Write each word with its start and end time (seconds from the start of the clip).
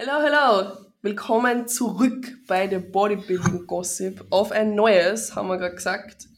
Hello, 0.00 0.22
hello. 0.22 0.76
Willkommen 1.02 1.66
zurück 1.66 2.24
bei 2.46 2.68
der 2.68 2.78
Bodybuilding 2.78 3.66
Gossip. 3.66 4.24
Auf 4.30 4.52
ein 4.52 4.76
neues, 4.76 5.34
haben 5.34 5.48
wir 5.48 5.56
gerade 5.56 5.74
gesagt. 5.74 6.28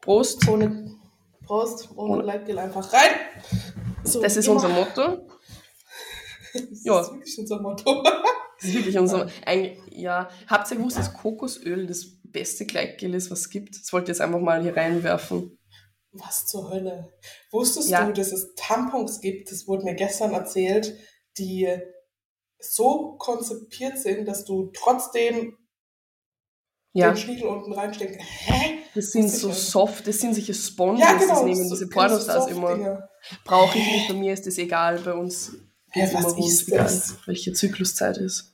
Prost. 0.00 0.48
Ohne 0.48 0.96
Prost, 1.44 1.90
ohne, 1.96 2.22
Leitgel 2.22 2.58
einfach 2.58 2.90
rein. 2.90 3.10
So, 4.04 4.22
das 4.22 4.38
ist 4.38 4.46
immer. 4.46 4.54
unser 4.56 4.70
Motto. 4.70 5.28
Das 6.54 6.82
ja. 6.82 7.00
ist 7.02 7.12
wirklich 7.12 7.38
unser 7.40 7.60
Motto. 7.60 8.02
Das 8.58 8.70
ist 8.70 8.74
wirklich 8.74 8.98
unser. 8.98 9.28
Ein, 9.44 9.76
ja, 9.90 10.30
habt 10.46 10.70
ihr 10.70 10.78
gewusst, 10.78 10.96
dass 10.96 11.12
Kokosöl 11.12 11.86
das 11.86 12.06
beste 12.24 12.64
Gleitgel 12.64 13.14
ist, 13.14 13.30
was 13.30 13.40
es 13.40 13.50
gibt? 13.50 13.78
Das 13.78 13.92
wollte 13.92 14.04
ich 14.04 14.16
jetzt 14.16 14.22
einfach 14.22 14.40
mal 14.40 14.62
hier 14.62 14.74
reinwerfen. 14.74 15.58
Was 16.12 16.46
zur 16.46 16.70
Hölle? 16.70 17.12
Wusstest 17.50 17.90
ja. 17.90 18.02
du, 18.06 18.14
dass 18.14 18.32
es 18.32 18.54
Tampons 18.56 19.20
gibt, 19.20 19.52
das 19.52 19.68
wurde 19.68 19.84
mir 19.84 19.94
gestern 19.94 20.32
erzählt, 20.32 20.96
die 21.36 21.68
so 22.60 23.16
konzipiert 23.18 23.98
sind, 23.98 24.26
dass 24.26 24.44
du 24.44 24.70
trotzdem 24.74 25.56
ja. 26.92 27.10
den 27.10 27.16
Schniedel 27.16 27.48
unten 27.48 27.72
reinstecken. 27.72 28.18
Hä? 28.20 28.78
Das 28.94 29.12
sind 29.12 29.28
so 29.28 29.52
soft, 29.52 30.06
das 30.06 30.18
sind 30.18 30.34
solche 30.34 30.54
Sponges, 30.54 31.04
ja, 31.04 31.12
genau, 31.12 31.34
das 31.34 31.44
nehmen 31.44 31.68
so, 31.68 31.74
diese 31.74 31.88
Pornostars 31.88 32.44
so 32.44 32.50
immer. 32.50 33.08
Brauche 33.44 33.78
ich 33.78 33.84
nicht, 33.84 34.08
bei 34.08 34.14
mir 34.14 34.32
ist 34.32 34.46
das 34.46 34.58
egal, 34.58 34.98
bei 34.98 35.12
uns 35.12 35.52
ja, 35.94 36.02
was 36.04 36.10
immer 36.10 36.32
rund, 36.32 36.68
egal, 36.68 37.16
welche 37.26 37.52
Zykluszeit 37.52 38.18
ist. 38.18 38.52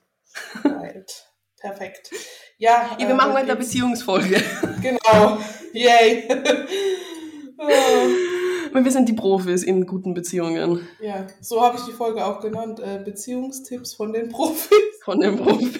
Right. 0.64 1.26
Perfekt. 1.58 2.10
Ja, 2.58 2.90
ja 2.92 2.98
wir 2.98 3.10
äh, 3.10 3.14
machen 3.14 3.34
weiter 3.34 3.56
Beziehungsfolge. 3.56 4.42
Genau. 4.82 5.38
Yay. 5.72 6.28
Weil 8.72 8.84
wir 8.84 8.92
sind 8.92 9.08
die 9.08 9.14
Profis 9.14 9.62
in 9.62 9.86
guten 9.86 10.14
Beziehungen. 10.14 10.80
Ja, 11.00 11.26
so 11.40 11.60
habe 11.60 11.76
ich 11.76 11.84
die 11.84 11.92
Folge 11.92 12.24
auch 12.24 12.40
genannt. 12.40 12.80
Äh, 12.80 13.02
Beziehungstipps 13.04 13.94
von 13.94 14.12
den 14.12 14.28
Profis. 14.28 14.70
Von 15.04 15.20
den 15.20 15.36
Profis. 15.36 15.78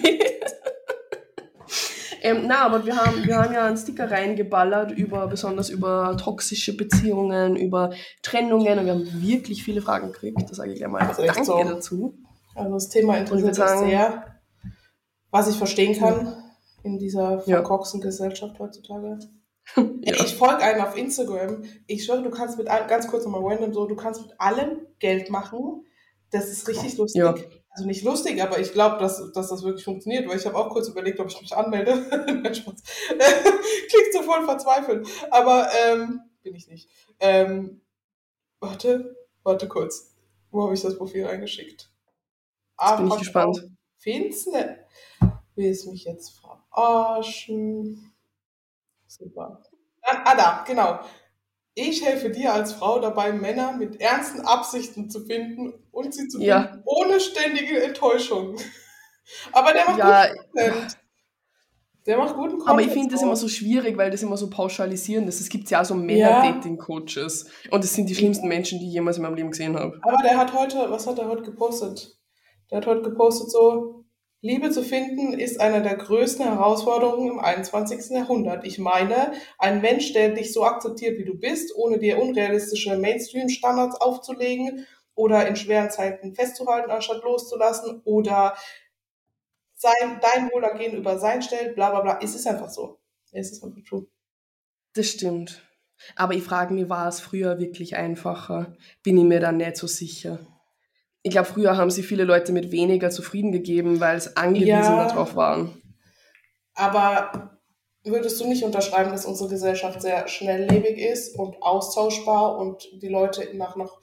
ähm, 2.21 2.43
na, 2.47 2.65
aber 2.65 2.85
wir 2.85 2.95
haben, 2.95 3.25
wir 3.25 3.37
haben 3.37 3.53
ja 3.53 3.65
einen 3.65 3.77
Sticker 3.77 4.09
reingeballert 4.09 4.91
über, 4.91 5.27
besonders 5.27 5.69
über 5.69 6.15
toxische 6.17 6.75
Beziehungen, 6.75 7.55
über 7.55 7.91
Trennungen 8.21 8.79
und 8.79 8.85
wir 8.85 8.93
haben 8.93 9.21
wirklich 9.21 9.63
viele 9.63 9.81
Fragen 9.81 10.11
gekriegt. 10.11 10.37
Das 10.49 10.57
sage 10.57 10.71
ich 10.71 10.79
gleich 10.79 10.89
mal. 10.89 11.13
Danke 11.17 11.45
so. 11.45 11.63
dazu. 11.63 12.17
Also 12.55 12.73
das 12.73 12.89
Thema 12.89 13.17
interessiert 13.17 13.57
mich 13.57 13.89
sehr. 13.89 14.23
Was 15.29 15.49
ich 15.49 15.57
verstehen 15.57 15.97
kann 15.99 16.25
ja. 16.25 16.43
in 16.83 16.97
dieser 16.97 17.39
verkorksten 17.41 17.99
ja. 17.99 18.07
Gesellschaft 18.07 18.57
heutzutage. 18.59 19.19
Ja. 19.75 20.23
Ich 20.23 20.35
folge 20.35 20.63
einem 20.63 20.81
auf 20.81 20.97
Instagram. 20.97 21.63
Ich 21.85 22.05
schwöre, 22.05 22.23
du 22.23 22.29
kannst 22.29 22.57
mit 22.57 22.67
allem, 22.67 22.87
ganz 22.87 23.07
kurz 23.07 23.25
nochmal 23.25 23.41
random 23.43 23.73
so, 23.73 23.85
du 23.85 23.95
kannst 23.95 24.21
mit 24.21 24.39
allem 24.39 24.87
Geld 24.99 25.29
machen. 25.29 25.85
Das 26.31 26.49
ist 26.49 26.67
richtig 26.67 26.97
lustig. 26.97 27.19
Ja. 27.19 27.35
Also 27.69 27.85
nicht 27.85 28.03
lustig, 28.03 28.41
aber 28.41 28.59
ich 28.59 28.71
glaube, 28.71 28.97
dass, 28.97 29.31
dass 29.33 29.49
das 29.49 29.63
wirklich 29.63 29.83
funktioniert, 29.83 30.27
weil 30.27 30.37
ich 30.37 30.45
habe 30.45 30.55
auch 30.55 30.69
kurz 30.69 30.87
überlegt, 30.87 31.19
ob 31.19 31.27
ich 31.27 31.39
mich 31.39 31.55
anmelde. 31.55 31.91
Klingt 32.09 34.13
so 34.13 34.23
voll 34.23 34.45
verzweifelt. 34.45 35.07
Aber 35.29 35.69
ähm, 35.85 36.21
bin 36.41 36.55
ich 36.55 36.67
nicht. 36.67 36.89
Ähm, 37.19 37.81
warte, 38.59 39.15
warte 39.43 39.67
kurz. 39.67 40.15
Wo 40.51 40.63
habe 40.63 40.73
ich 40.73 40.81
das 40.81 40.97
Profil 40.97 41.27
eingeschickt? 41.27 41.91
Ah, 42.77 42.95
bin 42.95 43.07
ich 43.07 43.17
gespannt. 43.17 43.69
Findest 43.97 44.47
du 44.47 44.51
Will 45.55 45.71
es 45.71 45.85
mich 45.85 46.05
jetzt 46.05 46.39
verarschen? 46.39 48.06
Super. 49.19 49.61
Ah, 50.03 50.35
da, 50.35 50.63
genau. 50.65 50.99
Ich 51.73 52.03
helfe 52.03 52.31
dir 52.31 52.53
als 52.53 52.73
Frau 52.73 52.99
dabei, 52.99 53.31
Männer 53.33 53.73
mit 53.73 54.01
ernsten 54.01 54.41
Absichten 54.41 55.09
zu 55.09 55.25
finden 55.25 55.73
und 55.91 56.13
sie 56.13 56.27
zu 56.27 56.41
ja. 56.41 56.63
finden, 56.63 56.83
ohne 56.85 57.19
ständige 57.19 57.83
Enttäuschung. 57.83 58.57
Aber 59.51 59.73
der 59.73 59.85
macht 59.85 59.99
ja. 59.99 60.27
guten 60.27 60.47
Content. 60.53 60.97
Der 62.07 62.17
macht 62.17 62.35
guten 62.35 62.51
Content. 62.51 62.69
Aber 62.69 62.81
ich 62.81 62.89
finde 62.89 63.13
das 63.13 63.21
immer 63.21 63.35
so 63.35 63.47
schwierig, 63.47 63.97
weil 63.97 64.09
das 64.09 64.23
immer 64.23 64.37
so 64.37 64.49
pauschalisieren 64.49 65.27
ist. 65.27 65.41
Es 65.41 65.49
gibt 65.49 65.69
ja 65.69 65.81
auch 65.81 65.85
so 65.85 65.93
Männer-Dating-Coaches. 65.93 67.47
Und 67.69 67.83
das 67.83 67.93
sind 67.93 68.09
die 68.09 68.15
schlimmsten 68.15 68.47
Menschen, 68.47 68.79
die 68.79 68.87
ich 68.87 68.93
jemals 68.93 69.17
in 69.17 69.23
meinem 69.23 69.35
Leben 69.35 69.51
gesehen 69.51 69.77
habe. 69.77 69.99
Aber 70.01 70.23
der 70.23 70.37
hat 70.37 70.53
heute, 70.53 70.89
was 70.89 71.05
hat 71.05 71.19
er 71.19 71.27
heute 71.27 71.43
gepostet? 71.43 72.17
Der 72.71 72.77
hat 72.77 72.87
heute 72.87 73.01
gepostet 73.01 73.51
so, 73.51 74.05
Liebe 74.41 74.69
zu 74.69 74.83
finden 74.83 75.33
ist 75.33 75.59
eine 75.59 75.81
der 75.81 75.95
größten 75.95 76.45
Herausforderungen 76.45 77.31
im 77.31 77.39
21. 77.39 78.11
Jahrhundert. 78.11 78.65
Ich 78.65 78.77
meine, 78.77 79.33
ein 79.57 79.81
Mensch, 79.81 80.13
der 80.13 80.29
dich 80.29 80.53
so 80.53 80.63
akzeptiert, 80.63 81.17
wie 81.17 81.25
du 81.25 81.33
bist, 81.33 81.75
ohne 81.75 81.97
dir 81.97 82.21
unrealistische 82.21 82.97
Mainstream-Standards 82.97 83.99
aufzulegen 83.99 84.85
oder 85.15 85.47
in 85.47 85.55
schweren 85.55 85.89
Zeiten 85.89 86.35
festzuhalten, 86.35 86.91
anstatt 86.91 87.23
loszulassen 87.23 88.01
oder 88.05 88.55
sein, 89.73 90.21
dein 90.21 90.51
Wohlergehen 90.51 90.95
über 90.95 91.17
sein 91.17 91.41
stellt, 91.41 91.73
bla 91.73 91.89
bla 91.89 92.01
bla. 92.01 92.19
Es 92.21 92.35
ist 92.35 92.45
einfach 92.45 92.69
so. 92.69 92.99
Es 93.31 93.51
ist 93.51 93.63
einfach 93.63 93.81
true. 93.87 94.05
Das 94.93 95.07
stimmt. 95.07 95.63
Aber 96.15 96.35
ich 96.35 96.43
frage 96.43 96.75
mich, 96.75 96.89
war 96.89 97.07
es 97.07 97.19
früher 97.19 97.57
wirklich 97.57 97.95
einfacher? 97.95 98.77
Bin 99.01 99.17
ich 99.17 99.23
mir 99.23 99.39
da 99.39 99.51
nicht 99.51 99.77
so 99.77 99.87
sicher 99.87 100.39
ich 101.27 101.31
glaube, 101.31 101.49
früher 101.49 101.75
haben 101.75 101.91
sie 101.91 102.03
viele 102.03 102.23
Leute 102.23 102.53
mit 102.53 102.71
weniger 102.71 103.09
zufrieden 103.09 103.51
gegeben, 103.51 103.99
weil 103.99 104.15
es 104.15 104.37
angewiesen 104.37 104.69
ja, 104.69 105.07
darauf 105.09 105.35
waren. 105.35 105.81
Aber 106.73 107.59
würdest 108.05 108.39
du 108.39 108.47
nicht 108.47 108.63
unterschreiben, 108.63 109.11
dass 109.11 109.25
unsere 109.25 109.49
Gesellschaft 109.49 110.01
sehr 110.01 110.29
schnelllebig 110.29 110.97
ist 110.97 111.37
und 111.37 111.61
austauschbar 111.61 112.57
und 112.57 112.87
die 113.01 113.09
Leute 113.09 113.45
nach 113.57 113.75
noch, 113.75 113.99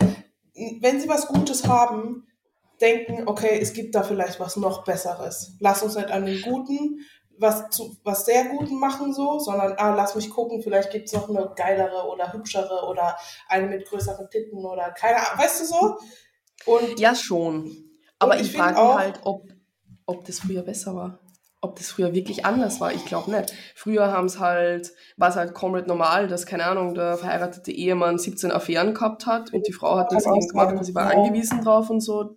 wenn 0.82 1.00
sie 1.00 1.08
was 1.08 1.26
Gutes 1.28 1.66
haben, 1.66 2.26
denken, 2.82 3.22
okay, 3.26 3.58
es 3.58 3.72
gibt 3.72 3.94
da 3.94 4.02
vielleicht 4.02 4.38
was 4.38 4.56
noch 4.56 4.84
Besseres. 4.84 5.56
Lass 5.60 5.82
uns 5.82 5.96
nicht 5.96 6.10
an 6.10 6.26
den 6.26 6.42
Guten, 6.42 6.98
was 7.38 7.70
zu 7.70 7.96
was 8.04 8.26
sehr 8.26 8.44
Guten 8.50 8.78
machen 8.78 9.14
so, 9.14 9.38
sondern 9.38 9.72
ah, 9.78 9.94
lass 9.94 10.14
mich 10.14 10.28
gucken, 10.28 10.62
vielleicht 10.62 10.90
gibt 10.90 11.06
es 11.06 11.14
noch 11.14 11.30
eine 11.30 11.50
geilere 11.56 12.06
oder 12.06 12.34
hübschere 12.34 12.86
oder 12.86 13.16
eine 13.48 13.68
mit 13.68 13.88
größeren 13.88 14.28
Titten 14.28 14.62
oder 14.64 14.90
keine 14.90 15.16
Ahnung, 15.16 15.38
weißt 15.38 15.62
du 15.62 15.64
so? 15.64 15.98
Und, 16.66 16.98
ja, 16.98 17.14
schon. 17.14 17.76
Aber 18.18 18.36
ich, 18.40 18.48
ich 18.48 18.56
frage 18.56 18.80
mich 18.80 18.94
halt, 18.94 19.20
ob, 19.24 19.48
ob 20.06 20.24
das 20.24 20.40
früher 20.40 20.62
besser 20.62 20.94
war. 20.94 21.18
Ob 21.60 21.76
das 21.76 21.88
früher 21.88 22.12
wirklich 22.12 22.44
anders 22.44 22.80
war. 22.80 22.92
Ich 22.92 23.06
glaube 23.06 23.30
nicht. 23.30 23.54
Früher 23.74 24.12
haben 24.12 24.26
es 24.26 24.38
halt, 24.38 24.92
war 25.16 25.30
es 25.30 25.36
halt 25.36 25.54
komplett 25.54 25.86
normal, 25.86 26.28
dass, 26.28 26.46
keine 26.46 26.66
Ahnung, 26.66 26.94
der 26.94 27.16
verheiratete 27.16 27.72
Ehemann 27.72 28.18
17 28.18 28.50
Affären 28.50 28.92
gehabt 28.94 29.26
hat 29.26 29.52
und 29.52 29.66
die 29.66 29.72
Frau 29.72 29.96
hat 29.96 30.12
das 30.12 30.26
eben 30.26 30.46
gemacht, 30.46 30.74
weil 30.74 30.84
sie 30.84 30.94
war 30.94 31.12
ja. 31.12 31.18
angewiesen 31.18 31.62
drauf 31.62 31.88
und 31.88 32.00
so. 32.00 32.36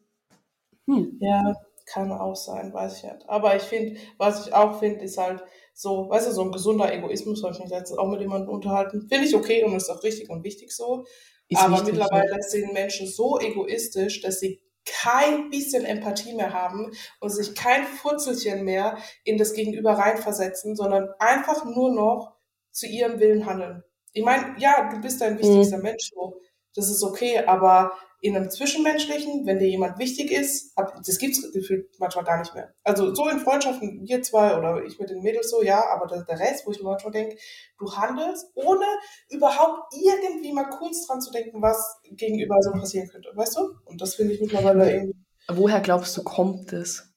Hm. 0.87 1.17
Ja, 1.19 1.55
kann 1.85 2.11
auch 2.11 2.35
sein, 2.35 2.73
weiß 2.73 2.97
ich 2.97 3.03
nicht. 3.03 3.27
Aber 3.27 3.55
ich 3.55 3.63
finde, 3.63 3.99
was 4.17 4.45
ich 4.45 4.53
auch 4.53 4.79
finde, 4.79 5.01
ist 5.01 5.17
halt 5.17 5.43
so, 5.73 6.09
weißt 6.09 6.27
du, 6.27 6.31
so 6.31 6.41
ein 6.43 6.51
gesunder 6.51 6.93
Egoismus, 6.93 7.43
habe 7.43 7.53
ich 7.53 7.59
mich 7.59 7.69
letztens 7.69 7.99
auch 7.99 8.07
mit 8.07 8.19
jemandem 8.19 8.49
unterhalten. 8.49 9.07
Finde 9.07 9.27
ich 9.27 9.35
okay 9.35 9.63
und 9.63 9.75
ist 9.75 9.89
auch 9.89 10.03
richtig 10.03 10.29
und 10.29 10.43
wichtig 10.43 10.75
so. 10.75 11.05
Ist 11.49 11.61
Aber 11.61 11.73
wichtig, 11.73 11.93
mittlerweile 11.93 12.31
ja. 12.31 12.41
sind 12.41 12.73
Menschen 12.73 13.07
so 13.07 13.39
egoistisch, 13.39 14.21
dass 14.21 14.39
sie 14.39 14.61
kein 14.85 15.49
bisschen 15.49 15.85
Empathie 15.85 16.33
mehr 16.33 16.53
haben 16.53 16.91
und 17.19 17.29
sich 17.29 17.55
kein 17.55 17.85
Furzelchen 17.85 18.63
mehr 18.63 18.97
in 19.23 19.37
das 19.37 19.53
Gegenüber 19.53 19.93
reinversetzen, 19.93 20.75
sondern 20.75 21.09
einfach 21.19 21.65
nur 21.65 21.91
noch 21.91 22.35
zu 22.71 22.87
ihrem 22.87 23.19
Willen 23.19 23.45
handeln. 23.45 23.83
Ich 24.13 24.23
meine, 24.23 24.55
ja, 24.59 24.89
du 24.89 25.01
bist 25.01 25.21
ein 25.21 25.37
wichtigster 25.37 25.77
mhm. 25.77 25.83
Mensch, 25.83 26.11
so. 26.13 26.39
Das 26.75 26.89
ist 26.89 27.03
okay, 27.03 27.39
aber 27.39 27.97
in 28.19 28.35
einem 28.35 28.49
Zwischenmenschlichen, 28.49 29.45
wenn 29.45 29.59
dir 29.59 29.67
jemand 29.67 29.99
wichtig 29.99 30.31
ist, 30.31 30.73
das 30.75 31.17
gibt 31.19 31.37
es 31.37 31.51
gefühlt 31.53 31.87
manchmal 31.99 32.25
gar 32.25 32.39
nicht 32.39 32.53
mehr. 32.55 32.73
Also 32.83 33.13
so 33.13 33.29
in 33.29 33.39
Freundschaften, 33.39 34.07
wir 34.07 34.23
zwei 34.23 34.57
oder 34.57 34.83
ich 34.83 34.99
mit 34.99 35.09
den 35.09 35.21
Mädels 35.21 35.51
so, 35.51 35.61
ja, 35.61 35.83
aber 35.91 36.07
der, 36.07 36.23
der 36.23 36.39
Rest, 36.39 36.65
wo 36.65 36.71
ich 36.71 36.79
mir 36.79 36.89
manchmal 36.89 37.11
denke, 37.11 37.37
du 37.77 37.95
handelst, 37.95 38.47
ohne 38.55 38.85
überhaupt 39.29 39.93
irgendwie 39.93 40.51
mal 40.51 40.69
kurz 40.69 41.05
dran 41.05 41.21
zu 41.21 41.31
denken, 41.31 41.61
was 41.61 41.99
gegenüber 42.03 42.55
so 42.61 42.71
passieren 42.71 43.07
könnte, 43.07 43.29
weißt 43.35 43.57
du? 43.57 43.75
Und 43.85 44.01
das 44.01 44.15
finde 44.15 44.33
ich 44.33 44.41
mittlerweile 44.41 44.91
irgendwie. 44.91 45.25
Woher 45.49 45.79
glaubst 45.79 46.17
du, 46.17 46.23
kommt 46.23 46.73
das? 46.73 47.13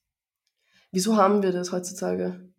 Wieso 0.93 1.16
haben 1.16 1.42
wir 1.42 1.53
das 1.53 1.72
heutzutage? 1.72 2.53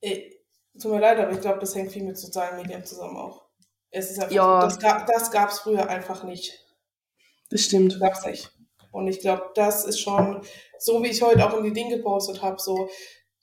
Ich, 0.00 0.40
tut 0.80 0.90
mir 0.90 1.00
leid, 1.00 1.18
aber 1.18 1.32
ich 1.32 1.40
glaube, 1.40 1.60
das 1.60 1.74
hängt 1.74 1.92
viel 1.92 2.04
mit 2.04 2.16
sozialen 2.16 2.56
Medien 2.56 2.84
zusammen 2.84 3.16
auch. 3.16 3.44
Es 3.90 4.10
ist 4.10 4.18
einfach, 4.18 4.34
ja. 4.34 4.60
das, 4.60 4.78
das 4.78 5.30
gab 5.30 5.50
es 5.50 5.60
früher 5.60 5.88
einfach 5.88 6.24
nicht. 6.24 6.63
Das 7.50 7.62
stimmt. 7.62 7.98
Gab's 8.00 8.24
nicht. 8.26 8.50
Und 8.90 9.08
ich 9.08 9.20
glaube, 9.20 9.50
das 9.54 9.84
ist 9.84 9.98
schon, 9.98 10.42
so 10.78 11.02
wie 11.02 11.08
ich 11.08 11.22
heute 11.22 11.46
auch 11.46 11.58
in 11.58 11.64
die 11.64 11.72
Dinge 11.72 11.96
gepostet 11.96 12.42
habe, 12.42 12.60
so, 12.60 12.88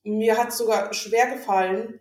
mir 0.03 0.37
hat 0.37 0.49
es 0.49 0.57
sogar 0.57 0.93
schwer 0.93 1.35
gefallen, 1.35 1.99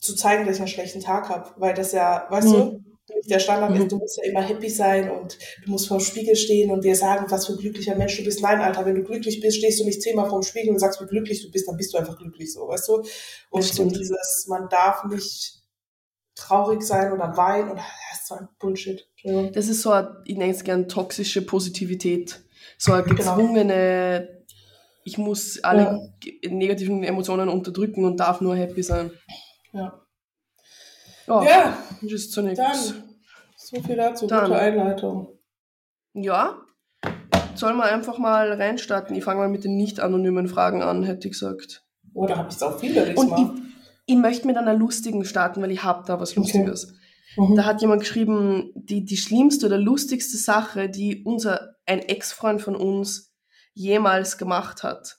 zu 0.00 0.16
zeigen, 0.16 0.46
dass 0.46 0.56
ich 0.56 0.60
einen 0.62 0.68
schlechten 0.68 1.00
Tag 1.00 1.28
habe, 1.28 1.50
weil 1.58 1.74
das 1.74 1.92
ja, 1.92 2.26
weißt 2.28 2.48
mhm. 2.48 2.52
du, 2.52 2.82
der 3.28 3.38
Standard 3.38 3.70
mhm. 3.70 3.82
ist, 3.82 3.92
du 3.92 3.98
musst 3.98 4.18
ja 4.18 4.24
immer 4.24 4.42
happy 4.42 4.68
sein 4.68 5.10
und 5.10 5.38
du 5.64 5.70
musst 5.70 5.88
vor 5.88 5.98
dem 5.98 6.04
Spiegel 6.04 6.36
stehen 6.36 6.70
und 6.70 6.84
dir 6.84 6.96
sagen, 6.96 7.26
was 7.28 7.46
für 7.46 7.52
ein 7.52 7.58
glücklicher 7.58 7.94
Mensch 7.94 8.16
du 8.16 8.24
bist. 8.24 8.42
Nein, 8.42 8.60
Alter, 8.60 8.84
wenn 8.84 8.96
du 8.96 9.04
glücklich 9.04 9.40
bist, 9.40 9.58
stehst 9.58 9.80
du 9.80 9.84
nicht 9.84 10.02
zehnmal 10.02 10.28
vor 10.28 10.40
dem 10.40 10.44
Spiegel 10.44 10.70
und 10.70 10.78
sagst, 10.78 11.00
wie 11.00 11.06
glücklich 11.06 11.42
du 11.42 11.50
bist, 11.50 11.68
dann 11.68 11.76
bist 11.76 11.92
du 11.92 11.98
einfach 11.98 12.18
glücklich 12.18 12.52
so, 12.52 12.66
weißt 12.66 12.88
du? 12.88 13.02
Und 13.50 13.62
so 13.62 13.84
dieses, 13.84 14.46
man 14.48 14.68
darf 14.68 15.04
nicht 15.04 15.61
traurig 16.34 16.82
sein 16.82 17.12
oder 17.12 17.36
weinen 17.36 17.70
oder 17.70 17.82
das 18.10 18.20
ist 18.20 18.28
so 18.28 18.34
ein 18.34 18.48
Bullshit. 18.58 19.06
Das 19.52 19.68
ist 19.68 19.82
so, 19.82 19.90
eine, 19.90 20.22
ich 20.24 20.36
nenne 20.36 20.52
es 20.52 20.64
gerne 20.64 20.86
toxische 20.86 21.42
Positivität. 21.42 22.42
So 22.78 22.92
eine 22.92 23.02
genau. 23.02 23.16
gezwungene, 23.16 24.44
ich 25.04 25.18
muss 25.18 25.62
alle 25.62 26.10
ja. 26.24 26.50
negativen 26.50 27.02
Emotionen 27.04 27.48
unterdrücken 27.48 28.04
und 28.04 28.18
darf 28.18 28.40
nur 28.40 28.56
happy 28.56 28.82
sein. 28.82 29.10
Ja. 29.72 29.98
Ja, 31.26 31.78
ist 32.02 32.32
zunächst. 32.32 32.58
Dann, 32.58 33.04
so 33.56 33.80
viel 33.80 33.96
dazu, 33.96 34.26
dann. 34.26 34.46
gute 34.46 34.58
Einleitung. 34.58 35.38
Ja, 36.14 36.58
sollen 37.54 37.76
wir 37.76 37.84
einfach 37.84 38.18
mal 38.18 38.52
reinstarten. 38.52 39.16
Ich 39.16 39.24
fange 39.24 39.40
mal 39.40 39.48
mit 39.48 39.64
den 39.64 39.76
nicht 39.76 40.00
anonymen 40.00 40.48
Fragen 40.48 40.82
an, 40.82 41.04
hätte 41.04 41.28
ich 41.28 41.32
gesagt. 41.32 41.84
Oder 42.12 42.34
oh, 42.34 42.38
habe 42.38 42.48
ich 42.48 42.56
es 42.56 42.62
auch 42.62 42.78
viele 42.78 43.14
Und 43.14 43.71
ich, 44.12 44.18
möchte 44.18 44.46
mit 44.46 44.56
einer 44.56 44.74
lustigen 44.74 45.24
starten, 45.24 45.62
weil 45.62 45.70
ich 45.70 45.82
habe 45.82 46.04
da 46.06 46.20
was 46.20 46.36
Lustiges. 46.36 46.88
Okay. 46.88 46.96
Mhm. 47.36 47.56
Da 47.56 47.64
hat 47.64 47.80
jemand 47.80 48.00
geschrieben, 48.00 48.72
die, 48.74 49.04
die 49.04 49.16
schlimmste 49.16 49.66
oder 49.66 49.78
lustigste 49.78 50.36
Sache, 50.36 50.88
die 50.88 51.24
unser, 51.24 51.76
ein 51.86 52.00
Ex-Freund 52.00 52.60
von 52.60 52.76
uns 52.76 53.34
jemals 53.74 54.38
gemacht 54.38 54.82
hat. 54.82 55.18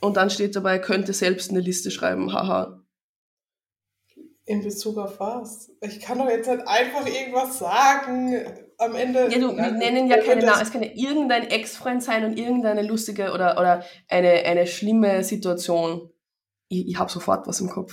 Und 0.00 0.16
dann 0.16 0.30
steht 0.30 0.54
dabei, 0.54 0.78
könnte 0.78 1.12
selbst 1.12 1.50
eine 1.50 1.60
Liste 1.60 1.90
schreiben, 1.90 2.32
haha. 2.32 2.84
In 4.44 4.62
Bezug 4.62 4.96
auf 4.96 5.20
was? 5.20 5.70
Ich 5.82 6.00
kann 6.00 6.18
doch 6.18 6.28
jetzt 6.28 6.48
nicht 6.48 6.66
einfach 6.66 7.06
irgendwas 7.06 7.58
sagen. 7.58 8.34
Am 8.78 8.94
Ende. 8.94 9.28
Ja, 9.30 9.38
du, 9.38 9.54
wir 9.54 9.72
nennen 9.72 10.08
ja 10.08 10.18
keine 10.18 10.46
Namen. 10.46 10.62
Es 10.62 10.72
kann 10.72 10.82
ja 10.82 10.90
irgendein 10.94 11.48
Ex-Freund 11.48 12.02
sein 12.02 12.24
und 12.24 12.38
irgendeine 12.38 12.82
lustige 12.82 13.32
oder, 13.32 13.58
oder 13.60 13.84
eine, 14.08 14.30
eine 14.30 14.66
schlimme 14.66 15.22
Situation. 15.22 16.10
Ich, 16.68 16.88
ich 16.88 16.98
habe 16.98 17.10
sofort 17.10 17.46
was 17.46 17.60
im 17.60 17.68
Kopf. 17.68 17.92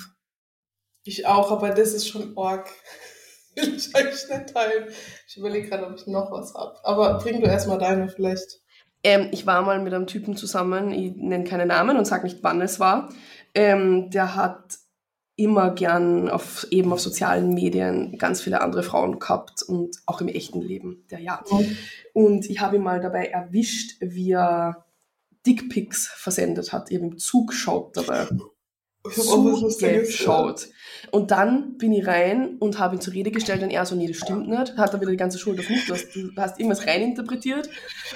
Ich 1.06 1.26
auch, 1.28 1.52
aber 1.52 1.70
das 1.70 1.94
ist 1.94 2.08
schon 2.08 2.36
org. 2.36 2.68
Will 3.56 3.76
ich 3.76 3.96
eigentlich 3.96 4.28
nicht 4.30 4.54
teilen. 4.54 4.90
Ich 5.28 5.38
überlege 5.38 5.70
gerade, 5.70 5.88
ob 5.88 5.96
ich 5.96 6.08
noch 6.08 6.30
was 6.32 6.54
habe. 6.54 6.76
Aber 6.84 7.20
bring 7.20 7.40
du 7.40 7.48
erstmal 7.48 7.78
deine 7.78 8.10
vielleicht. 8.10 8.60
Ähm, 9.04 9.30
ich 9.32 9.46
war 9.46 9.62
mal 9.62 9.80
mit 9.80 9.94
einem 9.94 10.08
Typen 10.08 10.36
zusammen, 10.36 10.92
ich 10.92 11.16
nenne 11.16 11.44
keine 11.44 11.68
Namen 11.68 11.96
und 11.96 12.06
sage 12.06 12.24
nicht, 12.24 12.40
wann 12.42 12.60
es 12.60 12.80
war. 12.80 13.14
Ähm, 13.54 14.10
der 14.10 14.36
hat 14.36 14.80
immer 15.38 15.70
gern 15.72 16.28
auf, 16.28 16.66
eben 16.72 16.92
auf 16.92 17.00
sozialen 17.00 17.54
Medien 17.54 18.18
ganz 18.18 18.42
viele 18.42 18.62
andere 18.62 18.84
Frauen 18.84 19.20
gehabt 19.20 19.62
und 19.64 19.98
auch 20.06 20.22
im 20.22 20.28
echten 20.28 20.62
Leben, 20.62 21.06
der 21.12 21.20
ja. 21.20 21.44
Mhm. 21.50 21.78
Und 22.14 22.50
ich 22.50 22.62
habe 22.62 22.78
ihn 22.78 22.84
mal 22.84 23.00
dabei 23.00 23.28
erwischt, 23.28 23.98
wie 24.00 24.32
er 24.32 24.86
Dickpics 25.46 26.08
versendet 26.08 26.74
hat, 26.74 26.90
eben 26.90 27.12
im 27.12 27.18
Zug 27.20 27.54
schaut 27.54 27.96
dabei. 27.96 28.28
Zugeschaut. 29.12 30.68
Und 31.16 31.32
dann 31.32 31.78
bin 31.78 31.94
ich 31.94 32.06
rein 32.06 32.58
und 32.58 32.78
habe 32.78 32.98
ihn 32.98 33.00
zur 33.00 33.14
Rede 33.14 33.32
gestellt 33.32 33.64
und 33.64 33.70
er 33.70 33.86
so, 33.86 33.96
nee, 33.96 34.06
das 34.06 34.18
stimmt 34.18 34.50
nicht. 34.50 34.76
Hat 34.76 34.94
er 34.94 35.00
wieder 35.00 35.12
die 35.12 35.16
ganze 35.16 35.40
Schuld 35.40 35.58
auf 35.62 35.70
mich, 35.70 35.86
du 35.86 35.94
hast, 35.94 36.14
du 36.14 36.30
hast 36.36 36.60
irgendwas 36.60 36.86
reininterpretiert. 36.86 37.70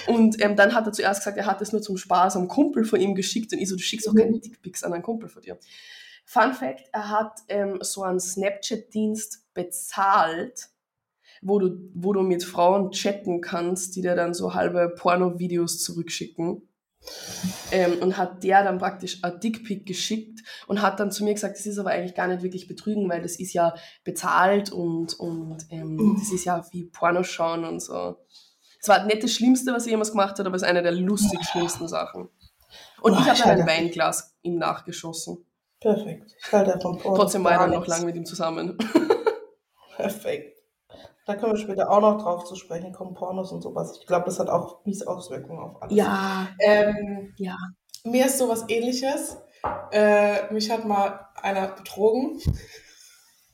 Und 0.08 0.44
ähm, 0.44 0.58
dann 0.58 0.74
hat 0.76 0.86
er 0.86 0.92
zuerst 0.92 1.22
gesagt, 1.22 1.38
er 1.38 1.46
hat 1.46 1.62
es 1.62 1.72
nur 1.72 1.82
zum 1.82 1.96
Spaß 1.96 2.36
am 2.36 2.50
Kumpel 2.50 2.84
von 2.84 3.00
ihm 3.00 3.16
geschickt 3.16 3.54
und 3.54 3.60
ich 3.60 3.70
so, 3.70 3.78
du 3.78 3.82
schickst 3.82 4.10
auch 4.10 4.14
keine 4.14 4.32
mhm. 4.32 4.42
Dickpics 4.42 4.84
an 4.84 4.92
einen 4.92 5.02
Kumpel 5.02 5.30
von 5.30 5.42
dir. 5.42 5.58
Fun 6.26 6.52
Fact, 6.52 6.90
er 6.92 7.10
hat 7.10 7.40
ähm, 7.48 7.78
so 7.80 8.04
einen 8.04 8.20
Snapchat-Dienst 8.20 9.54
bezahlt, 9.54 10.68
wo 11.42 11.58
du, 11.58 11.78
wo 11.94 12.12
du 12.12 12.22
mit 12.22 12.44
Frauen 12.44 12.92
chatten 12.92 13.40
kannst, 13.40 13.96
die 13.96 14.02
dir 14.02 14.18
dann 14.18 14.34
so 14.34 14.56
halbe 14.56 14.94
Porno-Videos 14.98 15.82
zurückschicken. 15.82 16.69
Ähm, 17.72 18.00
und 18.02 18.18
hat 18.18 18.44
der 18.44 18.64
dann 18.64 18.80
praktisch 18.80 19.24
ein 19.24 19.40
Dickpick 19.40 19.86
geschickt 19.86 20.42
und 20.68 20.82
hat 20.82 21.00
dann 21.00 21.12
zu 21.12 21.24
mir 21.24 21.34
gesagt, 21.34 21.58
das 21.58 21.66
ist 21.66 21.78
aber 21.78 21.92
eigentlich 21.92 22.16
gar 22.16 22.28
nicht 22.28 22.42
wirklich 22.42 22.68
betrügen, 22.68 23.10
weil 23.10 23.22
das 23.22 23.40
ist 23.40 23.54
ja 23.54 23.76
bezahlt 24.04 24.72
und, 24.72 25.14
und 25.20 25.66
ähm, 25.70 26.18
das 26.20 26.32
ist 26.32 26.46
ja 26.46 26.66
wie 26.72 26.86
Porno 26.86 27.24
schauen 27.24 27.66
und 27.66 27.82
so. 27.82 28.18
Es 28.82 28.88
war 28.88 29.06
nicht 29.06 29.24
das 29.24 29.34
Schlimmste, 29.34 29.74
was 29.74 29.86
er 29.86 29.92
jemals 29.92 30.12
gemacht 30.12 30.40
hat, 30.40 30.46
aber 30.46 30.56
es 30.56 30.62
ist 30.62 30.68
eine 30.68 30.82
der 30.82 30.94
lustig 30.94 31.44
schlimmsten 31.44 31.88
Sachen. 31.88 32.30
Und 33.02 33.14
Boah, 33.14 33.22
ich 33.22 33.28
habe 33.28 33.40
dann 33.40 33.62
ein 33.62 33.68
Weinglas 33.68 34.36
ihm 34.42 34.58
nachgeschossen. 34.58 35.46
Perfekt. 35.80 36.36
Ich 36.38 36.52
halte 36.52 36.72
davon. 36.72 37.00
Trotzdem 37.00 37.44
war 37.44 37.54
ich 37.54 37.58
dann 37.58 37.72
noch 37.72 37.88
lange 37.88 38.06
mit 38.06 38.16
ihm 38.16 38.26
zusammen. 38.26 38.78
Perfekt. 39.96 40.59
Da 41.30 41.36
können 41.36 41.52
wir 41.52 41.60
später 41.60 41.92
auch 41.92 42.02
noch 42.02 42.24
drauf 42.24 42.46
zu 42.46 42.56
sprechen 42.56 42.92
kommen, 42.92 43.14
Pornos 43.14 43.52
und 43.52 43.62
sowas. 43.62 44.00
Ich 44.02 44.08
glaube, 44.08 44.26
das 44.26 44.40
hat 44.40 44.50
auch 44.50 44.84
mies 44.84 45.06
Auswirkungen 45.06 45.60
auf 45.60 45.80
alles. 45.80 45.96
Ja. 45.96 46.48
Ähm, 46.58 47.36
ja. 47.38 47.56
Mir 48.04 48.26
ist 48.26 48.40
sowas 48.40 48.66
ähnliches. 48.68 49.38
Äh, 49.92 50.52
mich 50.52 50.72
hat 50.72 50.86
mal 50.86 51.28
einer 51.36 51.68
betrogen. 51.68 52.42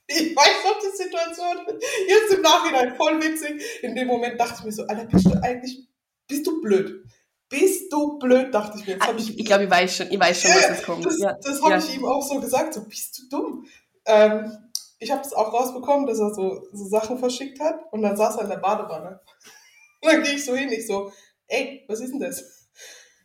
Ich 0.07 0.35
weiß 0.35 0.63
noch 0.65 0.79
die 0.79 0.95
Situation. 0.95 1.75
Jetzt 2.07 2.33
im 2.35 2.41
Nachhinein 2.43 2.95
voll 2.95 3.19
witzig. 3.23 3.59
In 3.81 3.95
dem 3.95 4.07
Moment 4.07 4.39
dachte 4.39 4.57
ich 4.59 4.65
mir 4.65 4.71
so, 4.71 4.83
Alter, 4.83 5.05
bist 5.05 5.25
du 5.25 5.41
eigentlich, 5.41 5.89
bist 6.27 6.45
du 6.45 6.61
blöd? 6.61 7.03
Bist 7.49 7.91
du 7.91 8.19
blöd, 8.19 8.53
dachte 8.53 8.77
ich 8.77 8.85
mir. 8.85 8.97
Ah, 8.99 9.13
ich, 9.17 9.39
ich 9.39 9.45
glaube, 9.45 9.63
ich 9.63 9.71
weiß 9.71 9.95
schon, 9.95 10.11
ich 10.11 10.19
weiß 10.19 10.43
schon, 10.43 10.51
was 10.51 10.69
jetzt 10.69 10.85
kommt. 10.85 11.07
Das, 11.07 11.17
ja. 11.17 11.33
das 11.41 11.59
habe 11.59 11.71
ja. 11.71 11.77
ich 11.79 11.95
ihm 11.95 12.05
auch 12.05 12.21
so 12.21 12.39
gesagt, 12.39 12.75
so, 12.75 12.85
bist 12.85 13.17
du 13.17 13.29
dumm? 13.35 13.65
Ähm, 14.05 14.64
ich 14.99 15.11
habe 15.11 15.21
das 15.21 15.33
auch 15.33 15.53
rausbekommen, 15.53 16.07
dass 16.07 16.19
er 16.19 16.33
so, 16.33 16.67
so 16.71 16.85
Sachen 16.85 17.17
verschickt 17.17 17.59
hat 17.59 17.79
und 17.91 18.01
dann 18.01 18.15
saß 18.15 18.37
er 18.37 18.43
in 18.43 18.49
der 18.49 18.57
Badewanne. 18.57 19.19
Und 20.01 20.11
dann 20.11 20.23
gehe 20.23 20.35
ich 20.35 20.45
so 20.45 20.55
hin, 20.55 20.71
ich 20.71 20.87
so, 20.87 21.11
ey, 21.47 21.83
was 21.87 21.99
ist 21.99 22.11
denn 22.11 22.19
das? 22.19 22.67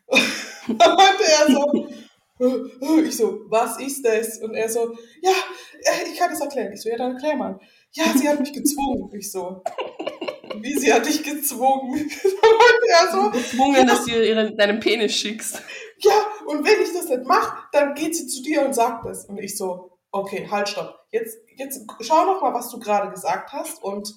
Und 0.06 0.20
dann 0.78 0.96
meinte 0.96 1.24
er 1.24 1.52
so, 1.52 1.88
ich 3.04 3.16
so, 3.16 3.40
was 3.48 3.78
ist 3.80 4.04
das? 4.04 4.38
Und 4.38 4.54
er 4.54 4.68
so, 4.68 4.92
ja, 5.22 5.32
äh, 5.82 6.08
ich 6.10 6.18
kann 6.18 6.30
das 6.30 6.40
erklären. 6.40 6.72
Ich 6.72 6.82
so, 6.82 6.88
ja, 6.88 6.96
dann 6.96 7.12
erklär 7.12 7.36
mal. 7.36 7.58
Ja, 7.92 8.04
sie 8.16 8.28
hat 8.28 8.40
mich 8.40 8.52
gezwungen. 8.52 9.10
Ich 9.14 9.30
so, 9.30 9.62
wie 10.60 10.78
sie 10.78 10.92
hat 10.92 11.06
dich 11.06 11.22
gezwungen? 11.22 12.10
er 12.88 13.12
so, 13.12 13.30
gezwungen, 13.30 13.86
dass 13.86 14.04
du 14.04 14.12
ihr 14.12 14.50
deinen 14.52 14.80
Penis 14.80 15.14
schickst. 15.14 15.60
Ja, 15.98 16.26
und 16.46 16.64
wenn 16.64 16.82
ich 16.82 16.92
das 16.92 17.08
nicht 17.08 17.24
mache, 17.24 17.64
dann 17.72 17.94
geht 17.94 18.16
sie 18.16 18.26
zu 18.26 18.42
dir 18.42 18.64
und 18.64 18.74
sagt 18.74 19.06
das. 19.06 19.26
Und 19.26 19.38
ich 19.38 19.56
so, 19.56 19.98
okay, 20.12 20.48
halt, 20.50 20.68
stopp. 20.68 20.99
Jetzt, 21.10 21.38
jetzt 21.56 21.80
schau 22.00 22.24
noch 22.24 22.40
mal, 22.40 22.54
was 22.54 22.70
du 22.70 22.78
gerade 22.78 23.10
gesagt 23.10 23.52
hast 23.52 23.82
und 23.82 24.14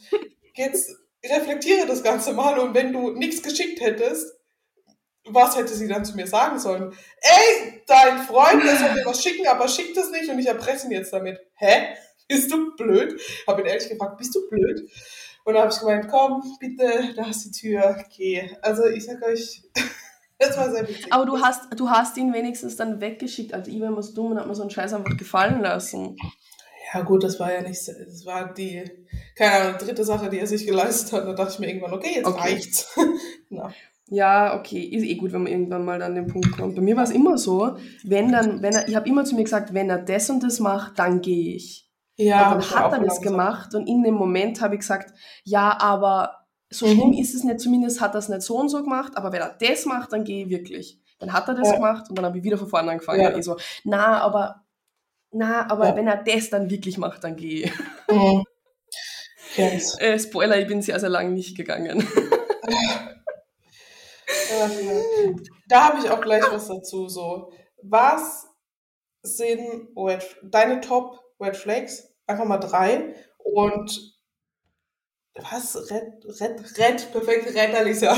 jetzt 0.56 0.92
reflektiere 1.26 1.88
das 1.88 2.04
Ganze 2.04 2.34
mal 2.34 2.60
und 2.60 2.74
wenn 2.74 2.94
du 2.94 3.12
nichts 3.12 3.42
geschickt 3.42 3.82
hättest, 3.82 4.34
was 5.26 5.56
hätte 5.56 5.74
sie 5.74 5.88
dann 5.88 6.04
zu 6.04 6.16
mir 6.16 6.28
sagen 6.28 6.60
sollen? 6.60 6.94
Ey, 7.22 7.82
dein 7.88 8.20
Freund, 8.20 8.64
der 8.64 8.76
soll 8.76 8.94
mir 8.94 9.06
was 9.06 9.24
schicken, 9.24 9.48
aber 9.48 9.68
schickt 9.68 9.96
es 9.98 10.12
nicht 10.12 10.30
und 10.30 10.38
ich 10.40 10.48
erpresse 10.48 10.88
ihn 10.88 10.92
jetzt 10.92 11.14
damit. 11.14 11.40
Hä? 11.56 11.96
Bist 12.28 12.52
du 12.52 12.76
blöd? 12.76 13.20
Hab 13.48 13.60
ihn 13.60 13.66
ehrlich 13.66 13.88
gefragt, 13.88 14.18
bist 14.18 14.36
du 14.36 14.50
blöd? 14.50 14.90
Und 15.46 15.54
dann 15.54 15.64
habe 15.64 15.74
ich 15.74 15.80
gemeint, 15.80 16.08
komm, 16.10 16.42
bitte, 16.60 17.14
da 17.16 17.28
ist 17.28 17.46
die 17.46 17.52
Tür, 17.52 18.04
geh. 18.16 18.50
Also 18.62 18.86
ich 18.86 19.06
sag 19.06 19.22
euch, 19.24 19.64
das 20.40 20.58
war 20.58 20.72
sehr 20.72 20.88
witzig. 20.88 21.12
Aber 21.12 21.26
du 21.26 21.40
hast, 21.40 21.68
du 21.78 21.90
hast 21.90 22.18
ihn 22.18 22.34
wenigstens 22.34 22.76
dann 22.76 23.02
weggeschickt. 23.02 23.54
Also 23.54 23.72
ich 23.72 23.78
immer 23.78 24.02
so 24.02 24.14
dumm 24.14 24.32
und 24.32 24.40
hat 24.40 24.48
mir 24.48 24.56
so 24.56 24.62
einen 24.62 24.72
Scheiß 24.72 24.94
einfach 24.94 25.18
gefallen 25.18 25.62
lassen. 25.62 26.18
Ja 26.94 27.02
gut, 27.02 27.24
das 27.24 27.40
war 27.40 27.52
ja 27.52 27.62
nicht, 27.62 27.88
das 27.88 28.26
war 28.26 28.54
die, 28.54 28.84
keine 29.36 29.52
Ahnung, 29.52 29.80
dritte 29.80 30.04
Sache, 30.04 30.30
die 30.30 30.40
er 30.40 30.48
sich 30.48 30.66
geleistet 30.66 31.14
hat. 31.14 31.28
Da 31.28 31.34
dachte 31.34 31.54
ich 31.54 31.60
mir 31.60 31.68
irgendwann, 31.68 31.94
okay, 31.94 32.12
jetzt 32.16 32.28
okay. 32.28 32.40
reicht's. 32.40 32.96
genau. 33.50 33.70
Ja, 34.10 34.60
okay, 34.60 34.80
ist 34.80 35.04
eh 35.04 35.16
gut, 35.16 35.32
wenn 35.32 35.44
man 35.44 35.52
irgendwann 35.52 35.86
mal 35.86 36.02
an 36.02 36.14
den 36.14 36.28
Punkt 36.28 36.52
kommt. 36.52 36.76
Bei 36.76 36.82
mir 36.82 36.96
war 36.96 37.04
es 37.04 37.10
immer 37.10 37.38
so, 37.38 37.78
wenn 38.04 38.32
dann, 38.32 38.62
wenn 38.62 38.74
er, 38.74 38.88
ich 38.88 38.96
habe 38.96 39.10
immer 39.10 39.24
zu 39.24 39.36
mir 39.36 39.44
gesagt, 39.44 39.74
wenn 39.74 39.90
er 39.90 39.98
das 39.98 40.30
und 40.30 40.44
das 40.44 40.60
macht, 40.60 41.00
dann 41.00 41.22
gehe 41.22 41.56
ich. 41.56 41.90
Ja, 42.16 42.54
und 42.54 42.62
dann 42.62 42.80
hat 42.80 42.94
er 42.94 43.00
das 43.00 43.22
gemacht 43.22 43.74
und 43.74 43.88
in 43.88 44.04
dem 44.04 44.14
Moment 44.14 44.62
habe 44.62 44.76
ich 44.76 44.82
gesagt, 44.82 45.18
ja, 45.44 45.76
aber 45.80 46.46
so 46.70 46.86
schlimm 46.86 47.08
mhm. 47.08 47.18
ist 47.18 47.34
es 47.34 47.44
nicht, 47.44 47.60
zumindest 47.60 48.02
hat 48.02 48.14
er 48.14 48.20
es 48.20 48.30
nicht 48.30 48.44
so 48.44 48.58
und 48.58 48.70
so 48.70 48.84
gemacht, 48.84 49.14
aber 49.16 49.32
wenn 49.32 49.42
er 49.42 49.56
das 49.60 49.86
macht, 49.86 50.14
dann 50.14 50.24
gehe 50.24 50.46
ich 50.46 50.50
wirklich. 50.52 51.00
Dann 51.18 51.34
hat 51.34 51.48
er 51.48 51.56
das 51.56 51.70
ja. 51.70 51.76
gemacht 51.76 52.10
und 52.10 52.18
dann 52.18 52.26
habe 52.26 52.38
ich 52.38 52.44
wieder 52.44 52.58
von 52.58 52.68
vorne 52.68 52.92
angefangen. 52.92 53.22
Ja. 53.22 53.36
Ich 53.36 53.46
so, 53.46 53.58
na, 53.84 54.20
aber 54.20 54.63
na, 55.34 55.70
aber 55.70 55.90
ja. 55.90 55.96
wenn 55.96 56.08
er 56.08 56.24
das 56.24 56.50
dann 56.50 56.70
wirklich 56.70 56.98
macht, 56.98 57.24
dann 57.24 57.36
gehe 57.36 57.66
ich. 57.66 57.72
Mhm. 58.10 58.44
Yes. 59.56 60.00
Äh, 60.00 60.18
Spoiler, 60.18 60.58
ich 60.58 60.66
bin 60.66 60.82
sehr, 60.82 61.00
sehr 61.00 61.10
lange 61.10 61.30
nicht 61.30 61.56
gegangen. 61.56 62.00
da 65.68 65.90
habe 65.90 66.00
ich 66.00 66.10
auch 66.10 66.22
gleich 66.22 66.44
was 66.50 66.68
dazu. 66.68 67.08
So, 67.08 67.54
was 67.84 68.48
sind 69.22 69.90
Red, 69.96 70.38
deine 70.42 70.82
Top 70.82 71.20
Red 71.40 71.56
Flags? 71.56 72.12
Einfach 72.26 72.46
mal 72.46 72.58
drei. 72.58 73.14
Und 73.38 74.18
was? 75.36 75.76
Red, 75.92 76.26
Red, 76.42 76.80
Red, 76.80 77.12
perfekt, 77.12 77.54
Red, 77.54 77.76
Alicia. 77.76 78.18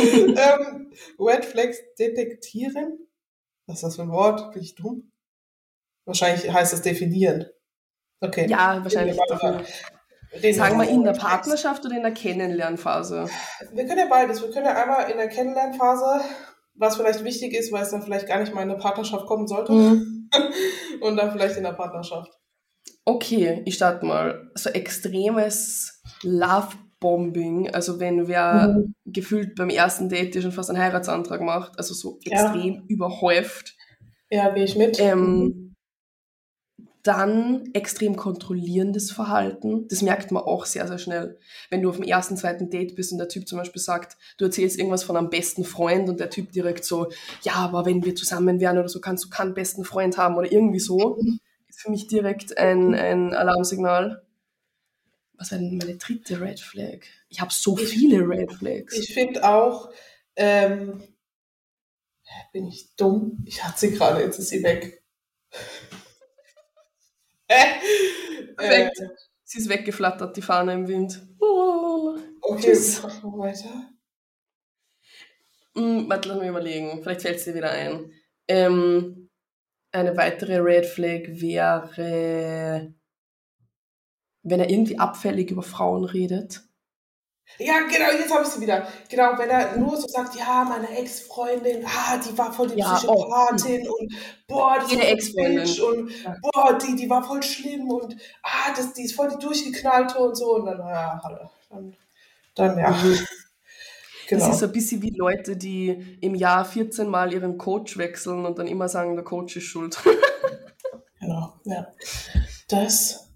ähm, 0.00 0.92
Red 1.20 1.44
Flags 1.44 1.78
detektieren? 1.98 3.08
Was 3.66 3.76
ist 3.76 3.82
das 3.84 3.96
für 3.96 4.02
ein 4.02 4.10
Wort? 4.10 4.52
Bin 4.52 4.62
ich 4.62 4.74
dumm? 4.74 5.11
Wahrscheinlich 6.04 6.52
heißt 6.52 6.72
das 6.72 6.82
definieren. 6.82 7.46
Okay. 8.20 8.46
Ja, 8.48 8.80
wahrscheinlich. 8.82 9.18
Sagen 10.54 10.78
wir 10.78 10.88
in 10.88 11.04
der 11.04 11.12
Partnerschaft 11.12 11.84
oder 11.84 11.96
in 11.96 12.02
der 12.02 12.12
Kennenlernphase? 12.12 13.28
Wir 13.72 13.86
können 13.86 13.98
ja 13.98 14.06
beides. 14.08 14.42
Wir 14.42 14.50
können 14.50 14.66
ja 14.66 14.80
einmal 14.80 15.10
in 15.10 15.18
der 15.18 15.28
Kennenlernphase, 15.28 16.24
was 16.74 16.96
vielleicht 16.96 17.22
wichtig 17.24 17.52
ist, 17.54 17.70
weil 17.72 17.82
es 17.82 17.90
dann 17.90 18.02
vielleicht 18.02 18.26
gar 18.26 18.40
nicht 18.40 18.54
mal 18.54 18.62
in 18.62 18.70
eine 18.70 18.78
Partnerschaft 18.78 19.26
kommen 19.26 19.46
sollte. 19.46 19.72
Mhm. 19.72 20.30
Und 21.00 21.16
dann 21.16 21.32
vielleicht 21.32 21.56
in 21.56 21.64
der 21.64 21.72
Partnerschaft. 21.72 22.30
Okay, 23.04 23.62
ich 23.66 23.74
starte 23.74 24.06
mal. 24.06 24.50
So 24.54 24.70
extremes 24.70 26.00
Love 26.22 26.76
Love-Bombing. 27.02 27.74
Also 27.74 28.00
wenn 28.00 28.28
wer 28.28 28.68
mhm. 28.68 28.94
gefühlt 29.04 29.54
beim 29.56 29.70
ersten 29.70 30.08
Date 30.08 30.40
schon 30.40 30.52
fast 30.52 30.70
einen 30.70 30.78
Heiratsantrag 30.78 31.40
macht, 31.40 31.72
also 31.76 31.94
so 31.94 32.18
extrem 32.24 32.74
ja. 32.74 32.82
überhäuft. 32.88 33.76
Ja, 34.30 34.50
gehe 34.50 34.64
ich 34.64 34.76
mit. 34.76 34.98
Ähm, 35.00 35.20
mhm. 35.20 35.71
Dann 37.02 37.70
extrem 37.72 38.14
kontrollierendes 38.14 39.10
Verhalten. 39.10 39.88
Das 39.88 40.02
merkt 40.02 40.30
man 40.30 40.44
auch 40.44 40.66
sehr, 40.66 40.86
sehr 40.86 40.98
schnell. 40.98 41.38
Wenn 41.68 41.82
du 41.82 41.88
auf 41.88 41.96
dem 41.96 42.04
ersten, 42.04 42.36
zweiten 42.36 42.70
Date 42.70 42.94
bist 42.94 43.10
und 43.10 43.18
der 43.18 43.28
Typ 43.28 43.48
zum 43.48 43.58
Beispiel 43.58 43.82
sagt, 43.82 44.16
du 44.38 44.44
erzählst 44.44 44.78
irgendwas 44.78 45.02
von 45.02 45.16
einem 45.16 45.28
besten 45.28 45.64
Freund 45.64 46.08
und 46.08 46.20
der 46.20 46.30
Typ 46.30 46.52
direkt 46.52 46.84
so, 46.84 47.10
ja, 47.42 47.54
aber 47.54 47.86
wenn 47.86 48.04
wir 48.04 48.14
zusammen 48.14 48.60
wären 48.60 48.78
oder 48.78 48.88
so, 48.88 49.00
kannst 49.00 49.24
du 49.24 49.30
keinen 49.30 49.54
besten 49.54 49.84
Freund 49.84 50.16
haben 50.16 50.36
oder 50.36 50.50
irgendwie 50.50 50.78
so, 50.78 51.18
ist 51.68 51.80
für 51.80 51.90
mich 51.90 52.06
direkt 52.06 52.56
ein, 52.56 52.94
ein 52.94 53.34
Alarmsignal. 53.34 54.22
Was 55.34 55.50
wäre 55.50 55.60
denn 55.60 55.78
meine 55.78 55.96
dritte 55.96 56.40
Red 56.40 56.60
Flag? 56.60 57.00
Ich 57.28 57.40
habe 57.40 57.52
so 57.52 57.76
ich, 57.76 57.88
viele 57.88 58.20
Red 58.20 58.52
Flags. 58.52 58.96
Ich 58.96 59.12
finde 59.12 59.42
auch, 59.48 59.90
ähm, 60.36 61.02
bin 62.52 62.68
ich 62.68 62.94
dumm? 62.96 63.42
Ich 63.46 63.64
hatte 63.64 63.80
sie 63.80 63.90
gerade, 63.90 64.22
jetzt 64.22 64.38
ist 64.38 64.50
sie 64.50 64.62
weg. 64.62 65.02
Perfekt. 68.56 68.98
Äh, 69.00 69.08
Sie 69.44 69.58
ist 69.58 69.68
weggeflattert, 69.68 70.34
die 70.36 70.42
Fahne 70.42 70.72
im 70.72 70.88
Wind. 70.88 71.26
Okay, 72.40 72.62
Tschüss. 72.62 73.02
machen 73.02 73.32
wir 73.32 73.38
weiter. 73.38 73.90
Hm, 75.74 76.08
warte, 76.08 76.28
lass 76.28 76.38
mich 76.38 76.48
überlegen. 76.48 77.02
Vielleicht 77.02 77.22
fällt 77.22 77.36
es 77.36 77.44
dir 77.44 77.54
wieder 77.54 77.70
ein. 77.70 78.12
Ähm, 78.48 79.30
eine 79.92 80.16
weitere 80.16 80.56
Red 80.56 80.86
Flag 80.86 81.22
wäre, 81.28 82.94
wenn 84.42 84.60
er 84.60 84.70
irgendwie 84.70 84.98
abfällig 84.98 85.50
über 85.50 85.62
Frauen 85.62 86.04
redet. 86.04 86.62
Ja, 87.58 87.80
genau, 87.80 88.10
jetzt 88.18 88.32
habe 88.32 88.42
ich 88.44 88.48
sie 88.48 88.60
wieder. 88.60 88.86
Genau, 89.08 89.36
wenn 89.36 89.50
er 89.50 89.76
nur 89.76 89.96
so 89.96 90.06
sagt, 90.08 90.34
ja, 90.36 90.64
meine 90.64 90.88
Ex-Freundin, 90.98 91.84
ah, 91.86 92.16
die 92.16 92.36
war 92.36 92.52
voll 92.52 92.68
die 92.68 92.78
ja, 92.78 92.94
Psychopathin 92.94 93.86
oh. 93.88 93.94
und 93.98 94.14
boah, 94.46 94.78
das 94.80 94.90
Jede 94.90 95.06
Ex-Freundin 95.06 95.82
und 95.82 96.22
ja. 96.22 96.36
boah, 96.40 96.78
die, 96.78 96.96
die 96.96 97.10
war 97.10 97.22
voll 97.22 97.42
schlimm 97.42 97.90
und 97.90 98.16
ah, 98.42 98.72
das, 98.76 98.92
die 98.94 99.04
ist 99.04 99.14
voll 99.14 99.28
die 99.28 99.44
durchgeknallte 99.44 100.18
und 100.18 100.34
so 100.36 100.56
und 100.56 100.66
dann, 100.66 100.78
ja, 100.78 101.20
dann, 101.70 101.96
dann 102.54 102.78
ja. 102.78 102.90
Mhm. 102.90 103.18
Genau. 104.28 104.46
Das 104.46 104.56
ist 104.56 104.62
ein 104.62 104.72
bisschen 104.72 105.02
wie 105.02 105.10
Leute, 105.10 105.58
die 105.58 106.16
im 106.22 106.34
Jahr 106.34 106.64
14 106.64 107.06
Mal 107.06 107.34
ihren 107.34 107.58
Coach 107.58 107.98
wechseln 107.98 108.46
und 108.46 108.58
dann 108.58 108.66
immer 108.66 108.88
sagen, 108.88 109.14
der 109.14 109.24
Coach 109.24 109.56
ist 109.56 109.64
schuld. 109.64 109.98
genau, 111.20 111.52
ja. 111.64 111.88
Das 112.68 113.31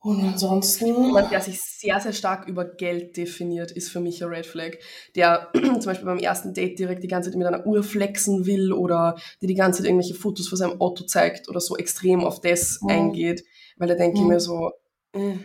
und 0.00 0.22
ansonsten. 0.22 0.86
Jemand, 0.86 1.32
der 1.32 1.40
sich 1.40 1.60
sehr, 1.60 2.00
sehr 2.00 2.12
stark 2.12 2.46
über 2.46 2.64
Geld 2.64 3.16
definiert, 3.16 3.72
ist 3.72 3.90
für 3.90 4.00
mich 4.00 4.22
ein 4.22 4.28
Red 4.28 4.46
Flag. 4.46 4.78
Der 5.16 5.48
zum 5.54 5.84
Beispiel 5.84 6.06
beim 6.06 6.18
ersten 6.18 6.54
Date 6.54 6.78
direkt 6.78 7.02
die 7.02 7.08
ganze 7.08 7.30
Zeit 7.30 7.38
mit 7.38 7.46
einer 7.46 7.66
Uhr 7.66 7.82
flexen 7.82 8.46
will 8.46 8.72
oder 8.72 9.16
dir 9.42 9.48
die 9.48 9.54
ganze 9.54 9.78
Zeit 9.78 9.88
irgendwelche 9.88 10.14
Fotos 10.14 10.48
von 10.48 10.58
seinem 10.58 10.80
Auto 10.80 11.04
zeigt 11.04 11.48
oder 11.48 11.60
so 11.60 11.76
extrem 11.76 12.24
auf 12.24 12.40
das 12.40 12.80
mhm. 12.80 12.90
eingeht. 12.90 13.44
Weil 13.76 13.88
da 13.88 13.94
denke 13.94 14.18
mhm. 14.18 14.24
ich 14.24 14.28
mir 14.28 14.40
so, 14.40 14.72
äh. 15.12 15.36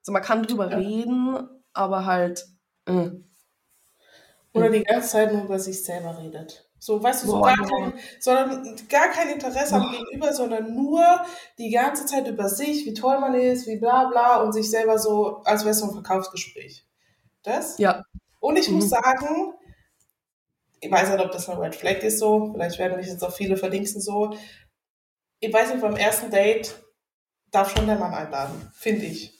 also 0.00 0.12
man 0.12 0.22
kann 0.22 0.42
drüber 0.42 0.70
ja. 0.70 0.78
reden, 0.78 1.36
aber 1.74 2.06
halt. 2.06 2.46
Äh. 2.86 3.10
Oder 4.54 4.70
die 4.70 4.82
ganze 4.82 5.08
Zeit 5.08 5.32
nur 5.32 5.44
über 5.44 5.58
sich 5.58 5.84
selber 5.84 6.18
redet. 6.18 6.67
So, 6.80 7.02
weißt 7.02 7.24
du, 7.24 7.28
so 7.28 7.40
gar 7.40 7.56
kein, 7.56 7.92
sondern 8.20 8.76
gar 8.88 9.08
kein 9.08 9.30
Interesse 9.30 9.74
am 9.74 9.90
Gegenüber, 9.90 10.32
sondern 10.32 10.74
nur 10.74 11.02
die 11.58 11.70
ganze 11.70 12.06
Zeit 12.06 12.28
über 12.28 12.48
sich, 12.48 12.86
wie 12.86 12.94
toll 12.94 13.18
man 13.18 13.34
ist, 13.34 13.66
wie 13.66 13.76
bla 13.76 14.04
bla 14.04 14.42
und 14.42 14.52
sich 14.52 14.70
selber 14.70 14.98
so, 14.98 15.38
als 15.44 15.62
wäre 15.62 15.70
es 15.70 15.80
so 15.80 15.86
ein 15.86 15.92
Verkaufsgespräch. 15.92 16.84
Das? 17.42 17.78
Ja. 17.78 18.04
Und 18.38 18.56
ich 18.56 18.68
mhm. 18.68 18.76
muss 18.76 18.90
sagen, 18.90 19.54
ich 20.80 20.90
weiß 20.90 21.10
nicht, 21.10 21.24
ob 21.24 21.32
das 21.32 21.48
eine 21.48 21.60
Red 21.60 21.74
Flag 21.74 22.02
ist 22.02 22.20
so, 22.20 22.52
vielleicht 22.52 22.78
werden 22.78 22.96
mich 22.96 23.08
jetzt 23.08 23.24
auch 23.24 23.34
viele 23.34 23.56
verdingsten 23.56 24.00
so. 24.00 24.36
Ich 25.40 25.52
weiß 25.52 25.70
nicht, 25.70 25.82
beim 25.82 25.96
ersten 25.96 26.30
Date 26.30 26.76
darf 27.50 27.74
schon 27.74 27.86
der 27.86 27.98
Mann 27.98 28.14
einladen, 28.14 28.70
finde 28.74 29.06
ich. 29.06 29.37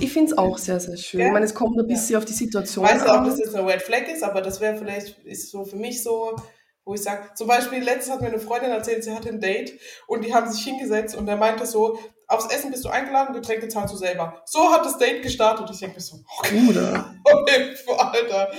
Ich 0.00 0.12
finde 0.12 0.32
es 0.32 0.38
auch 0.38 0.58
sehr, 0.58 0.80
sehr 0.80 0.96
schön. 0.96 1.20
Ja? 1.20 1.26
Ich 1.26 1.32
meine, 1.32 1.44
es 1.44 1.54
kommt 1.54 1.78
ein 1.78 1.86
bisschen 1.86 2.12
ja. 2.12 2.18
auf 2.18 2.24
die 2.24 2.32
Situation 2.32 2.84
an. 2.84 2.96
Ich 2.96 3.02
weiß 3.02 3.08
nicht, 3.08 3.18
ob 3.18 3.24
das 3.24 3.38
jetzt 3.38 3.54
eine 3.54 3.66
Red 3.66 3.82
Flag 3.82 4.08
ist, 4.08 4.22
aber 4.22 4.40
das 4.40 4.60
wäre 4.60 4.76
vielleicht, 4.76 5.18
ist 5.24 5.50
so 5.50 5.64
für 5.64 5.76
mich 5.76 6.02
so, 6.02 6.36
wo 6.84 6.94
ich 6.94 7.02
sage, 7.02 7.30
zum 7.34 7.48
Beispiel, 7.48 7.82
letztens 7.82 8.10
hat 8.10 8.20
mir 8.20 8.28
eine 8.28 8.38
Freundin 8.38 8.70
erzählt, 8.70 9.04
sie 9.04 9.12
hatte 9.12 9.28
ein 9.28 9.40
Date 9.40 9.78
und 10.06 10.24
die 10.24 10.34
haben 10.34 10.50
sich 10.50 10.64
hingesetzt 10.64 11.14
und 11.16 11.26
der 11.26 11.36
meinte 11.36 11.66
so, 11.66 11.98
aufs 12.26 12.52
Essen 12.52 12.70
bist 12.70 12.84
du 12.84 12.88
eingeladen, 12.88 13.34
Getränke 13.34 13.68
zahlst 13.68 13.94
du 13.94 13.98
selber. 13.98 14.42
So 14.46 14.70
hat 14.70 14.84
das 14.84 14.98
Date 14.98 15.22
gestartet. 15.22 15.68
Ich 15.70 15.78
denke 15.78 15.96
mir 15.96 16.02
so, 16.02 16.20
okay, 16.38 16.68
Oder? 16.68 17.14
okay, 17.24 17.74
Alter, 17.98 18.52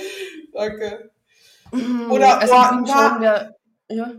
danke. 0.52 1.10
Mhm. 1.72 2.10
Oder, 2.10 2.40
also 2.40 2.54
oh, 2.54 2.82
na, 2.86 3.10
schon, 3.12 3.96
ja. 3.96 4.12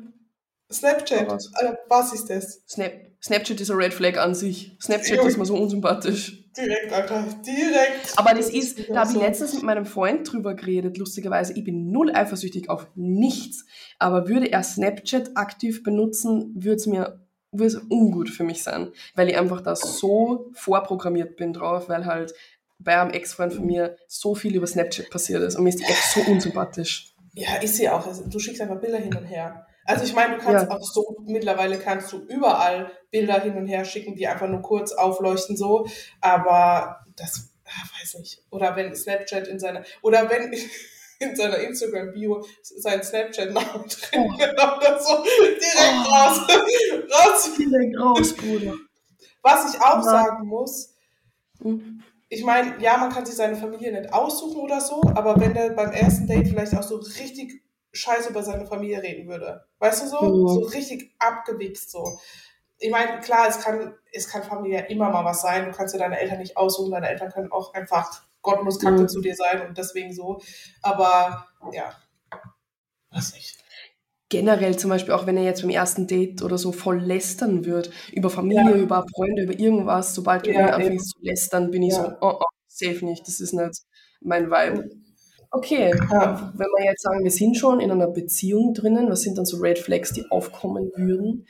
Snapchat, 0.72 1.30
was? 1.30 1.52
Äh, 1.62 1.74
was 1.88 2.14
ist 2.14 2.30
das? 2.30 2.62
Snap 2.68 2.92
Snapchat 3.24 3.60
ist 3.60 3.72
ein 3.72 3.78
Red 3.78 3.94
Flag 3.94 4.18
an 4.18 4.36
sich. 4.36 4.72
Snapchat 4.82 5.24
ist 5.26 5.38
mir 5.38 5.46
so 5.46 5.56
unsympathisch. 5.56 6.44
Direkt, 6.58 6.92
Alter, 6.92 7.26
direkt. 7.46 8.18
Aber 8.18 8.34
das 8.34 8.50
ist, 8.50 8.90
da 8.90 9.02
habe 9.02 9.12
ich 9.12 9.18
letztens 9.18 9.54
mit 9.54 9.64
meinem 9.64 9.86
Freund 9.86 10.32
drüber 10.32 10.56
geredet, 10.56 10.98
lustigerweise. 10.98 11.54
Ich 11.54 11.64
bin 11.64 11.92
null 11.92 12.12
eifersüchtig 12.14 12.70
auf 12.70 12.88
nichts. 12.96 13.66
Aber 14.00 14.28
würde 14.28 14.52
er 14.52 14.64
Snapchat 14.64 15.36
aktiv 15.36 15.84
benutzen, 15.84 16.54
würde 16.56 16.76
es 16.76 16.88
mir 16.88 17.28
würde 17.52 17.68
es 17.68 17.82
ungut 17.90 18.30
für 18.30 18.44
mich 18.44 18.62
sein, 18.62 18.92
weil 19.16 19.30
ich 19.30 19.38
einfach 19.38 19.62
da 19.62 19.76
so 19.76 20.52
vorprogrammiert 20.54 21.38
bin 21.38 21.54
drauf, 21.54 21.88
weil 21.88 22.06
halt 22.06 22.34
bei 22.80 23.00
einem 23.00 23.12
Ex-Freund 23.12 23.54
von 23.54 23.66
mir 23.66 23.96
so 24.08 24.36
viel 24.36 24.56
über 24.56 24.68
Snapchat 24.68 25.10
passiert 25.10 25.42
ist 25.44 25.56
und 25.56 25.64
mir 25.64 25.70
ist 25.70 25.80
die 25.80 25.86
App 25.86 25.96
so 26.14 26.22
unsympathisch. 26.30 27.16
Ja, 27.34 27.56
ist 27.58 27.76
sie 27.76 27.88
auch. 27.88 28.06
Also, 28.06 28.24
du 28.28 28.40
schickst 28.40 28.62
einfach 28.62 28.80
Bilder 28.80 28.98
hin 28.98 29.16
und 29.16 29.26
her. 29.26 29.67
Also 29.88 30.04
ich 30.04 30.14
meine, 30.14 30.36
du 30.36 30.44
kannst 30.44 30.70
ja. 30.70 30.76
auch 30.76 30.84
so, 30.84 31.16
mittlerweile 31.26 31.80
kannst 31.80 32.12
du 32.12 32.18
überall 32.18 32.92
Bilder 33.10 33.40
hin 33.40 33.56
und 33.56 33.68
her 33.68 33.86
schicken, 33.86 34.16
die 34.16 34.28
einfach 34.28 34.48
nur 34.48 34.62
kurz 34.62 34.92
aufleuchten 34.92 35.56
so, 35.56 35.88
aber 36.20 37.06
das, 37.16 37.54
ach, 37.66 38.02
weiß 38.02 38.16
nicht. 38.20 38.44
Oder 38.50 38.76
wenn 38.76 38.94
Snapchat 38.94 39.48
in 39.48 39.60
seiner, 39.60 39.86
oder 40.02 40.30
wenn 40.30 40.52
in 41.20 41.36
seiner 41.38 41.60
Instagram-Bio 41.60 42.46
sein 42.62 43.02
Snapchat-Name 43.02 43.66
drin 44.12 44.30
oh. 44.30 44.34
oder 44.34 45.00
so, 45.00 45.24
direkt 45.24 46.06
oh. 46.06 46.12
raus, 46.12 46.40
raus. 47.14 47.52
Direkt 47.58 47.98
raus, 47.98 48.34
Bruder. 48.36 48.74
Was 49.42 49.74
ich 49.74 49.82
auch 49.82 49.96
ja. 49.96 50.04
sagen 50.04 50.48
muss, 50.48 50.94
hm. 51.62 52.04
ich 52.28 52.44
meine, 52.44 52.76
ja, 52.82 52.98
man 52.98 53.10
kann 53.10 53.26
sich 53.26 53.36
seine 53.36 53.56
Familie 53.56 53.98
nicht 53.98 54.12
aussuchen 54.12 54.60
oder 54.60 54.82
so, 54.82 55.02
aber 55.16 55.40
wenn 55.40 55.54
der 55.54 55.70
beim 55.70 55.92
ersten 55.92 56.28
Date 56.28 56.50
vielleicht 56.50 56.76
auch 56.76 56.84
so 56.84 56.98
richtig 56.98 57.64
scheiße 57.98 58.30
über 58.30 58.44
seine 58.44 58.66
Familie 58.66 59.02
reden 59.02 59.28
würde. 59.28 59.66
Weißt 59.80 60.04
du 60.04 60.08
so? 60.08 60.22
Mhm. 60.22 60.48
So 60.48 60.60
richtig 60.68 61.16
abgewichst 61.20 61.92
so. 61.92 62.20
Ich 62.80 62.92
meine, 62.92 63.20
klar, 63.22 63.48
es 63.48 63.60
kann, 63.60 63.96
es 64.12 64.30
kann 64.30 64.44
Familie 64.44 64.86
immer 64.88 65.10
mal 65.10 65.26
was 65.26 65.42
sein. 65.42 65.66
Du 65.66 65.72
kannst 65.72 65.96
dir 65.96 66.00
deine 66.00 66.20
Eltern 66.20 66.40
nicht 66.40 66.58
aussuchen. 66.58 66.92
Deine 66.92 67.10
Eltern 67.10 67.32
können 67.32 67.52
auch 67.52 67.74
einfach 67.74 68.22
gottlos 68.42 68.80
kacke 68.80 69.02
mhm. 69.02 69.10
zu 69.10 69.22
dir 69.22 69.36
sein 69.36 69.68
und 69.68 69.78
deswegen 69.78 70.14
so. 70.14 70.40
Aber 70.82 71.48
ja, 71.72 71.92
weiß 73.12 73.34
nicht 73.34 73.58
generell 74.30 74.78
zum 74.78 74.90
Beispiel 74.90 75.14
auch 75.14 75.26
wenn 75.26 75.38
er 75.38 75.44
jetzt 75.44 75.62
beim 75.62 75.70
ersten 75.70 76.08
Date 76.08 76.42
oder 76.42 76.58
so 76.58 76.72
voll 76.72 77.00
lästern 77.00 77.66
wird, 77.66 77.92
über 78.12 78.30
Familie, 78.30 78.72
ja. 78.72 78.78
über 78.78 79.06
Freunde, 79.16 79.44
über 79.44 79.58
irgendwas, 79.58 80.14
sobald 80.14 80.46
du 80.46 80.52
ja, 80.52 80.68
anfängst 80.68 81.12
zu 81.12 81.20
lästern, 81.22 81.72
bin 81.72 81.84
ich 81.84 81.94
ja. 81.94 82.04
so, 82.04 82.12
oh, 82.22 82.40
oh, 82.40 82.46
safe 82.68 83.06
nicht, 83.06 83.28
das 83.28 83.40
ist 83.40 83.54
nicht 83.54 83.84
mein 84.22 84.50
Vibe. 84.50 84.90
Okay, 85.52 85.94
ja. 86.12 86.54
wenn 86.56 86.68
wir 86.68 86.86
jetzt 86.86 87.04
sagen, 87.04 87.24
wir 87.24 87.32
sind 87.32 87.56
schon 87.56 87.80
in 87.80 87.90
einer 87.90 88.08
Beziehung 88.08 88.74
drinnen, 88.74 89.10
was 89.10 89.22
sind 89.22 89.38
dann 89.38 89.46
so 89.46 89.58
Red 89.58 89.80
Flags, 89.80 90.12
die 90.12 90.30
aufkommen 90.30 90.92
würden, 90.96 91.48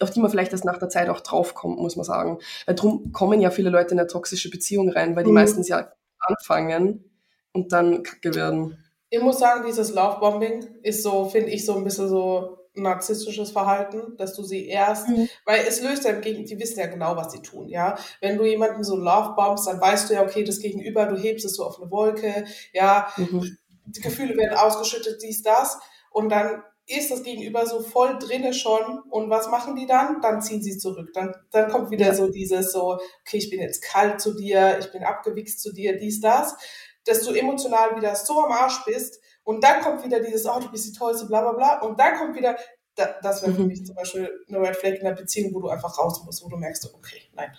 auf 0.00 0.10
die 0.10 0.20
man 0.20 0.30
vielleicht 0.30 0.52
erst 0.52 0.64
nach 0.64 0.78
der 0.78 0.88
Zeit 0.88 1.08
auch 1.08 1.20
draufkommt, 1.20 1.78
muss 1.78 1.96
man 1.96 2.04
sagen. 2.04 2.38
Weil 2.66 2.74
darum 2.74 3.12
kommen 3.12 3.40
ja 3.40 3.50
viele 3.50 3.70
Leute 3.70 3.94
in 3.94 4.00
eine 4.00 4.08
toxische 4.08 4.50
Beziehung 4.50 4.88
rein, 4.90 5.14
weil 5.14 5.24
die 5.24 5.30
mhm. 5.30 5.36
meistens 5.36 5.68
ja 5.68 5.92
anfangen 6.18 7.04
und 7.52 7.72
dann 7.72 8.02
kacke 8.02 8.34
werden. 8.34 8.78
Ich 9.10 9.22
muss 9.22 9.38
sagen, 9.38 9.64
dieses 9.66 9.94
Lovebombing 9.94 10.66
ist 10.82 11.02
so, 11.02 11.26
finde 11.26 11.50
ich, 11.50 11.64
so 11.64 11.76
ein 11.76 11.84
bisschen 11.84 12.08
so 12.08 12.58
narzisstisches 12.82 13.50
Verhalten, 13.50 14.16
dass 14.16 14.34
du 14.34 14.42
sie 14.42 14.66
erst, 14.68 15.08
mhm. 15.08 15.28
weil 15.44 15.64
es 15.66 15.80
löst 15.80 16.04
ja 16.04 16.10
im 16.10 16.20
Gegenteil, 16.20 16.56
die 16.56 16.62
wissen 16.62 16.78
ja 16.78 16.86
genau, 16.86 17.16
was 17.16 17.32
sie 17.32 17.42
tun, 17.42 17.68
ja. 17.68 17.96
Wenn 18.20 18.36
du 18.38 18.44
jemanden 18.44 18.84
so 18.84 18.96
love 18.96 19.34
bombst, 19.36 19.66
dann 19.66 19.80
weißt 19.80 20.10
du 20.10 20.14
ja, 20.14 20.22
okay, 20.22 20.44
das 20.44 20.60
Gegenüber, 20.60 21.06
du 21.06 21.16
hebst 21.16 21.44
es 21.44 21.56
so 21.56 21.64
auf 21.64 21.80
eine 21.80 21.90
Wolke, 21.90 22.44
ja, 22.72 23.08
mhm. 23.16 23.56
die 23.86 24.00
Gefühle 24.00 24.36
werden 24.36 24.56
ausgeschüttet, 24.56 25.22
dies, 25.22 25.42
das, 25.42 25.78
und 26.10 26.28
dann 26.30 26.62
ist 26.86 27.10
das 27.10 27.24
Gegenüber 27.24 27.66
so 27.66 27.80
voll 27.80 28.16
drinne 28.18 28.54
schon 28.54 29.00
und 29.10 29.28
was 29.28 29.48
machen 29.48 29.74
die 29.74 29.86
dann? 29.86 30.20
Dann 30.20 30.40
ziehen 30.40 30.62
sie 30.62 30.78
zurück. 30.78 31.10
Dann, 31.14 31.34
dann 31.50 31.68
kommt 31.68 31.90
wieder 31.90 32.06
ja. 32.06 32.14
so 32.14 32.30
dieses 32.30 32.70
so, 32.70 33.00
okay, 33.22 33.38
ich 33.38 33.50
bin 33.50 33.60
jetzt 33.60 33.82
kalt 33.82 34.20
zu 34.20 34.34
dir, 34.34 34.78
ich 34.78 34.92
bin 34.92 35.02
abgewichst 35.02 35.60
zu 35.60 35.72
dir, 35.72 35.98
dies, 35.98 36.20
das, 36.20 36.56
dass 37.04 37.22
du 37.22 37.34
emotional 37.34 37.96
wieder 37.96 38.14
so 38.14 38.40
am 38.40 38.52
Arsch 38.52 38.84
bist, 38.84 39.20
und 39.46 39.62
dann 39.62 39.80
kommt 39.80 40.04
wieder 40.04 40.18
dieses, 40.18 40.44
oh, 40.44 40.58
du 40.60 40.68
bist 40.72 40.88
die 40.88 40.98
Tollste, 40.98 41.26
bla 41.26 41.40
bla 41.40 41.52
bla. 41.52 41.78
Und 41.86 42.00
dann 42.00 42.16
kommt 42.16 42.36
wieder, 42.36 42.56
da, 42.96 43.14
das 43.22 43.42
wäre 43.42 43.54
für 43.54 43.62
mhm. 43.62 43.68
mich 43.68 43.86
zum 43.86 43.94
Beispiel 43.94 44.28
eine 44.48 44.58
Red 44.58 44.74
Flag 44.74 44.94
in 44.94 45.06
einer 45.06 45.14
Beziehung, 45.14 45.54
wo 45.54 45.60
du 45.60 45.68
einfach 45.68 45.96
raus 45.96 46.20
musst, 46.24 46.44
wo 46.44 46.48
du 46.48 46.56
merkst, 46.56 46.92
okay, 46.92 47.22
nein. 47.32 47.52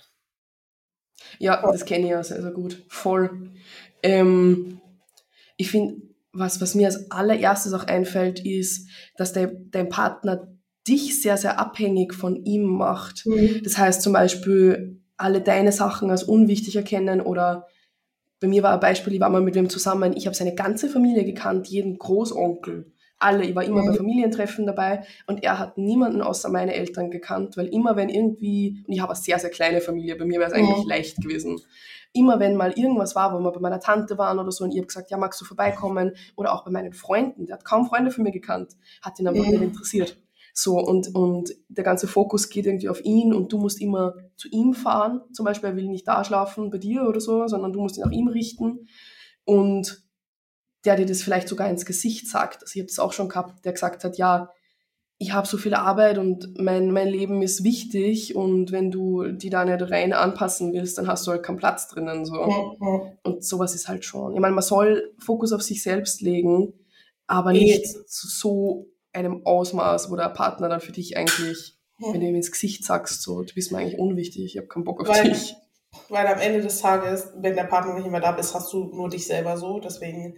Ja, 1.39 1.61
das 1.61 1.85
kenne 1.85 2.03
ich 2.03 2.11
ja 2.11 2.21
sehr, 2.21 2.41
sehr 2.41 2.51
gut. 2.51 2.83
Voll. 2.89 3.51
Ähm, 4.03 4.81
ich 5.55 5.71
finde, 5.71 6.01
was, 6.33 6.59
was 6.59 6.75
mir 6.75 6.87
als 6.87 7.09
allererstes 7.09 7.71
auch 7.71 7.85
einfällt, 7.85 8.45
ist, 8.45 8.89
dass 9.15 9.31
de, 9.31 9.49
dein 9.71 9.87
Partner 9.87 10.45
dich 10.85 11.21
sehr, 11.21 11.37
sehr 11.37 11.57
abhängig 11.57 12.13
von 12.13 12.43
ihm 12.43 12.65
macht. 12.65 13.25
Mhm. 13.25 13.61
Das 13.63 13.77
heißt 13.77 14.01
zum 14.01 14.11
Beispiel, 14.11 15.01
alle 15.15 15.39
deine 15.39 15.71
Sachen 15.71 16.11
als 16.11 16.23
unwichtig 16.23 16.75
erkennen 16.75 17.21
oder 17.21 17.65
bei 18.39 18.47
mir 18.47 18.63
war 18.63 18.73
ein 18.73 18.79
Beispiel, 18.79 19.13
ich 19.13 19.19
war 19.19 19.29
mal 19.29 19.41
mit 19.41 19.55
wem 19.55 19.69
zusammen, 19.69 20.15
ich 20.15 20.25
habe 20.25 20.35
seine 20.35 20.55
ganze 20.55 20.89
Familie 20.89 21.25
gekannt, 21.25 21.67
jeden 21.67 21.97
Großonkel, 21.97 22.91
alle, 23.19 23.45
ich 23.45 23.55
war 23.55 23.63
immer 23.63 23.81
mhm. 23.81 23.87
bei 23.87 23.93
Familientreffen 23.93 24.65
dabei 24.65 25.03
und 25.25 25.43
er 25.43 25.57
hat 25.59 25.77
niemanden 25.77 26.21
außer 26.21 26.49
meine 26.49 26.73
Eltern 26.73 27.09
gekannt, 27.09 27.57
weil 27.57 27.67
immer 27.67 27.95
wenn 27.95 28.09
irgendwie, 28.09 28.83
und 28.87 28.93
ich 28.93 29.01
habe 29.01 29.13
eine 29.13 29.21
sehr, 29.21 29.39
sehr 29.39 29.49
kleine 29.49 29.81
Familie, 29.81 30.15
bei 30.15 30.25
mir 30.25 30.39
wäre 30.39 30.51
es 30.51 30.55
eigentlich 30.55 30.83
mhm. 30.83 30.89
leicht 30.89 31.17
gewesen, 31.17 31.59
immer 32.13 32.39
wenn 32.39 32.55
mal 32.55 32.71
irgendwas 32.73 33.15
war, 33.15 33.33
wo 33.33 33.43
wir 33.43 33.51
bei 33.51 33.59
meiner 33.59 33.79
Tante 33.79 34.17
waren 34.17 34.39
oder 34.39 34.51
so 34.51 34.63
und 34.63 34.71
ich 34.71 34.77
habe 34.77 34.87
gesagt, 34.87 35.11
ja, 35.11 35.17
magst 35.17 35.39
du 35.41 35.45
vorbeikommen? 35.45 36.13
Oder 36.35 36.53
auch 36.53 36.63
bei 36.63 36.71
meinen 36.71 36.93
Freunden, 36.93 37.45
der 37.45 37.55
hat 37.55 37.65
kaum 37.65 37.85
Freunde 37.85 38.11
von 38.11 38.23
mir 38.23 38.31
gekannt, 38.31 38.73
hat 39.01 39.19
ihn 39.19 39.27
einfach 39.27 39.45
mhm. 39.45 39.51
nicht 39.51 39.61
interessiert. 39.61 40.17
So, 40.59 40.79
und, 40.79 41.13
und 41.13 41.53
der 41.69 41.83
ganze 41.83 42.07
Fokus 42.07 42.49
geht 42.49 42.65
irgendwie 42.65 42.89
auf 42.89 43.05
ihn 43.05 43.31
und 43.31 43.53
du 43.53 43.59
musst 43.59 43.79
immer 43.79 44.15
zu 44.37 44.47
ihm 44.49 44.73
fahren. 44.73 45.21
Zum 45.31 45.45
Beispiel, 45.45 45.69
er 45.69 45.75
will 45.75 45.87
nicht 45.87 46.07
da 46.07 46.23
schlafen 46.23 46.71
bei 46.71 46.79
dir 46.79 47.03
oder 47.07 47.19
so, 47.19 47.47
sondern 47.47 47.73
du 47.73 47.79
musst 47.79 47.97
ihn 47.97 48.03
nach 48.03 48.11
ihm 48.11 48.27
richten. 48.27 48.87
Und 49.45 50.01
der 50.83 50.95
dir 50.95 51.05
das 51.05 51.21
vielleicht 51.21 51.47
sogar 51.47 51.69
ins 51.69 51.85
Gesicht 51.85 52.27
sagt. 52.27 52.63
Also 52.63 52.71
ich 52.73 52.79
habe 52.79 52.87
das 52.87 52.97
auch 52.97 53.13
schon 53.13 53.29
gehabt, 53.29 53.65
der 53.65 53.73
gesagt 53.73 54.03
hat, 54.03 54.17
ja, 54.17 54.49
ich 55.19 55.31
habe 55.31 55.45
so 55.45 55.57
viel 55.59 55.75
Arbeit 55.75 56.17
und 56.17 56.59
mein, 56.59 56.89
mein 56.89 57.07
Leben 57.07 57.43
ist 57.43 57.63
wichtig 57.63 58.35
und 58.35 58.71
wenn 58.71 58.89
du 58.89 59.27
die 59.33 59.51
da 59.51 59.63
nicht 59.63 59.91
rein 59.91 60.11
anpassen 60.11 60.73
willst, 60.73 60.97
dann 60.97 61.07
hast 61.07 61.27
du 61.27 61.31
halt 61.31 61.43
keinen 61.43 61.57
Platz 61.57 61.87
drinnen. 61.87 62.25
So. 62.25 62.33
Mhm. 62.79 63.01
Und 63.21 63.43
sowas 63.43 63.75
ist 63.75 63.87
halt 63.87 64.05
schon. 64.05 64.33
Ich 64.33 64.39
meine, 64.39 64.55
man 64.55 64.63
soll 64.63 65.13
Fokus 65.19 65.53
auf 65.53 65.61
sich 65.61 65.83
selbst 65.83 66.21
legen, 66.21 66.73
aber 67.27 67.53
nicht 67.53 67.85
so 68.07 68.87
einem 69.17 69.45
Ausmaß, 69.45 70.11
wo 70.11 70.15
der 70.15 70.29
Partner 70.29 70.69
dann 70.69 70.79
für 70.79 70.91
dich 70.91 71.17
eigentlich, 71.17 71.77
wenn 71.99 72.21
du 72.21 72.27
ihm 72.27 72.35
ins 72.35 72.51
Gesicht 72.51 72.85
sagst, 72.85 73.23
so, 73.23 73.41
du 73.41 73.53
bist 73.53 73.71
mir 73.71 73.79
eigentlich 73.79 73.99
unwichtig, 73.99 74.45
ich 74.45 74.57
habe 74.57 74.67
keinen 74.67 74.83
Bock 74.83 75.01
auf 75.01 75.07
weil, 75.07 75.23
dich. 75.23 75.55
Weil 76.09 76.27
am 76.27 76.39
Ende 76.39 76.61
des 76.61 76.79
Tages, 76.79 77.31
wenn 77.37 77.55
der 77.55 77.63
Partner 77.63 77.95
nicht 77.95 78.09
mehr 78.09 78.19
da 78.19 78.35
ist, 78.35 78.53
hast 78.53 78.71
du 78.71 78.85
nur 78.85 79.09
dich 79.09 79.25
selber 79.25 79.57
so. 79.57 79.79
Deswegen 79.79 80.37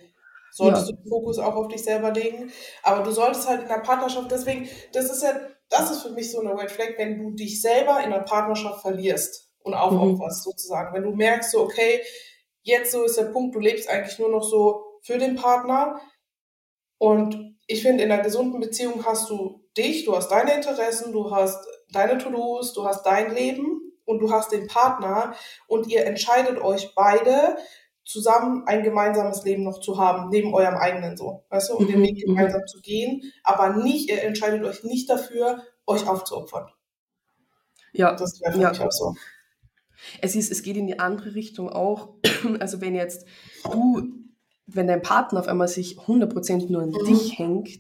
solltest 0.52 0.90
ja. 0.90 0.96
du 0.96 1.02
den 1.02 1.10
Fokus 1.10 1.40
auch 1.40 1.56
auf 1.56 1.68
dich 1.68 1.84
selber 1.84 2.12
legen. 2.12 2.52
Aber 2.84 3.04
du 3.04 3.12
solltest 3.12 3.48
halt 3.48 3.64
in 3.64 3.68
der 3.68 3.80
Partnerschaft, 3.80 4.32
deswegen, 4.32 4.70
das 4.94 5.12
ist 5.12 5.24
ja, 5.24 5.34
das 5.70 5.92
ist 5.92 6.04
für 6.04 6.12
mich 6.12 6.32
so 6.32 6.40
eine 6.40 6.58
Red 6.58 6.72
Flag, 6.72 6.98
wenn 6.98 7.20
du 7.20 7.32
dich 7.32 7.62
selber 7.62 8.02
in 8.04 8.12
der 8.12 8.20
Partnerschaft 8.20 8.82
verlierst 8.82 9.52
und 9.64 9.74
aufopferst 9.74 10.46
mhm. 10.46 10.52
sozusagen. 10.52 10.96
Wenn 10.96 11.04
du 11.04 11.12
merkst, 11.12 11.52
so, 11.52 11.62
okay, 11.62 12.02
jetzt 12.62 12.92
so 12.92 13.04
ist 13.04 13.18
der 13.18 13.26
Punkt, 13.26 13.56
du 13.56 13.60
lebst 13.60 13.90
eigentlich 13.90 14.18
nur 14.20 14.30
noch 14.30 14.44
so 14.44 14.84
für 15.02 15.18
den 15.18 15.36
Partner. 15.36 16.00
Und 17.00 17.56
ich 17.66 17.82
finde, 17.82 18.04
in 18.04 18.12
einer 18.12 18.22
gesunden 18.22 18.60
Beziehung 18.60 19.04
hast 19.06 19.30
du 19.32 19.64
dich, 19.76 20.06
du 20.06 20.16
hast 20.16 20.30
deine 20.30 20.54
Interessen, 20.54 21.12
du 21.12 21.32
hast 21.32 21.66
deine 21.92 22.20
To-Dos, 22.20 22.74
du 22.74 22.86
hast 22.86 23.04
dein 23.04 23.34
Leben 23.34 23.94
und 24.06 24.20
du 24.20 24.32
hast 24.32 24.52
den 24.52 24.68
Partner 24.68 25.34
und 25.68 25.88
ihr 25.88 26.06
entscheidet 26.06 26.62
euch 26.62 26.94
beide, 26.94 27.58
zusammen 28.10 28.64
ein 28.66 28.82
gemeinsames 28.82 29.44
Leben 29.44 29.64
noch 29.64 29.80
zu 29.82 30.00
haben, 30.00 30.30
neben 30.30 30.54
eurem 30.56 30.76
eigenen 30.76 31.16
so, 31.16 31.46
weißt 31.50 31.70
du, 31.70 31.76
und 31.76 31.90
den 31.90 32.00
mhm, 32.00 32.04
Weg 32.04 32.18
mhm. 32.18 32.36
gemeinsam 32.36 32.66
zu 32.66 32.82
gehen, 32.82 33.22
aber 33.44 33.76
nicht, 33.76 34.10
ihr 34.10 34.24
entscheidet 34.24 34.64
euch 34.64 34.84
nicht 34.84 35.08
dafür, 35.10 35.62
euch 35.86 36.08
aufzuopfern. 36.08 36.70
Ja. 37.94 38.16
Das 38.16 38.42
wäre 38.42 38.54
für 38.54 38.62
ja. 38.62 38.70
mich 38.70 38.82
auch 38.82 38.92
so. 38.92 39.16
Es 40.22 40.36
ist, 40.36 40.52
es 40.52 40.64
geht 40.64 40.78
in 40.78 40.88
die 40.88 41.00
andere 41.00 41.36
Richtung 41.36 41.70
auch. 41.70 42.16
Also 42.60 42.82
wenn 42.82 42.96
jetzt 42.96 43.28
du, 43.72 44.02
wenn 44.76 44.88
dein 44.88 45.02
Partner 45.02 45.40
auf 45.40 45.48
einmal 45.48 45.68
sich 45.68 45.98
100% 45.98 46.72
nur 46.72 46.82
an 46.82 46.90
mhm. 46.90 47.06
dich 47.06 47.38
hängt, 47.38 47.80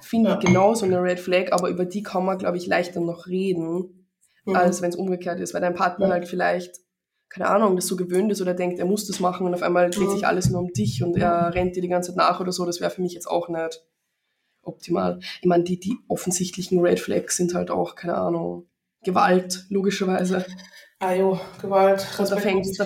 finde 0.00 0.30
ja. 0.30 0.38
ich 0.38 0.44
genauso 0.44 0.84
eine 0.84 1.02
Red 1.02 1.20
Flag, 1.20 1.52
aber 1.52 1.68
über 1.68 1.84
die 1.84 2.02
kann 2.02 2.24
man, 2.24 2.38
glaube 2.38 2.56
ich, 2.56 2.66
leichter 2.66 3.00
noch 3.00 3.26
reden, 3.26 4.08
mhm. 4.44 4.56
als 4.56 4.82
wenn 4.82 4.90
es 4.90 4.96
umgekehrt 4.96 5.40
ist, 5.40 5.54
weil 5.54 5.60
dein 5.60 5.74
Partner 5.74 6.06
ja. 6.06 6.12
halt 6.12 6.28
vielleicht 6.28 6.82
keine 7.32 7.48
Ahnung, 7.48 7.76
das 7.76 7.86
so 7.86 7.96
gewöhnt 7.96 8.30
ist 8.30 8.42
oder 8.42 8.52
denkt, 8.52 8.78
er 8.78 8.84
muss 8.84 9.06
das 9.06 9.18
machen 9.18 9.46
und 9.46 9.54
auf 9.54 9.62
einmal 9.62 9.88
dreht 9.88 10.10
sich 10.10 10.26
alles 10.26 10.50
nur 10.50 10.60
um 10.60 10.70
dich 10.70 11.02
und 11.02 11.16
er 11.16 11.54
rennt 11.54 11.74
dir 11.74 11.80
die 11.80 11.88
ganze 11.88 12.10
Zeit 12.10 12.18
nach 12.18 12.40
oder 12.40 12.52
so, 12.52 12.66
das 12.66 12.82
wäre 12.82 12.90
für 12.90 13.00
mich 13.00 13.14
jetzt 13.14 13.26
auch 13.26 13.48
nicht 13.48 13.82
optimal. 14.62 15.18
Ich 15.40 15.46
meine, 15.46 15.64
die, 15.64 15.80
die 15.80 15.96
offensichtlichen 16.08 16.80
Red 16.80 17.00
Flags 17.00 17.38
sind 17.38 17.54
halt 17.54 17.70
auch, 17.70 17.94
keine 17.94 18.16
Ahnung, 18.16 18.68
Gewalt, 19.02 19.64
logischerweise. 19.70 20.44
Ah 21.02 21.14
jo, 21.14 21.40
Gewalt. 21.60 22.06
Und 22.16 22.30
da 22.30 22.36
fängt 22.36 22.64
es 22.64 22.78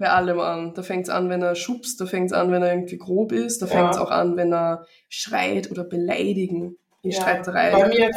bei 0.00 0.08
allem 0.08 0.40
an. 0.40 0.72
Da 0.72 0.82
fängt 0.82 1.04
es 1.04 1.10
an, 1.10 1.28
wenn 1.28 1.42
er 1.42 1.54
schubst, 1.54 2.00
da 2.00 2.06
fängt 2.06 2.30
es 2.30 2.32
an, 2.32 2.50
wenn 2.50 2.62
er 2.62 2.72
irgendwie 2.72 2.96
grob 2.96 3.32
ist, 3.32 3.60
da 3.60 3.66
fängt 3.66 3.90
es 3.90 3.96
ja. 3.96 4.02
auch 4.02 4.10
an, 4.10 4.38
wenn 4.38 4.50
er 4.54 4.86
schreit 5.10 5.70
oder 5.70 5.84
beleidigen 5.84 6.78
in 7.02 7.10
ja, 7.10 7.20
Streiterei. 7.20 7.70
Bei 7.70 7.88
mir, 7.88 8.10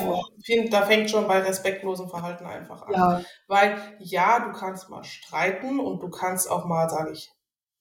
find, 0.45 0.71
da 0.71 0.83
fängt 0.83 1.09
schon 1.09 1.27
bei 1.27 1.39
respektlosem 1.39 2.07
Verhalten 2.07 2.45
einfach 2.45 2.83
an. 2.83 2.93
Ja. 2.93 3.21
Weil 3.47 3.77
ja, 3.99 4.39
du 4.39 4.57
kannst 4.57 4.89
mal 4.89 5.03
streiten 5.03 5.81
und 5.81 6.01
du 6.01 6.09
kannst 6.09 6.49
auch 6.49 6.63
mal, 6.63 6.89
sage 6.89 7.11
ich, 7.11 7.29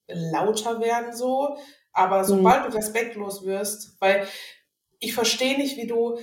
lauter 0.08 0.80
werden 0.80 1.14
so, 1.14 1.56
aber 1.92 2.22
mhm. 2.22 2.24
sobald 2.24 2.66
mhm. 2.66 2.70
du 2.72 2.76
respektlos 2.76 3.44
wirst, 3.44 4.00
weil 4.00 4.26
ich 4.98 5.14
verstehe 5.14 5.56
nicht, 5.56 5.76
wie 5.76 5.86
du 5.86 6.18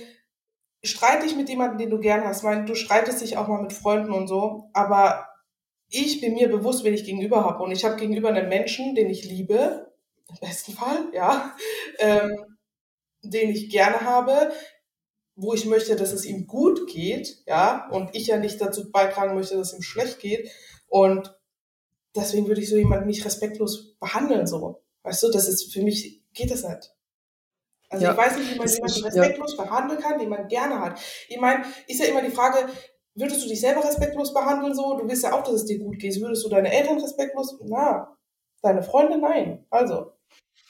streite 0.84 1.26
dich 1.26 1.36
mit 1.36 1.48
jemandem, 1.48 1.78
den 1.78 1.90
du 1.90 1.98
gern 1.98 2.24
hast. 2.24 2.38
Ich 2.38 2.44
meine, 2.44 2.64
du 2.64 2.74
streitest 2.74 3.20
dich 3.20 3.36
auch 3.36 3.48
mal 3.48 3.62
mit 3.62 3.72
Freunden 3.72 4.12
und 4.12 4.28
so, 4.28 4.70
aber 4.72 5.28
ich 5.88 6.20
bin 6.20 6.34
mir 6.34 6.48
bewusst, 6.48 6.84
wen 6.84 6.94
ich 6.94 7.04
gegenüber 7.04 7.44
habe. 7.44 7.62
Und 7.62 7.72
ich 7.72 7.84
habe 7.84 7.96
gegenüber 7.96 8.28
einen 8.28 8.48
Menschen, 8.48 8.94
den 8.94 9.10
ich 9.10 9.24
liebe, 9.24 9.92
im 10.28 10.36
besten 10.40 10.72
Fall, 10.72 11.08
ja, 11.12 11.54
ähm, 11.98 12.30
den 13.22 13.50
ich 13.50 13.70
gerne 13.70 14.00
habe, 14.00 14.52
wo 15.36 15.54
ich 15.54 15.66
möchte, 15.66 15.96
dass 15.96 16.12
es 16.12 16.24
ihm 16.24 16.46
gut 16.46 16.86
geht, 16.86 17.42
ja, 17.46 17.88
und 17.90 18.14
ich 18.14 18.28
ja 18.28 18.38
nicht 18.38 18.60
dazu 18.60 18.90
beitragen 18.90 19.34
möchte, 19.34 19.56
dass 19.56 19.72
es 19.72 19.78
ihm 19.78 19.82
schlecht 19.82 20.20
geht. 20.20 20.50
Und 20.88 21.36
deswegen 22.14 22.46
würde 22.46 22.60
ich 22.60 22.70
so 22.70 22.76
jemanden 22.76 23.06
nicht 23.06 23.24
respektlos 23.24 23.96
behandeln, 23.98 24.46
so. 24.46 24.82
Weißt 25.02 25.22
du, 25.22 25.30
das 25.30 25.48
ist 25.48 25.72
für 25.72 25.82
mich, 25.82 26.22
geht 26.32 26.50
das 26.50 26.62
nicht. 26.64 26.93
Also 27.90 28.04
ja, 28.04 28.12
ich 28.12 28.18
weiß 28.18 28.36
nicht, 28.38 28.54
wie 28.54 28.58
man 28.58 28.68
jemanden 28.68 29.04
respektlos 29.04 29.56
ja. 29.56 29.64
behandeln 29.64 30.00
kann, 30.00 30.18
den 30.18 30.28
man 30.28 30.48
gerne 30.48 30.80
hat. 30.80 31.00
Ich 31.28 31.40
meine, 31.40 31.64
ist 31.86 32.00
ja 32.00 32.06
immer 32.06 32.22
die 32.22 32.30
Frage, 32.30 32.66
würdest 33.14 33.44
du 33.44 33.48
dich 33.48 33.60
selber 33.60 33.84
respektlos 33.84 34.34
behandeln, 34.34 34.74
so? 34.74 34.98
Du 34.98 35.08
willst 35.08 35.22
ja 35.22 35.32
auch, 35.32 35.42
dass 35.42 35.54
es 35.54 35.64
dir 35.64 35.78
gut 35.78 35.98
geht. 35.98 36.20
Würdest 36.20 36.44
du 36.44 36.48
deine 36.48 36.72
Eltern 36.72 36.98
respektlos? 37.00 37.56
Na, 37.64 38.16
deine 38.62 38.82
Freunde? 38.82 39.18
Nein. 39.18 39.64
Also. 39.70 40.12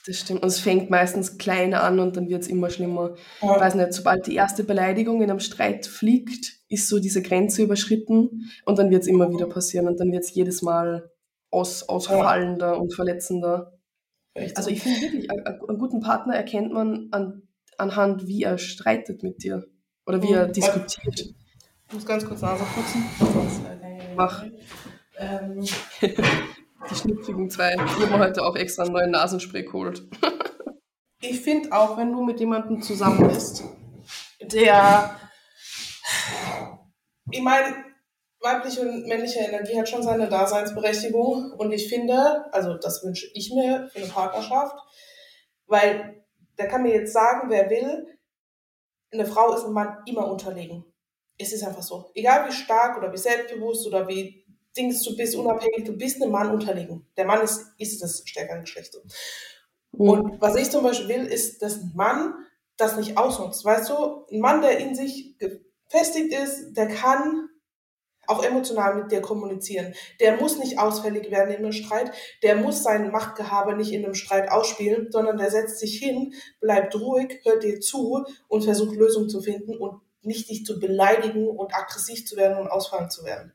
Das 0.07 0.17
stimmt. 0.19 0.43
Und 0.43 0.49
es 0.49 0.61
fängt 0.61 0.91
meistens 0.91 1.39
klein 1.39 1.73
an 1.73 1.99
und 1.99 2.17
dann 2.17 2.29
wird 2.29 2.43
es 2.43 2.49
immer 2.49 2.69
schlimmer. 2.69 3.15
Ja. 3.41 3.55
Ich 3.55 3.61
weiß 3.61 3.75
nicht, 3.75 3.93
sobald 3.95 4.27
die 4.27 4.35
erste 4.35 4.63
Beleidigung 4.63 5.23
in 5.23 5.31
einem 5.31 5.41
Streit 5.41 5.87
fliegt, 5.87 6.59
ist 6.69 6.89
so 6.89 6.99
diese 6.99 7.23
Grenze 7.23 7.63
überschritten 7.63 8.51
und 8.67 8.79
dann 8.79 8.91
wird 8.91 9.03
es 9.03 9.09
immer 9.09 9.31
wieder 9.31 9.47
passieren 9.47 9.89
und 9.89 9.99
dann 9.99 10.13
wird 10.13 10.25
es 10.25 10.35
jedes 10.35 10.61
Mal 10.61 11.11
aus, 11.51 11.89
ausfallender 11.89 12.73
ja. 12.73 12.75
und 12.75 12.95
verletzender. 12.95 13.74
Echt 14.35 14.57
also 14.57 14.71
ich 14.71 14.83
finde 14.83 15.01
wirklich, 15.01 15.31
einen 15.31 15.79
guten 15.79 16.01
Partner 16.01 16.35
erkennt 16.35 16.73
man 16.73 17.09
an, 17.13 17.43
anhand, 17.79 18.27
wie 18.27 18.43
er 18.43 18.59
streitet 18.59 19.23
mit 19.23 19.43
dir 19.43 19.67
oder 20.07 20.23
wie 20.23 20.33
er 20.33 20.47
diskutiert. 20.47 21.35
Ich 21.89 21.95
muss 21.95 22.05
ganz 22.05 22.27
kurz 22.27 22.43
Nase 22.43 22.65
putzen. 22.75 23.05
Mach. 24.17 24.45
Ähm. 25.19 25.65
Die 26.91 26.95
schnupfigen 26.95 27.49
zwei. 27.49 27.75
Ich 27.75 27.81
habe 27.81 28.19
heute 28.19 28.43
auch 28.45 28.57
extra 28.57 28.83
einen 28.83 28.93
neuen 28.93 29.11
Nasenspray 29.11 29.63
geholt. 29.63 30.07
ich 31.21 31.41
finde 31.41 31.73
auch, 31.73 31.97
wenn 31.97 32.13
du 32.13 32.23
mit 32.23 32.41
jemandem 32.41 32.83
zusammen 32.83 33.27
bist, 33.29 33.65
der, 34.43 35.19
ich 37.31 37.41
meine, 37.41 37.75
weibliche 38.45 38.83
und 38.83 39.07
männliche 39.07 39.41
Energie 39.41 39.79
hat 39.79 39.89
schon 39.89 40.03
seine 40.03 40.29
Daseinsberechtigung 40.29 41.53
und 41.53 41.73
ich 41.73 41.89
finde, 41.89 42.53
also 42.53 42.75
das 42.75 43.03
wünsche 43.03 43.27
ich 43.33 43.53
mir 43.53 43.89
für 43.93 43.99
eine 43.99 44.09
Partnerschaft, 44.09 44.77
weil 45.67 46.25
der 46.59 46.69
kann 46.69 46.83
mir 46.83 46.95
jetzt 46.95 47.13
sagen, 47.13 47.49
wer 47.49 47.71
will, 47.71 48.07
eine 49.11 49.27
Frau 49.27 49.55
ist 49.55 49.65
einem 49.65 49.73
Mann 49.73 49.99
immer 50.07 50.31
unterlegen. 50.31 50.85
Es 51.39 51.53
ist 51.53 51.65
einfach 51.65 51.83
so. 51.83 52.11
Egal 52.15 52.49
wie 52.49 52.53
stark 52.53 52.99
oder 52.99 53.13
wie 53.13 53.17
selbstbewusst 53.17 53.87
oder 53.87 54.07
wie 54.07 54.45
Dings, 54.77 55.03
du 55.03 55.17
bist 55.17 55.35
unabhängig, 55.37 55.85
du 55.85 55.97
bist 55.97 56.21
einem 56.21 56.33
Mann 56.33 56.51
unterlegen. 56.51 57.07
Der 57.17 57.25
Mann 57.25 57.43
ist, 57.43 57.73
ist 57.79 58.03
das 58.03 58.23
stärkere 58.25 58.61
Geschlecht. 58.61 58.95
Mhm. 59.93 60.09
Und 60.09 60.41
was 60.41 60.57
ich 60.57 60.71
zum 60.71 60.83
Beispiel 60.83 61.09
will, 61.09 61.27
ist, 61.27 61.63
dass 61.63 61.81
ein 61.81 61.93
Mann 61.95 62.35
das 62.77 62.97
nicht 62.97 63.17
ausnutzt. 63.17 63.65
Weißt 63.65 63.91
du, 63.91 64.27
ein 64.31 64.41
Mann, 64.41 64.61
der 64.63 64.79
in 64.79 64.95
sich 64.95 65.39
gefestigt 65.39 66.35
ist, 66.35 66.75
der 66.75 66.89
kann 66.89 67.49
auch 68.27 68.45
emotional 68.45 68.95
mit 68.97 69.13
dir 69.13 69.21
kommunizieren. 69.21 69.95
Der 70.21 70.37
muss 70.37 70.59
nicht 70.59 70.79
ausfällig 70.79 71.31
werden 71.31 71.51
in 71.51 71.59
einem 71.59 71.73
Streit. 71.73 72.13
Der 72.43 72.57
muss 72.57 72.83
sein 72.83 73.11
Machtgehabe 73.11 73.77
nicht 73.77 73.93
in 73.93 74.05
einem 74.05 74.15
Streit 74.15 74.51
ausspielen, 74.51 75.11
sondern 75.11 75.37
der 75.37 75.51
setzt 75.51 75.79
sich 75.79 75.99
hin, 75.99 76.35
bleibt 76.61 76.95
ruhig, 76.95 77.41
hört 77.45 77.63
dir 77.63 77.81
zu 77.81 78.25
und 78.49 78.65
versucht 78.65 78.97
Lösungen 78.97 79.29
zu 79.29 79.41
finden 79.41 79.77
und 79.77 80.01
nicht 80.23 80.49
dich 80.49 80.65
zu 80.65 80.81
beleidigen 80.81 81.49
und 81.49 81.75
aggressiv 81.75 82.27
zu 82.27 82.37
werden 82.37 82.59
und 82.59 82.69
ausfallen 82.69 83.11
zu 83.11 83.25
werden. 83.25 83.53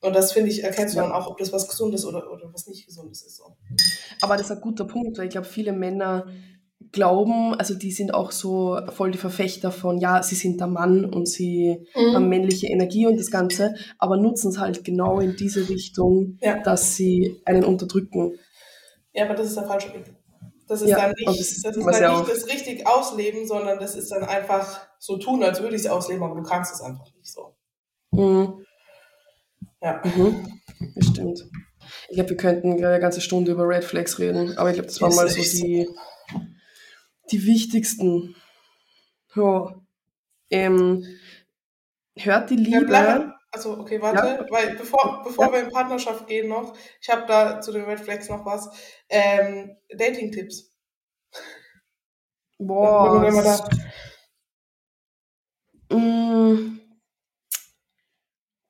Und 0.00 0.14
das 0.14 0.32
finde 0.32 0.50
ich, 0.50 0.62
erkennst 0.62 0.94
du 0.94 0.98
ja. 0.98 1.04
dann 1.04 1.12
auch, 1.12 1.26
ob 1.26 1.38
das 1.38 1.52
was 1.52 1.68
Gesundes 1.68 2.04
oder, 2.04 2.30
oder 2.30 2.52
was 2.52 2.68
nicht 2.68 2.86
Gesundes 2.86 3.22
ist. 3.22 3.36
So. 3.36 3.56
Aber 4.20 4.36
das 4.36 4.46
ist 4.46 4.52
ein 4.52 4.60
guter 4.60 4.84
Punkt, 4.84 5.18
weil 5.18 5.24
ich 5.24 5.32
glaube, 5.32 5.48
viele 5.48 5.72
Männer 5.72 6.28
glauben, 6.92 7.54
also 7.54 7.74
die 7.74 7.92
sind 7.92 8.14
auch 8.14 8.32
so 8.32 8.78
voll 8.92 9.10
die 9.10 9.18
Verfechter 9.18 9.70
von, 9.70 9.98
ja, 9.98 10.22
sie 10.22 10.34
sind 10.34 10.60
der 10.60 10.66
Mann 10.66 11.04
und 11.04 11.28
sie 11.28 11.86
mhm. 11.94 12.14
haben 12.14 12.28
männliche 12.28 12.68
Energie 12.68 13.06
und 13.06 13.18
das 13.18 13.30
Ganze, 13.30 13.74
aber 13.98 14.16
nutzen 14.16 14.50
es 14.50 14.58
halt 14.58 14.84
genau 14.84 15.20
in 15.20 15.36
diese 15.36 15.68
Richtung, 15.68 16.38
ja. 16.40 16.58
dass 16.62 16.96
sie 16.96 17.40
einen 17.44 17.64
unterdrücken. 17.64 18.38
Ja, 19.12 19.24
aber 19.24 19.34
das 19.34 19.48
ist 19.48 19.56
der 19.56 19.64
falsche 19.64 19.92
Weg. 19.94 20.14
Das 20.68 20.82
ist 20.82 20.90
ja, 20.90 20.98
dann 20.98 21.12
nicht, 21.12 21.26
das 21.26 21.40
ist, 21.40 21.64
das, 21.64 21.76
ist 21.76 21.84
dann 21.84 22.02
ja 22.02 22.18
nicht 22.18 22.30
das 22.30 22.46
richtig 22.46 22.86
ausleben, 22.86 23.46
sondern 23.46 23.78
das 23.78 23.96
ist 23.96 24.12
dann 24.12 24.22
einfach 24.24 24.80
so 24.98 25.16
tun, 25.16 25.42
als 25.42 25.62
würde 25.62 25.74
ich 25.74 25.82
es 25.82 25.88
ausleben, 25.88 26.22
aber 26.22 26.34
du 26.34 26.42
kannst 26.42 26.74
es 26.74 26.82
einfach 26.82 27.06
nicht 27.16 27.32
so. 27.32 27.56
Mhm. 28.10 28.64
Ja. 29.80 30.02
Mhm. 30.04 30.60
Das 30.94 31.06
stimmt. 31.06 31.48
Ich 32.08 32.16
glaube, 32.16 32.30
wir 32.30 32.36
könnten 32.36 32.72
eine 32.84 33.00
ganze 33.00 33.22
Stunde 33.22 33.52
über 33.52 33.66
Red 33.66 33.84
Flags 33.84 34.18
reden, 34.18 34.58
aber 34.58 34.68
ich 34.68 34.74
glaube, 34.74 34.88
das 34.88 35.00
waren 35.00 35.14
mal 35.14 35.28
so 35.28 35.40
die, 35.40 35.88
die 37.32 37.44
wichtigsten. 37.44 38.34
Ja. 39.34 39.74
Ähm, 40.50 41.04
hört 42.16 42.50
die 42.50 42.56
Liebe. 42.56 42.92
Ja, 42.92 43.38
also, 43.50 43.78
okay, 43.78 44.00
warte, 44.00 44.26
ja. 44.26 44.46
weil 44.50 44.76
bevor, 44.76 45.22
bevor 45.24 45.46
ja. 45.46 45.52
wir 45.52 45.60
in 45.60 45.70
Partnerschaft 45.70 46.26
gehen 46.26 46.48
noch, 46.48 46.76
ich 47.00 47.08
habe 47.08 47.26
da 47.26 47.60
zu 47.60 47.72
den 47.72 47.84
Red 47.84 48.00
Flags 48.00 48.28
noch 48.28 48.44
was. 48.44 48.68
Ähm, 49.08 49.76
Dating-Tipps. 49.90 50.70
Boah. 52.58 53.22
Wenn, 53.22 53.34
da, 55.88 55.96
mm, 55.96 56.80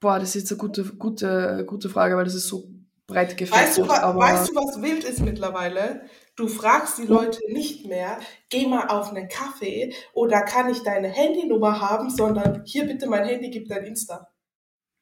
boah, 0.01 0.18
das 0.18 0.29
ist 0.31 0.42
jetzt 0.42 0.53
eine 0.53 0.59
gute, 0.59 0.85
gute, 0.85 1.64
gute 1.66 1.88
Frage, 1.88 2.16
weil 2.16 2.25
das 2.25 2.35
ist 2.35 2.49
so 2.49 2.68
breit 3.07 3.37
gefächert. 3.37 3.66
Weißt 3.66 3.79
du, 3.79 3.90
aber 3.90 4.21
weißt 4.21 4.51
du, 4.51 4.55
was 4.55 4.81
wild 4.81 5.05
ist 5.05 5.21
mittlerweile? 5.21 6.03
Du 6.38 6.46
fragst 6.46 6.98
die 6.98 7.07
Leute 7.07 7.40
nicht 7.48 7.85
mehr, 7.87 8.20
geh 8.48 8.68
mal 8.68 8.87
auf 8.87 9.11
einen 9.11 9.29
Kaffee 9.29 9.92
oder 10.12 10.42
kann 10.42 10.70
ich 10.70 10.85
deine 10.85 11.09
Handynummer 11.09 11.81
haben, 11.81 12.11
sondern 12.11 12.62
hier 12.64 12.87
bitte 12.87 13.09
mein 13.09 13.24
Handy, 13.24 13.51
gib 13.51 13.68
dein 13.68 13.85
Insta. 13.85 14.31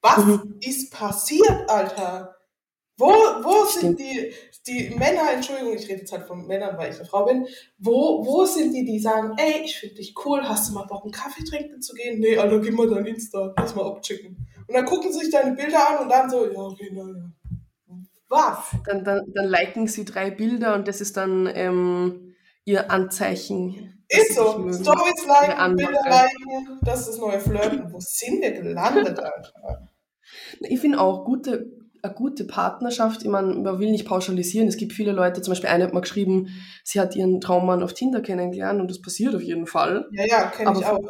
Was 0.00 0.24
mhm. 0.24 0.56
ist 0.62 0.90
passiert, 0.90 1.68
Alter? 1.68 2.36
Wo, 2.96 3.08
wo 3.08 3.66
sind 3.66 4.00
die, 4.00 4.32
die 4.66 4.94
Männer, 4.94 5.30
Entschuldigung, 5.34 5.74
ich 5.74 5.86
rede 5.86 6.00
jetzt 6.00 6.12
halt 6.12 6.26
von 6.26 6.46
Männern, 6.46 6.78
weil 6.78 6.90
ich 6.90 6.96
eine 6.96 7.04
Frau 7.04 7.26
bin, 7.26 7.46
wo, 7.76 8.24
wo 8.24 8.46
sind 8.46 8.72
die, 8.72 8.86
die 8.86 8.98
sagen, 8.98 9.34
ey, 9.36 9.60
ich 9.62 9.76
finde 9.76 9.96
dich 9.96 10.14
cool, 10.24 10.40
hast 10.42 10.70
du 10.70 10.72
mal 10.72 10.86
Bock, 10.86 11.02
einen 11.02 11.12
Kaffee 11.12 11.44
trinken 11.44 11.82
zu 11.82 11.92
gehen? 11.92 12.18
Nee, 12.18 12.38
Alter, 12.38 12.60
gib 12.60 12.72
mal 12.72 12.88
dein 12.88 13.04
Insta, 13.04 13.52
lass 13.58 13.74
mal 13.74 13.84
abchecken. 13.84 14.38
Und 14.66 14.74
dann 14.74 14.86
gucken 14.86 15.12
sie 15.12 15.18
sich 15.18 15.30
deine 15.30 15.54
Bilder 15.54 15.86
an 15.90 16.04
und 16.04 16.08
dann 16.08 16.30
so, 16.30 16.50
ja, 16.50 16.60
okay, 16.60 16.90
naja. 16.90 17.30
Was? 18.28 18.76
Dann, 18.86 19.04
dann, 19.04 19.22
dann 19.34 19.46
liken 19.46 19.86
sie 19.86 20.04
drei 20.04 20.30
Bilder 20.30 20.74
und 20.74 20.88
das 20.88 21.00
ist 21.00 21.16
dann 21.16 21.48
ähm, 21.52 22.34
ihr 22.64 22.90
Anzeichen. 22.90 24.04
Ist 24.08 24.34
so. 24.34 24.52
Stories 24.72 25.26
liken, 25.26 25.76
Bilder 25.76 26.00
liken, 26.04 26.78
das 26.82 27.00
ist 27.00 27.08
das 27.10 27.18
neue 27.18 27.40
Flirten. 27.40 27.92
Wo 27.92 27.98
sind 28.00 28.40
wir 28.40 28.52
gelandet, 28.52 29.18
Alter? 29.18 29.88
Ich 30.60 30.80
finde 30.80 31.00
auch 31.00 31.24
gute, 31.24 31.70
eine 32.02 32.14
gute 32.14 32.44
Partnerschaft, 32.44 33.22
ich 33.22 33.28
meine, 33.28 33.54
man 33.54 33.78
will 33.78 33.90
nicht 33.90 34.06
pauschalisieren. 34.06 34.68
Es 34.68 34.76
gibt 34.76 34.92
viele 34.92 35.12
Leute, 35.12 35.42
zum 35.42 35.52
Beispiel 35.52 35.70
eine 35.70 35.84
hat 35.84 35.92
mal 35.92 36.00
geschrieben, 36.00 36.48
sie 36.84 37.00
hat 37.00 37.16
ihren 37.16 37.40
Traummann 37.40 37.82
auf 37.82 37.94
Tinder 37.94 38.20
kennengelernt 38.20 38.80
und 38.80 38.90
das 38.90 39.02
passiert 39.02 39.34
auf 39.34 39.42
jeden 39.42 39.66
Fall. 39.66 40.08
Ja, 40.12 40.24
ja, 40.26 40.50
kenne 40.50 40.78
ich 40.78 40.86
auch. 40.86 41.00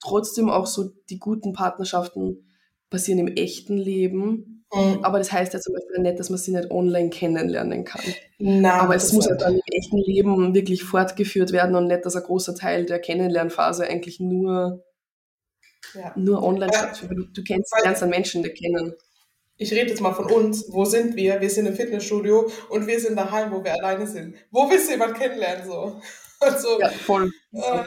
Trotzdem 0.00 0.48
auch 0.48 0.66
so, 0.66 0.90
die 1.10 1.18
guten 1.18 1.52
Partnerschaften 1.52 2.48
passieren 2.88 3.18
im 3.18 3.28
echten 3.28 3.76
Leben 3.76 4.55
Mhm. 4.76 5.04
Aber 5.04 5.18
das 5.18 5.32
heißt 5.32 5.54
ja 5.54 5.60
zum 5.60 5.74
Beispiel 5.74 6.02
nicht, 6.02 6.18
dass 6.18 6.30
man 6.30 6.38
sie 6.38 6.52
nicht 6.52 6.70
online 6.70 7.10
kennenlernen 7.10 7.84
kann. 7.84 8.02
Nein, 8.38 8.66
Aber 8.66 8.94
es 8.94 9.12
muss 9.12 9.28
halt 9.28 9.40
dann 9.40 9.54
im 9.54 9.62
echten 9.72 9.98
Leben 9.98 10.54
wirklich 10.54 10.84
fortgeführt 10.84 11.52
werden 11.52 11.74
und 11.74 11.86
nicht, 11.86 12.04
dass 12.04 12.16
ein 12.16 12.22
großer 12.22 12.54
Teil 12.54 12.84
der 12.84 12.98
Kennenlernphase 12.98 13.86
eigentlich 13.86 14.20
nur, 14.20 14.84
ja. 15.94 16.12
nur 16.16 16.42
online 16.42 16.72
ja. 16.72 16.78
stattfindet. 16.78 17.18
Du, 17.18 17.24
du 17.32 17.42
kennst, 17.42 17.72
lernst 17.82 18.02
einen 18.02 18.10
Menschen 18.10 18.42
kennen. 18.42 18.94
Ich 19.56 19.72
rede 19.72 19.88
jetzt 19.88 20.02
mal 20.02 20.12
von 20.12 20.30
uns. 20.30 20.70
Wo 20.70 20.84
sind 20.84 21.16
wir? 21.16 21.40
Wir 21.40 21.48
sind 21.48 21.66
im 21.66 21.74
Fitnessstudio 21.74 22.50
und 22.68 22.86
wir 22.86 23.00
sind 23.00 23.16
daheim, 23.16 23.52
wo 23.52 23.64
wir 23.64 23.72
alleine 23.72 24.06
sind. 24.06 24.36
Wo 24.50 24.68
willst 24.68 24.88
du 24.88 24.92
jemanden 24.92 25.16
kennenlernen? 25.16 25.66
So? 25.66 26.00
Also, 26.38 26.78
ja, 26.78 26.90
voll. 26.90 27.32
Äh, 27.54 27.82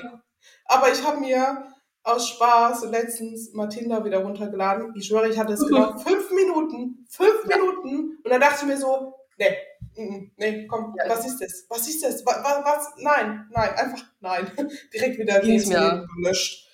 aber 0.66 0.92
ich 0.92 1.04
habe 1.04 1.20
mir 1.20 1.69
aus 2.04 2.30
Spaß 2.30 2.86
letztens 2.90 3.54
Matilda 3.54 4.04
wieder 4.04 4.20
runtergeladen. 4.20 4.94
Ich 4.96 5.08
schwöre, 5.08 5.30
ich 5.30 5.38
hatte 5.38 5.54
es 5.54 5.66
genau 5.66 5.98
fünf 5.98 6.32
Minuten. 6.32 7.06
Fünf 7.10 7.46
Minuten. 7.46 8.18
Und 8.24 8.30
dann 8.30 8.42
dachte 8.42 8.60
ich 8.62 8.68
mir 8.68 8.78
so, 8.78 9.14
nee, 9.38 9.56
mm, 9.96 10.04
mm, 10.04 10.32
nee, 10.38 10.68
komm, 10.68 10.96
ja. 10.98 11.10
was 11.10 11.26
ist 11.26 11.40
das? 11.40 11.66
Was 11.70 11.88
ist 11.88 12.04
das? 12.04 12.26
Was, 12.26 12.36
was? 12.38 12.88
Nein, 12.98 13.48
nein, 13.52 13.70
einfach 13.76 14.04
nein. 14.22 14.52
Direkt 14.94 15.20
wieder 15.20 15.40
gelöscht. 15.40 16.66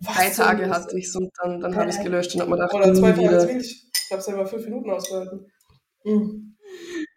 Was 0.00 0.16
Drei 0.16 0.30
Tage 0.30 0.70
hatte 0.70 0.96
ich 0.96 1.06
es 1.06 1.16
und 1.16 1.30
dann, 1.42 1.60
dann 1.60 1.76
habe 1.76 1.90
ich 1.90 1.96
es 1.96 2.02
gelöscht 2.02 2.34
und 2.34 2.40
habe 2.40 2.50
mir 2.50 2.56
gedacht, 2.56 2.74
Oder 2.74 2.94
zwei 2.94 3.12
Tage 3.12 3.22
wieder. 3.22 3.50
Ich 3.50 3.86
habe 4.10 4.20
es 4.20 4.24
selber 4.24 4.46
fünf 4.46 4.64
Minuten 4.64 4.90
ausgehalten. 4.90 5.52
Mhm. 6.04 6.49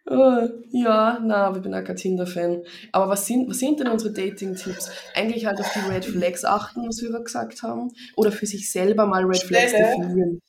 Uh, 0.06 0.48
ja, 0.70 1.18
na, 1.22 1.50
ich 1.56 1.62
bin 1.62 1.74
auch 1.74 1.82
kein 1.82 1.96
Tinder-Fan. 1.96 2.62
Aber 2.92 3.08
was 3.08 3.26
sind, 3.26 3.48
was 3.48 3.58
sind 3.58 3.80
denn 3.80 3.88
unsere 3.88 4.12
Dating-Tipps? 4.12 4.90
Eigentlich 5.14 5.46
halt 5.46 5.60
auf 5.60 5.72
die 5.72 5.90
Red 5.90 6.04
Flags 6.04 6.44
achten, 6.44 6.86
was 6.86 7.00
wir 7.00 7.10
gerade 7.10 7.24
gesagt 7.24 7.62
haben. 7.62 7.90
Oder 8.16 8.30
für 8.30 8.46
sich 8.46 8.70
selber 8.70 9.06
mal 9.06 9.24
Red 9.24 9.42
Flags 9.42 9.72
definieren. 9.72 10.40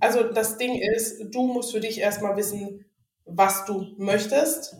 Also 0.00 0.22
das 0.22 0.56
Ding 0.56 0.80
ist, 0.80 1.22
du 1.34 1.46
musst 1.46 1.72
für 1.72 1.80
dich 1.80 1.98
erstmal 1.98 2.36
wissen, 2.36 2.86
was 3.26 3.66
du 3.66 3.94
möchtest. 3.98 4.76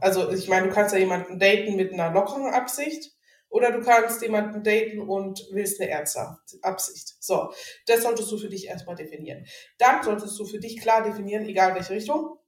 Also 0.00 0.30
ich 0.30 0.48
meine, 0.48 0.68
du 0.68 0.74
kannst 0.74 0.92
ja 0.92 1.00
jemanden 1.00 1.38
daten 1.38 1.76
mit 1.76 1.92
einer 1.92 2.12
lockeren 2.12 2.52
Absicht. 2.52 3.10
Oder 3.48 3.70
du 3.70 3.82
kannst 3.82 4.22
jemanden 4.22 4.62
daten 4.62 5.00
und 5.00 5.46
willst 5.50 5.78
eine 5.80 5.90
ernste 5.90 6.38
Absicht. 6.62 7.16
So, 7.20 7.52
das 7.86 8.02
solltest 8.02 8.32
du 8.32 8.38
für 8.38 8.48
dich 8.48 8.66
erstmal 8.66 8.96
definieren. 8.96 9.44
Dann 9.78 10.02
solltest 10.02 10.38
du 10.38 10.46
für 10.46 10.58
dich 10.58 10.80
klar 10.80 11.02
definieren, 11.02 11.44
egal 11.44 11.74
welche 11.74 11.92
Richtung 11.92 12.38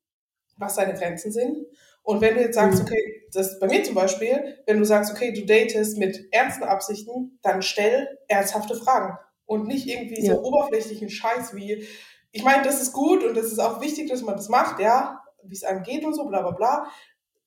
was 0.57 0.77
deine 0.77 0.95
Grenzen 0.95 1.33
sind. 1.33 1.67
Und 2.03 2.21
wenn 2.21 2.35
du 2.35 2.43
jetzt 2.43 2.55
sagst, 2.55 2.81
mhm. 2.81 2.85
okay, 2.87 3.27
das 3.33 3.59
bei 3.59 3.67
mir 3.67 3.83
zum 3.83 3.95
Beispiel, 3.95 4.59
wenn 4.67 4.79
du 4.79 4.85
sagst, 4.85 5.11
okay, 5.13 5.33
du 5.33 5.45
datest 5.45 5.99
mit 5.99 6.29
ernsten 6.33 6.65
Absichten, 6.65 7.39
dann 7.43 7.63
stell 7.63 8.19
ernsthafte 8.29 8.77
Fragen 8.77 9.19
und 9.47 9.67
nicht 9.67 9.89
irgendwie 9.89 10.23
ja. 10.25 10.35
so 10.35 10.43
oberflächlichen 10.43 11.11
Scheiß 11.11 11.55
wie, 11.55 11.87
ich 12.31 12.45
meine, 12.45 12.63
das 12.63 12.81
ist 12.81 12.93
gut 12.93 13.25
und 13.25 13.37
das 13.37 13.47
ist 13.47 13.59
auch 13.59 13.81
wichtig, 13.81 14.09
dass 14.09 14.23
man 14.23 14.37
das 14.37 14.49
macht, 14.49 14.81
ja, 14.81 15.23
wie 15.43 15.55
es 15.55 15.65
einem 15.65 15.83
geht 15.83 16.05
und 16.05 16.15
so, 16.15 16.27
bla 16.27 16.43
bla 16.43 16.51
bla. 16.51 16.87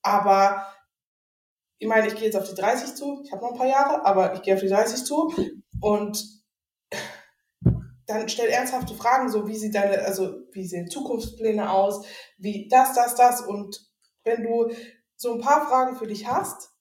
Aber 0.02 0.66
ich 1.80 1.88
meine, 1.88 2.08
ich 2.08 2.16
gehe 2.16 2.26
jetzt 2.26 2.38
auf 2.38 2.50
die 2.50 2.56
30 2.56 2.96
zu, 2.96 3.22
ich 3.24 3.32
habe 3.32 3.44
noch 3.44 3.52
ein 3.52 3.58
paar 3.58 3.68
Jahre, 3.68 4.06
aber 4.06 4.34
ich 4.34 4.42
gehe 4.42 4.56
auf 4.56 4.62
die 4.62 4.70
30 4.70 5.04
zu 5.04 5.34
und 5.82 6.37
dann 8.08 8.30
stell 8.30 8.48
ernsthafte 8.50 8.96
Fragen, 8.96 9.30
so 9.30 9.48
wie 9.48 9.58
sieht 9.58 9.76
deine, 9.76 10.00
also 10.00 10.40
wie 10.54 10.66
sehen 10.66 10.90
Zukunftspläne 10.90 11.70
aus, 11.70 12.06
wie 12.38 12.68
das, 12.70 12.96
das, 12.96 13.16
das. 13.16 13.42
Und 13.42 13.86
wenn 14.24 14.44
du 14.44 14.72
so 15.16 15.34
ein 15.34 15.42
paar 15.42 15.68
Fragen 15.68 15.98
für 15.98 16.08
dich 16.08 16.28
hast 16.28 16.72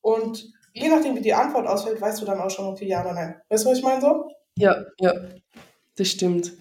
und 0.00 0.50
je 0.72 0.88
nachdem, 0.88 1.16
wie 1.16 1.20
die 1.20 1.34
Antwort 1.34 1.66
ausfällt, 1.66 2.00
weißt 2.00 2.20
du 2.20 2.24
dann 2.24 2.40
auch 2.40 2.50
schon, 2.50 2.66
okay, 2.66 2.86
ja 2.86 3.02
oder 3.02 3.12
nein. 3.12 3.40
Weißt 3.48 3.64
du, 3.64 3.70
was 3.70 3.78
ich 3.78 3.84
meine 3.84 4.00
so? 4.00 4.28
Ja, 4.56 4.84
ja, 4.98 5.12
das 5.96 6.08
stimmt. 6.08 6.52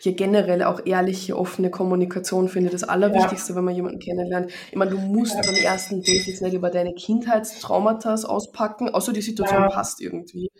Ja, 0.00 0.12
generell 0.12 0.64
auch 0.64 0.84
ehrliche, 0.84 1.38
offene 1.38 1.70
Kommunikation 1.70 2.48
finde 2.48 2.68
ich 2.68 2.72
das 2.72 2.88
Allerwichtigste, 2.88 3.52
ja. 3.52 3.56
wenn 3.56 3.64
man 3.64 3.74
jemanden 3.74 4.00
kennenlernt. 4.00 4.50
Ich 4.70 4.76
meine, 4.76 4.90
du 4.90 4.98
musst 4.98 5.34
ja. 5.34 5.42
beim 5.42 5.54
ersten 5.54 6.02
Date 6.02 6.26
jetzt 6.26 6.42
nicht 6.42 6.54
über 6.54 6.70
deine 6.70 6.94
Kindheitstraumata 6.94 8.14
auspacken, 8.14 8.88
außer 8.88 9.12
die 9.12 9.22
Situation 9.22 9.62
ja. 9.62 9.68
passt 9.68 10.00
irgendwie. 10.00 10.50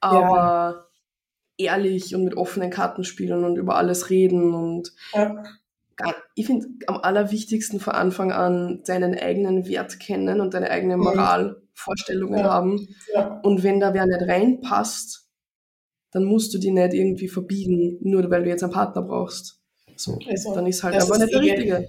Aber 0.00 0.83
ehrlich 1.58 2.14
und 2.14 2.24
mit 2.24 2.36
offenen 2.36 2.70
Karten 2.70 3.04
spielen 3.04 3.44
und 3.44 3.56
über 3.56 3.76
alles 3.76 4.10
reden 4.10 4.54
und 4.54 4.92
ja. 5.12 5.44
ich 6.34 6.46
finde 6.46 6.66
am 6.86 6.98
allerwichtigsten 6.98 7.80
von 7.80 7.94
Anfang 7.94 8.32
an 8.32 8.82
deinen 8.86 9.14
eigenen 9.14 9.66
Wert 9.68 10.00
kennen 10.00 10.40
und 10.40 10.54
deine 10.54 10.70
eigenen 10.70 10.98
mhm. 10.98 11.04
Moralvorstellungen 11.04 12.40
ja. 12.40 12.52
haben. 12.52 12.88
Ja. 13.12 13.40
Und 13.42 13.62
wenn 13.62 13.80
da 13.80 13.94
wer 13.94 14.06
nicht 14.06 14.22
reinpasst, 14.22 15.28
dann 16.10 16.24
musst 16.24 16.54
du 16.54 16.58
die 16.58 16.70
nicht 16.70 16.94
irgendwie 16.94 17.28
verbiegen, 17.28 17.98
nur 18.00 18.30
weil 18.30 18.44
du 18.44 18.48
jetzt 18.48 18.62
einen 18.62 18.72
Partner 18.72 19.02
brauchst. 19.02 19.60
So, 19.96 20.18
also, 20.28 20.54
dann 20.54 20.66
ist 20.66 20.82
halt 20.82 21.00
aber 21.00 21.18
nicht 21.18 21.32
der 21.32 21.42
eh, 21.42 21.50
Richtige. 21.50 21.88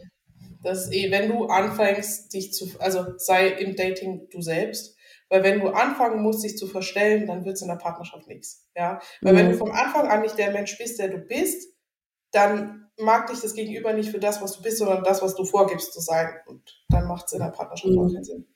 Das 0.63 0.85
ist 0.85 0.93
eh, 0.93 1.11
wenn 1.11 1.29
du 1.29 1.45
anfängst, 1.45 2.33
dich 2.33 2.51
zu, 2.53 2.67
also 2.79 3.05
sei 3.17 3.49
im 3.49 3.75
Dating 3.75 4.27
du 4.31 4.41
selbst, 4.41 4.94
weil 5.35 5.43
wenn 5.43 5.59
du 5.59 5.67
anfangen 5.67 6.21
musst, 6.21 6.45
dich 6.45 6.57
zu 6.57 6.65
verstellen, 6.65 7.27
dann 7.27 7.43
wird 7.43 7.57
es 7.57 7.61
in 7.61 7.67
der 7.67 7.75
Partnerschaft 7.75 8.25
nichts. 8.27 8.69
Ja? 8.73 9.01
Weil 9.21 9.33
mhm. 9.33 9.37
wenn 9.37 9.51
du 9.51 9.57
von 9.57 9.71
Anfang 9.71 10.07
an 10.07 10.21
nicht 10.21 10.37
der 10.37 10.51
Mensch 10.51 10.77
bist, 10.77 10.97
der 10.97 11.09
du 11.09 11.17
bist, 11.17 11.75
dann 12.31 12.87
mag 12.97 13.27
dich 13.27 13.41
das 13.41 13.53
Gegenüber 13.53 13.91
nicht 13.91 14.11
für 14.11 14.19
das, 14.19 14.41
was 14.41 14.53
du 14.53 14.61
bist, 14.61 14.77
sondern 14.77 15.03
das, 15.03 15.21
was 15.21 15.35
du 15.35 15.43
vorgibst 15.43 15.91
zu 15.91 15.99
sein. 15.99 16.29
Und 16.45 16.85
dann 16.87 17.05
macht 17.05 17.25
es 17.25 17.33
in 17.33 17.39
der 17.39 17.49
Partnerschaft 17.49 17.91
mhm. 17.91 17.99
auch 17.99 18.13
keinen 18.13 18.23
Sinn. 18.23 18.47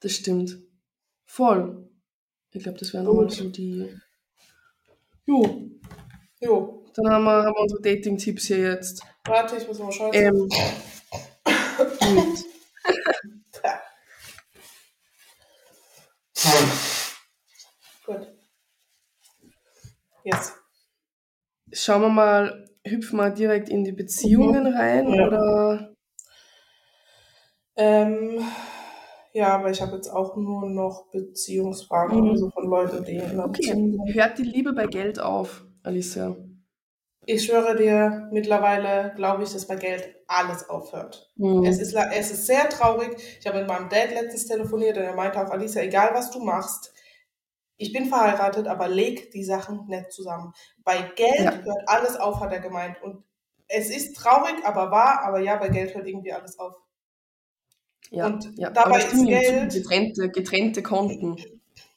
Das 0.00 0.12
stimmt. 0.12 0.56
Voll. 1.26 1.90
Ich 2.52 2.62
glaube, 2.62 2.78
das 2.78 2.94
wären 2.94 3.04
nochmal 3.04 3.28
so 3.28 3.50
die. 3.50 3.94
Jo. 5.26 5.68
Jo. 6.40 6.86
Dann 6.94 7.10
haben 7.10 7.24
wir, 7.24 7.44
haben 7.44 7.54
wir 7.54 7.60
unsere 7.60 7.82
Dating-Tipps 7.82 8.46
hier 8.46 8.72
jetzt. 8.72 9.02
Warte, 9.26 9.56
ich 9.56 9.68
muss 9.68 9.78
mal 9.80 9.92
schauen. 9.92 10.12
Ähm, 10.14 10.48
gut. 11.44 12.47
Gut. 18.04 18.28
Yes. 20.24 20.54
Schauen 21.72 22.02
wir 22.02 22.08
mal, 22.08 22.68
hüpfen 22.84 23.18
wir 23.18 23.30
direkt 23.30 23.68
in 23.68 23.84
die 23.84 23.92
Beziehungen 23.92 24.64
mhm. 24.64 24.76
rein 24.76 25.12
ja. 25.12 25.26
oder? 25.26 25.94
Ähm, 27.76 28.40
ja, 29.32 29.54
aber 29.54 29.70
ich 29.70 29.80
habe 29.80 29.94
jetzt 29.94 30.08
auch 30.08 30.36
nur 30.36 30.68
noch 30.68 31.10
Beziehungsfragen 31.12 32.22
mhm. 32.22 32.30
also 32.30 32.50
von 32.50 32.68
Leuten, 32.68 33.04
die 33.04 33.16
in 33.16 33.38
Okay, 33.38 33.98
hört 34.12 34.38
die 34.38 34.42
Liebe 34.42 34.72
bei 34.72 34.86
Geld 34.86 35.20
auf, 35.20 35.64
Alicia? 35.82 36.36
Ich 37.30 37.44
schwöre 37.44 37.76
dir, 37.76 38.26
mittlerweile 38.32 39.12
glaube 39.14 39.42
ich, 39.42 39.52
dass 39.52 39.66
bei 39.66 39.76
Geld 39.76 40.16
alles 40.28 40.70
aufhört. 40.70 41.30
Mhm. 41.36 41.62
Es, 41.62 41.78
ist, 41.78 41.94
es 41.94 42.30
ist 42.30 42.46
sehr 42.46 42.70
traurig. 42.70 43.10
Ich 43.38 43.46
habe 43.46 43.58
mit 43.58 43.68
meinem 43.68 43.90
Dad 43.90 44.12
letztens 44.12 44.46
telefoniert 44.46 44.96
und 44.96 45.02
er 45.02 45.14
meinte 45.14 45.38
auch, 45.38 45.50
Alicia, 45.50 45.82
egal 45.82 46.14
was 46.14 46.30
du 46.30 46.42
machst, 46.42 46.90
ich 47.76 47.92
bin 47.92 48.06
verheiratet, 48.06 48.66
aber 48.66 48.88
leg 48.88 49.30
die 49.32 49.44
Sachen 49.44 49.86
nicht 49.88 50.10
zusammen. 50.10 50.54
Bei 50.84 51.02
Geld 51.16 51.40
ja. 51.40 51.52
hört 51.52 51.86
alles 51.86 52.16
auf, 52.16 52.40
hat 52.40 52.50
er 52.50 52.60
gemeint. 52.60 52.96
Und 53.02 53.22
es 53.68 53.90
ist 53.90 54.16
traurig, 54.16 54.64
aber 54.64 54.90
wahr, 54.90 55.20
aber 55.22 55.40
ja, 55.40 55.56
bei 55.56 55.68
Geld 55.68 55.94
hört 55.94 56.06
irgendwie 56.06 56.32
alles 56.32 56.58
auf. 56.58 56.76
Ja, 58.10 58.24
und 58.24 58.56
ja. 58.56 58.70
dabei 58.70 59.00
ist 59.00 59.26
Geld. 59.26 59.74
Getrennte, 59.74 60.30
getrennte 60.30 60.82
Konten. 60.82 61.36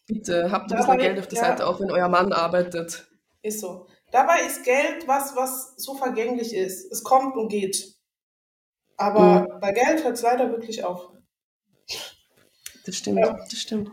Bitte 0.07 0.51
habt 0.51 0.73
ein 0.73 0.77
bisschen 0.77 0.97
Geld 0.97 1.19
auf 1.19 1.27
der 1.29 1.37
ja, 1.41 1.45
Seite, 1.45 1.67
auch 1.67 1.79
wenn 1.79 1.89
euer 1.89 2.09
Mann 2.09 2.33
arbeitet. 2.33 3.07
Ist 3.41 3.61
so. 3.61 3.87
Dabei 4.11 4.41
ist 4.45 4.63
Geld 4.63 5.07
was, 5.07 5.35
was 5.35 5.73
so 5.77 5.95
vergänglich 5.95 6.53
ist. 6.53 6.91
Es 6.91 7.03
kommt 7.03 7.35
und 7.35 7.47
geht. 7.47 7.95
Aber 8.97 9.41
mhm. 9.41 9.59
bei 9.59 9.71
Geld 9.71 10.03
hört 10.03 10.15
es 10.15 10.21
leider 10.21 10.51
wirklich 10.51 10.83
auf. 10.83 11.09
Das 12.85 12.95
stimmt, 12.95 13.19
ja. 13.19 13.33
das 13.33 13.59
stimmt. 13.59 13.89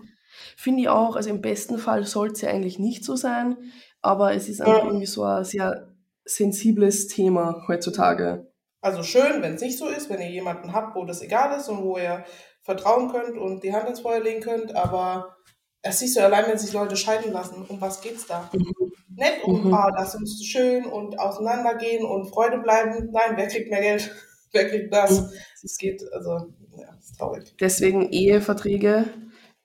Finde 0.57 0.83
ich 0.83 0.89
auch, 0.89 1.17
also 1.17 1.31
im 1.31 1.41
besten 1.41 1.79
Fall 1.79 2.05
sollte 2.05 2.35
es 2.35 2.41
ja 2.41 2.51
eigentlich 2.51 2.79
nicht 2.79 3.05
so 3.05 3.17
sein, 3.17 3.57
aber 4.01 4.35
es 4.35 4.49
ist 4.49 4.61
einfach 4.61 4.79
ja. 4.79 4.87
irgendwie 4.87 5.07
so 5.07 5.23
ein 5.23 5.45
sehr 5.45 5.95
sensibles 6.25 7.07
Thema 7.07 7.65
heutzutage. 7.69 8.51
Also 8.81 9.03
schön, 9.03 9.43
wenn 9.43 9.55
es 9.55 9.61
nicht 9.61 9.79
so 9.79 9.89
ist, 9.89 10.09
wenn 10.11 10.21
ihr 10.21 10.31
jemanden 10.31 10.73
habt, 10.73 10.95
wo 10.95 11.05
das 11.05 11.23
egal 11.23 11.59
ist 11.59 11.69
und 11.69 11.83
wo 11.83 11.99
ihr 11.99 12.25
vertrauen 12.63 13.11
könnt 13.11 13.39
und 13.39 13.63
die 13.63 13.73
Hand 13.73 13.89
ins 13.89 14.01
Feuer 14.01 14.21
legen 14.21 14.41
könnt, 14.41 14.75
aber 14.75 15.37
es 15.83 16.01
siehst 16.01 16.17
du 16.17 16.21
allein, 16.25 16.47
wenn 16.47 16.59
sich 16.59 16.73
Leute 16.73 16.97
scheiden 16.97 17.33
lassen. 17.33 17.65
Um 17.69 17.81
was 17.81 18.01
geht's 18.01 18.27
da? 18.27 18.51
Mhm. 18.53 18.88
Nicht 19.19 19.45
um, 19.45 19.67
mhm. 19.67 19.75
ah, 19.75 19.91
lass 19.97 20.15
uns 20.15 20.45
schön 20.45 20.87
und 20.87 21.19
auseinandergehen 21.19 22.05
und 22.05 22.29
Freude 22.29 22.59
bleiben. 22.59 23.11
Nein, 23.13 23.33
wer 23.37 23.49
kriegt 23.49 23.71
mehr 23.71 23.81
Geld? 23.81 24.15
wer 24.53 24.69
kriegt 24.69 24.93
das? 24.93 25.21
Mhm. 25.21 25.29
Es 25.63 25.77
geht, 25.77 26.03
also, 26.13 26.53
ja, 26.77 26.95
ist 26.99 27.19
traurig. 27.19 27.55
Deswegen 27.61 28.11
Eheverträge 28.11 29.07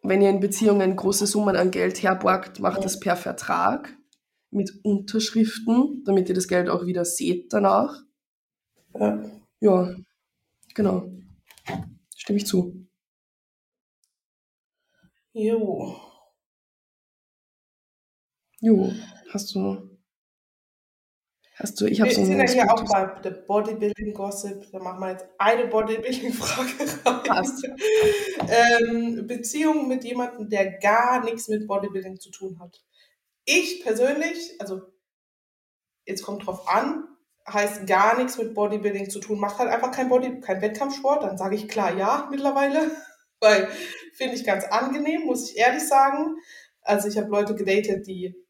wenn 0.04 0.22
ihr 0.22 0.30
in 0.30 0.42
Beziehungen 0.42 0.98
große 0.98 1.26
Summen 1.26 1.56
an 1.56 1.72
Geld 1.72 2.04
herborgt, 2.04 2.60
macht 2.60 2.78
ja. 2.78 2.84
das 2.84 3.00
per 3.00 3.16
Vertrag 3.16 3.96
mit 4.52 4.72
Unterschriften, 4.84 6.04
damit 6.06 6.28
ihr 6.28 6.36
das 6.36 6.50
Geld 6.50 6.70
auch 6.70 6.86
wieder 6.86 7.06
seht 7.06 7.54
danach. 7.54 8.04
Ja, 8.94 9.24
ja 9.62 9.96
genau. 10.76 11.10
Stimme 12.16 12.38
ich 12.38 12.46
zu. 12.46 12.86
Jo. 15.32 15.96
Jo, 18.64 18.94
hast 19.30 19.54
du 19.54 19.90
Hast 21.56 21.82
du, 21.82 21.86
ich 21.86 22.00
habe 22.00 22.12
so 22.12 22.22
Wir 22.22 22.28
sind 22.28 22.40
ja 22.40 22.64
hier 22.64 22.74
auch 22.74 22.82
bei 22.90 23.20
der 23.20 23.32
Bodybuilding 23.32 24.14
Gossip. 24.14 24.72
Da 24.72 24.80
machen 24.80 25.02
wir 25.02 25.12
jetzt 25.12 25.26
eine 25.38 25.68
Bodybuilding-Frage 25.68 27.02
rein. 27.06 28.48
ähm, 28.48 29.28
Beziehung 29.28 29.90
mit 29.90 30.06
jemandem, 30.06 30.48
der 30.48 30.80
gar 30.80 31.26
nichts 31.26 31.50
mit 31.50 31.68
Bodybuilding 31.68 32.22
zu 32.22 32.32
tun 32.32 32.58
hat. 32.62 32.82
Ich 33.44 33.84
persönlich, 33.84 34.56
also 34.60 34.82
jetzt 36.06 36.24
kommt 36.24 36.48
drauf 36.48 36.66
an, 36.70 37.04
heißt 37.46 37.86
gar 37.86 38.18
nichts 38.18 38.38
mit 38.38 38.54
Bodybuilding 38.54 39.10
zu 39.10 39.20
tun, 39.20 39.42
macht 39.42 39.60
halt 39.60 39.72
einfach 39.72 39.92
kein 39.92 40.08
Body, 40.08 40.40
kein 40.40 40.62
Wettkampfsport, 40.62 41.24
dann 41.24 41.38
sage 41.38 41.58
ich 41.58 41.68
klar 41.68 41.98
ja 41.98 42.30
mittlerweile, 42.32 42.92
weil 43.42 43.68
finde 44.14 44.36
ich 44.36 44.46
ganz 44.46 44.64
angenehm, 44.64 45.26
muss 45.26 45.52
ich 45.52 45.58
ehrlich 45.58 45.86
sagen. 45.86 46.38
Also 46.80 47.10
ich 47.10 47.18
habe 47.18 47.30
Leute 47.30 47.56
gedatet, 47.56 48.08
die 48.08 48.43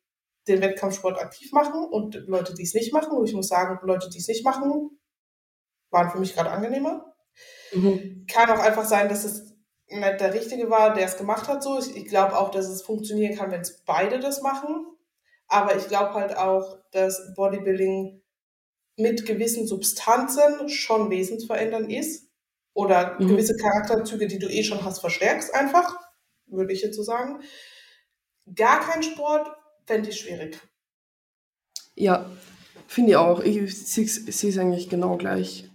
den 0.47 0.61
Wettkampfsport 0.61 1.19
aktiv 1.19 1.51
machen 1.51 1.85
und 1.85 2.15
Leute, 2.27 2.53
die 2.53 2.63
es 2.63 2.73
nicht 2.73 2.93
machen. 2.93 3.17
Und 3.17 3.27
ich 3.27 3.33
muss 3.33 3.47
sagen, 3.47 3.79
Leute, 3.87 4.09
die 4.09 4.19
es 4.19 4.27
nicht 4.27 4.43
machen, 4.43 4.99
waren 5.89 6.09
für 6.09 6.19
mich 6.19 6.35
gerade 6.35 6.51
angenehmer. 6.51 7.13
Mhm. 7.71 8.25
Kann 8.29 8.49
auch 8.49 8.59
einfach 8.59 8.85
sein, 8.85 9.09
dass 9.09 9.23
es 9.23 9.53
nicht 9.87 10.21
der 10.21 10.33
Richtige 10.33 10.69
war, 10.69 10.93
der 10.93 11.05
es 11.05 11.17
gemacht 11.17 11.47
hat. 11.47 11.63
So, 11.63 11.79
ich, 11.79 11.95
ich 11.95 12.05
glaube 12.05 12.37
auch, 12.37 12.51
dass 12.51 12.67
es 12.67 12.81
funktionieren 12.81 13.37
kann, 13.37 13.51
wenn 13.51 13.61
es 13.61 13.83
beide 13.85 14.19
das 14.19 14.41
machen. 14.41 14.85
Aber 15.47 15.75
ich 15.75 15.87
glaube 15.87 16.13
halt 16.13 16.35
auch, 16.37 16.79
dass 16.91 17.33
Bodybuilding 17.35 18.21
mit 18.97 19.25
gewissen 19.25 19.67
Substanzen 19.67 20.69
schon 20.69 21.09
wesensverändernd 21.09 21.91
ist. 21.91 22.29
Oder 22.73 23.19
mhm. 23.19 23.27
gewisse 23.27 23.55
Charakterzüge, 23.55 24.27
die 24.27 24.39
du 24.39 24.47
eh 24.47 24.63
schon 24.63 24.83
hast, 24.83 24.99
verstärkst 24.99 25.53
einfach. 25.53 25.95
Würde 26.47 26.73
ich 26.73 26.81
jetzt 26.81 26.95
so 26.95 27.03
sagen. 27.03 27.41
Gar 28.55 28.81
kein 28.81 29.03
Sport 29.03 29.47
fände 29.85 30.09
ich 30.09 30.19
schwierig. 30.19 30.59
Ja, 31.95 32.29
finde 32.87 33.11
ich 33.11 33.17
auch. 33.17 33.41
Ich 33.41 33.77
sehe 33.77 34.05
es 34.05 34.57
eigentlich 34.57 34.89
genau 34.89 35.17
gleich. 35.17 35.69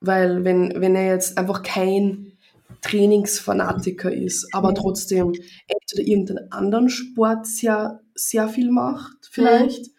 Weil 0.00 0.44
wenn, 0.44 0.72
wenn 0.76 0.96
er 0.96 1.06
jetzt 1.08 1.36
einfach 1.36 1.62
kein 1.62 2.32
Trainingsfanatiker 2.80 4.12
ist, 4.12 4.48
aber 4.54 4.70
mhm. 4.70 4.76
trotzdem 4.76 5.32
entweder 5.66 6.08
irgendeinen 6.08 6.52
anderen 6.52 6.88
Sport 6.88 7.46
sehr, 7.46 8.00
sehr 8.14 8.48
viel 8.48 8.70
macht, 8.70 9.28
vielleicht. 9.30 9.86
Mhm. 9.86 9.92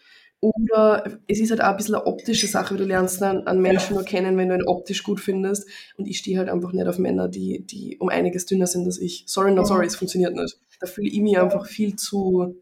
Oder 0.44 1.20
es 1.28 1.40
ist 1.40 1.52
halt 1.52 1.62
auch 1.62 1.68
ein 1.68 1.78
bisschen 1.78 1.94
eine 1.94 2.08
optische 2.08 2.48
Sache, 2.48 2.76
du 2.76 2.84
lernst 2.84 3.22
einen, 3.22 3.46
einen 3.46 3.62
Menschen 3.62 3.94
nur 3.94 4.04
kennen, 4.04 4.38
wenn 4.38 4.50
du 4.50 4.56
ihn 4.56 4.68
optisch 4.68 5.04
gut 5.04 5.20
findest. 5.20 5.70
Und 5.98 6.08
ich 6.08 6.18
stehe 6.18 6.40
halt 6.40 6.50
einfach 6.50 6.74
nicht 6.74 6.88
auf 6.88 6.98
Männer, 6.98 7.28
die, 7.28 7.64
die 7.64 7.98
um 8.00 8.10
einiges 8.10 8.48
dünner 8.48 8.66
sind 8.66 8.86
als 8.86 9.00
ich. 9.00 9.24
Sorry, 9.28 9.54
not 9.54 9.68
sorry, 9.68 9.86
es 9.86 9.96
funktioniert 9.96 10.34
nicht. 10.34 10.58
Da 10.80 10.88
fühle 10.88 11.10
ich 11.10 11.22
mich 11.22 11.38
einfach 11.38 11.68
viel 11.68 11.96
zu, 11.96 12.56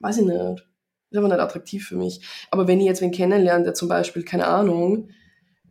weiß 0.00 0.18
ich 0.18 0.24
nicht, 0.24 0.66
ist 1.10 1.18
aber 1.18 1.28
nicht 1.28 1.40
attraktiv 1.40 1.86
für 1.86 1.96
mich. 1.96 2.20
Aber 2.50 2.66
wenn 2.66 2.80
ich 2.80 2.86
jetzt 2.86 3.00
wen 3.00 3.10
kennenlerne, 3.10 3.64
der 3.64 3.74
zum 3.74 3.88
Beispiel, 3.88 4.24
keine 4.24 4.46
Ahnung, 4.46 5.08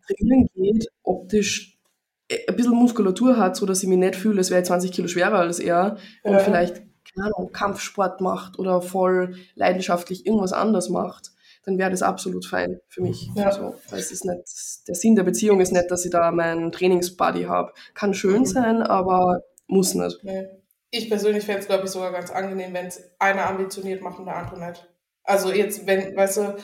trainieren 0.06 0.50
geht, 0.54 0.88
optisch 1.04 1.80
äh, 2.28 2.48
ein 2.48 2.56
bisschen 2.56 2.74
Muskulatur 2.74 3.38
hat, 3.38 3.56
so 3.56 3.66
dass 3.66 3.84
ich 3.84 3.90
mich 3.90 3.98
nicht 3.98 4.16
fühle, 4.16 4.40
als 4.40 4.50
wäre 4.50 4.62
ich 4.62 4.68
20 4.68 4.92
Kilo 4.92 5.08
schwerer 5.08 5.40
als 5.40 5.60
er 5.60 5.98
und 6.24 6.34
ja. 6.34 6.40
vielleicht, 6.40 6.78
keine 7.14 7.28
Ahnung, 7.28 7.52
Kampfsport 7.52 8.22
macht 8.22 8.60
oder 8.60 8.82
voll 8.82 9.36
leidenschaftlich 9.56 10.26
irgendwas 10.26 10.54
anderes 10.54 10.90
macht, 10.90 11.32
dann 11.66 11.78
wäre 11.78 11.92
das 11.92 12.02
absolut 12.02 12.46
fein 12.46 12.80
für 12.88 13.02
mich. 13.02 13.30
Ja. 13.36 13.46
Also, 13.46 13.76
das 13.90 14.12
ist 14.12 14.26
nicht, 14.26 14.88
der 14.88 14.96
Sinn 14.96 15.16
der 15.16 15.24
Beziehung 15.24 15.62
ist 15.62 15.72
nicht, 15.72 15.90
dass 15.92 16.06
ich 16.06 16.12
da 16.12 16.32
meinen 16.32 16.72
Trainingsbuddy 16.72 17.44
habe. 17.44 17.74
Kann 17.94 18.14
schön 18.14 18.42
mhm. 18.42 18.46
sein, 18.46 18.82
aber 18.82 19.42
muss 19.68 19.94
nicht. 19.94 20.24
Nee 20.24 20.48
ich 20.92 21.10
persönlich 21.10 21.46
fände 21.46 21.62
es, 21.62 21.68
glaube 21.68 21.86
ich, 21.86 21.92
sogar 21.92 22.12
ganz 22.12 22.32
angenehm, 22.32 22.74
wenn 22.74 22.88
es 22.88 23.02
einer 23.20 23.48
ambitioniert 23.48 24.02
macht 24.02 24.20
und 24.20 24.26
der 24.26 24.38
andere 24.38 24.68
nicht. 24.68 24.88
Also 25.24 25.52
jetzt, 25.52 25.86
wenn, 25.86 26.16
weißt 26.16 26.38
du, 26.38 26.58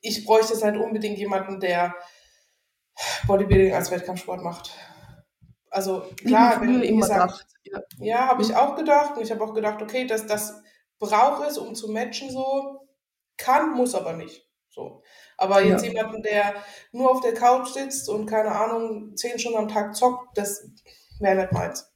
ich 0.00 0.24
bräuchte 0.24 0.54
es 0.54 0.62
halt 0.62 0.76
unbedingt 0.76 1.18
jemanden, 1.18 1.58
der 1.58 1.94
Bodybuilding 3.26 3.74
als 3.74 3.90
Wettkampfsport 3.90 4.42
macht. 4.42 4.70
Also 5.70 6.04
klar, 6.24 6.60
wenn 6.60 6.82
ich 6.82 6.96
gesagt, 6.98 7.46
ja, 7.64 7.80
ja 7.98 8.26
habe 8.28 8.42
ich 8.42 8.54
auch 8.54 8.76
gedacht 8.76 9.16
und 9.16 9.22
ich 9.22 9.30
habe 9.30 9.44
auch 9.44 9.54
gedacht, 9.54 9.82
okay, 9.82 10.06
dass 10.06 10.26
das 10.26 10.62
braucht 10.98 11.46
es, 11.48 11.58
um 11.58 11.74
zu 11.74 11.90
matchen 11.90 12.30
so, 12.30 12.88
kann, 13.36 13.74
muss 13.74 13.94
aber 13.94 14.14
nicht. 14.14 14.48
So. 14.68 15.02
Aber 15.36 15.62
jetzt 15.62 15.84
ja. 15.84 15.92
jemanden, 15.92 16.22
der 16.22 16.54
nur 16.92 17.10
auf 17.10 17.20
der 17.20 17.34
Couch 17.34 17.68
sitzt 17.68 18.08
und 18.08 18.26
keine 18.26 18.52
Ahnung, 18.52 19.16
zehn 19.16 19.38
Stunden 19.38 19.58
am 19.58 19.68
Tag 19.68 19.94
zockt, 19.94 20.36
das 20.36 20.64
wäre 21.20 21.36
nicht 21.36 21.52
meins. 21.52 21.92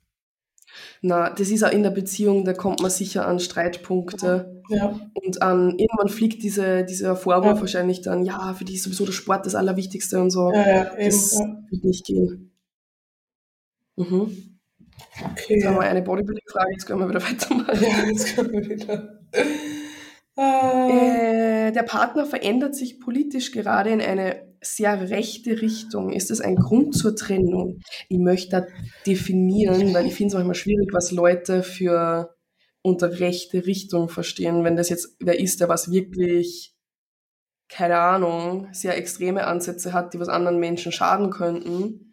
Na, 1.05 1.31
das 1.31 1.51
ist 1.51 1.65
auch 1.65 1.73
in 1.73 1.83
der 1.83 1.91
Beziehung, 1.91 2.45
da 2.45 2.53
kommt 2.53 2.81
man 2.81 2.91
sicher 2.91 3.27
an 3.27 3.41
Streitpunkte. 3.41 4.63
Ja. 4.69 5.01
Und 5.15 5.43
an 5.43 5.77
irgendwann 5.77 6.09
fliegt 6.09 6.45
diese, 6.45 6.85
dieser 6.85 7.17
Vorwurf 7.17 7.57
ja. 7.57 7.61
wahrscheinlich 7.61 8.03
dann, 8.03 8.25
ja, 8.25 8.55
für 8.55 8.65
dich 8.65 8.77
ist 8.77 8.85
sowieso 8.85 9.05
der 9.05 9.13
Sport 9.13 9.45
das 9.45 9.57
Allerwichtigste 9.57 10.21
und 10.21 10.31
so. 10.31 10.53
Ja, 10.53 10.67
ja, 10.67 10.95
eben, 10.95 11.05
das 11.05 11.39
wird 11.71 11.85
nicht 11.85 12.07
gehen. 12.07 12.53
Mhm. 13.97 14.59
Okay. 15.33 15.57
Jetzt 15.57 15.67
haben 15.67 15.75
wir 15.75 15.83
eine 15.83 16.03
Bodybuilding-Frage, 16.03 16.73
jetzt 16.73 16.87
können 16.87 17.01
wir 17.01 17.09
wieder 17.09 17.23
weitermachen. 17.29 17.83
Ja, 17.83 18.07
jetzt 18.07 18.37
können 18.37 18.53
wir 18.53 18.69
wieder. 18.69 19.21
Äh, 20.37 21.22
der 21.73 21.83
Partner 21.83 22.27
verändert 22.27 22.75
sich 22.75 23.01
politisch 23.01 23.53
gerade 23.53 23.91
in 23.91 24.01
eine 24.01 24.53
sehr 24.61 25.11
rechte 25.11 25.61
Richtung. 25.61 26.13
Ist 26.13 26.31
das 26.31 26.41
ein 26.41 26.57
Grund 26.57 26.97
zur 26.97 27.17
Trennung? 27.17 27.81
Ich 28.09 28.19
möchte 28.19 28.51
da 28.51 28.67
definieren, 29.07 29.93
weil 29.93 30.07
ich 30.07 30.15
finde 30.15 30.29
es 30.29 30.35
manchmal 30.35 30.55
schwierig, 30.55 30.91
was 30.93 31.11
Leute 31.11 31.63
für 31.63 32.35
unter 32.83 33.21
rechte 33.21 33.67
Richtung 33.67 34.09
verstehen. 34.09 34.65
Wenn 34.65 34.77
das 34.77 34.89
jetzt 34.89 35.17
wer 35.21 35.39
ist, 35.39 35.61
der 35.61 35.69
was 35.69 35.91
wirklich, 35.91 36.75
keine 37.69 37.99
Ahnung, 37.99 38.69
sehr 38.73 38.97
extreme 38.97 39.47
Ansätze 39.47 39.93
hat, 39.93 40.15
die 40.15 40.21
was 40.21 40.29
anderen 40.29 40.59
Menschen 40.59 40.93
schaden 40.93 41.31
könnten, 41.31 42.12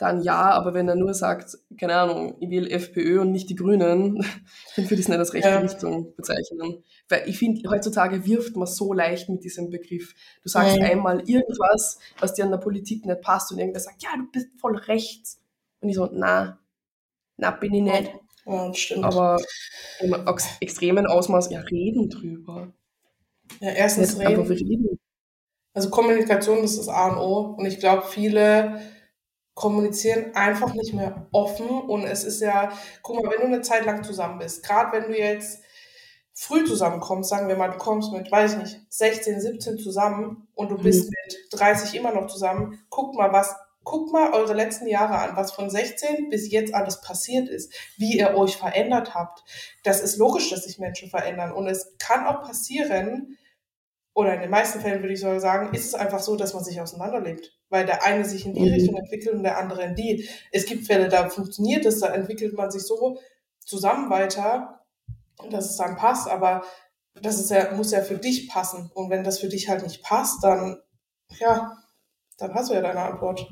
dann 0.00 0.22
ja, 0.22 0.50
aber 0.52 0.72
wenn 0.72 0.88
er 0.88 0.94
nur 0.94 1.12
sagt, 1.12 1.58
keine 1.78 1.94
Ahnung, 1.94 2.34
ich 2.40 2.48
will 2.48 2.70
FPÖ 2.70 3.20
und 3.20 3.32
nicht 3.32 3.50
die 3.50 3.54
Grünen, 3.54 4.16
dann 4.16 4.16
würde 4.88 4.94
ich 4.94 5.00
es 5.00 5.08
nicht 5.08 5.18
als 5.18 5.34
rechte 5.34 5.50
ja. 5.50 5.58
Richtung 5.58 6.14
bezeichnen. 6.16 6.82
Weil 7.10 7.28
ich 7.28 7.38
finde, 7.38 7.68
heutzutage 7.68 8.24
wirft 8.24 8.56
man 8.56 8.66
so 8.66 8.94
leicht 8.94 9.28
mit 9.28 9.44
diesem 9.44 9.68
Begriff. 9.68 10.14
Du 10.42 10.48
sagst 10.48 10.78
ja. 10.78 10.84
einmal 10.84 11.20
irgendwas, 11.28 11.98
was 12.18 12.32
dir 12.32 12.46
an 12.46 12.50
der 12.50 12.58
Politik 12.58 13.04
nicht 13.04 13.20
passt 13.20 13.52
und 13.52 13.58
irgendwer 13.58 13.80
sagt, 13.80 14.02
ja, 14.02 14.08
du 14.16 14.24
bist 14.32 14.48
voll 14.58 14.76
rechts. 14.76 15.38
Und 15.80 15.90
ich 15.90 15.96
so, 15.96 16.08
na, 16.10 16.58
na, 17.36 17.50
bin 17.50 17.74
ich 17.74 17.82
nicht. 17.82 18.14
Ja, 18.46 18.72
stimmt. 18.72 19.04
Aber 19.04 19.38
im 20.00 20.16
extremen 20.60 21.06
Ausmaß, 21.06 21.50
ja, 21.50 21.60
reden 21.60 22.08
drüber. 22.08 22.72
Ja, 23.60 23.72
erstens 23.72 24.16
nicht 24.16 24.26
reden. 24.26 24.46
reden. 24.46 24.98
Also 25.74 25.90
Kommunikation 25.90 26.64
ist 26.64 26.78
das 26.78 26.88
A 26.88 27.08
und 27.08 27.18
O. 27.18 27.54
Und 27.58 27.66
ich 27.66 27.78
glaube, 27.78 28.06
viele 28.08 28.80
kommunizieren 29.60 30.34
einfach 30.34 30.72
nicht 30.72 30.94
mehr 30.94 31.26
offen. 31.32 31.68
Und 31.68 32.04
es 32.04 32.24
ist 32.24 32.40
ja, 32.40 32.72
guck 33.02 33.22
mal, 33.22 33.30
wenn 33.30 33.42
du 33.42 33.54
eine 33.54 33.60
Zeit 33.60 33.84
lang 33.84 34.02
zusammen 34.02 34.38
bist, 34.38 34.64
gerade 34.64 34.90
wenn 34.92 35.12
du 35.12 35.18
jetzt 35.18 35.60
früh 36.32 36.64
zusammenkommst, 36.64 37.28
sagen 37.28 37.46
wir 37.46 37.56
mal, 37.56 37.68
du 37.68 37.76
kommst 37.76 38.10
mit, 38.10 38.32
weiß 38.32 38.52
ich 38.52 38.58
nicht, 38.58 38.80
16, 38.88 39.38
17 39.38 39.78
zusammen 39.78 40.48
und 40.54 40.70
du 40.70 40.78
bist 40.78 41.10
mhm. 41.10 41.14
mit 41.26 41.60
30 41.60 41.94
immer 41.94 42.12
noch 42.12 42.28
zusammen, 42.28 42.82
guck 42.88 43.14
mal, 43.14 43.34
was, 43.34 43.54
guck 43.84 44.10
mal 44.14 44.32
eure 44.32 44.54
letzten 44.54 44.86
Jahre 44.86 45.18
an, 45.18 45.36
was 45.36 45.52
von 45.52 45.68
16 45.68 46.30
bis 46.30 46.50
jetzt 46.50 46.74
alles 46.74 47.02
passiert 47.02 47.50
ist, 47.50 47.70
wie 47.98 48.16
ihr 48.16 48.34
euch 48.34 48.56
verändert 48.56 49.14
habt. 49.14 49.44
Das 49.84 50.00
ist 50.00 50.16
logisch, 50.16 50.48
dass 50.48 50.64
sich 50.64 50.78
Menschen 50.78 51.10
verändern. 51.10 51.52
Und 51.52 51.66
es 51.66 51.98
kann 51.98 52.26
auch 52.26 52.40
passieren, 52.40 53.36
oder 54.14 54.34
in 54.34 54.40
den 54.40 54.50
meisten 54.50 54.80
Fällen 54.80 55.02
würde 55.02 55.14
ich 55.14 55.20
sogar 55.20 55.40
sagen, 55.40 55.74
ist 55.74 55.86
es 55.86 55.94
einfach 55.94 56.20
so, 56.20 56.36
dass 56.36 56.52
man 56.54 56.64
sich 56.64 56.80
auseinanderlebt. 56.80 57.56
Weil 57.68 57.86
der 57.86 58.04
eine 58.04 58.24
sich 58.24 58.44
in 58.44 58.54
die 58.54 58.62
mhm. 58.62 58.72
Richtung 58.72 58.96
entwickelt 58.96 59.34
und 59.36 59.42
der 59.44 59.58
andere 59.58 59.84
in 59.84 59.94
die. 59.94 60.28
Es 60.50 60.66
gibt 60.66 60.86
Fälle, 60.86 61.08
da 61.08 61.28
funktioniert 61.28 61.86
es, 61.86 62.00
da 62.00 62.08
entwickelt 62.08 62.54
man 62.54 62.70
sich 62.70 62.82
so 62.82 63.18
zusammen 63.60 64.10
weiter, 64.10 64.84
dass 65.50 65.70
es 65.70 65.76
dann 65.76 65.96
passt, 65.96 66.28
aber 66.28 66.62
das 67.14 67.38
ist 67.38 67.50
ja, 67.50 67.72
muss 67.72 67.92
ja 67.92 68.02
für 68.02 68.18
dich 68.18 68.48
passen. 68.48 68.90
Und 68.94 69.10
wenn 69.10 69.24
das 69.24 69.38
für 69.38 69.48
dich 69.48 69.68
halt 69.68 69.82
nicht 69.82 70.02
passt, 70.02 70.42
dann, 70.42 70.80
ja, 71.38 71.76
dann 72.38 72.54
hast 72.54 72.70
du 72.70 72.74
ja 72.74 72.80
deine 72.80 73.02
Antwort. 73.02 73.48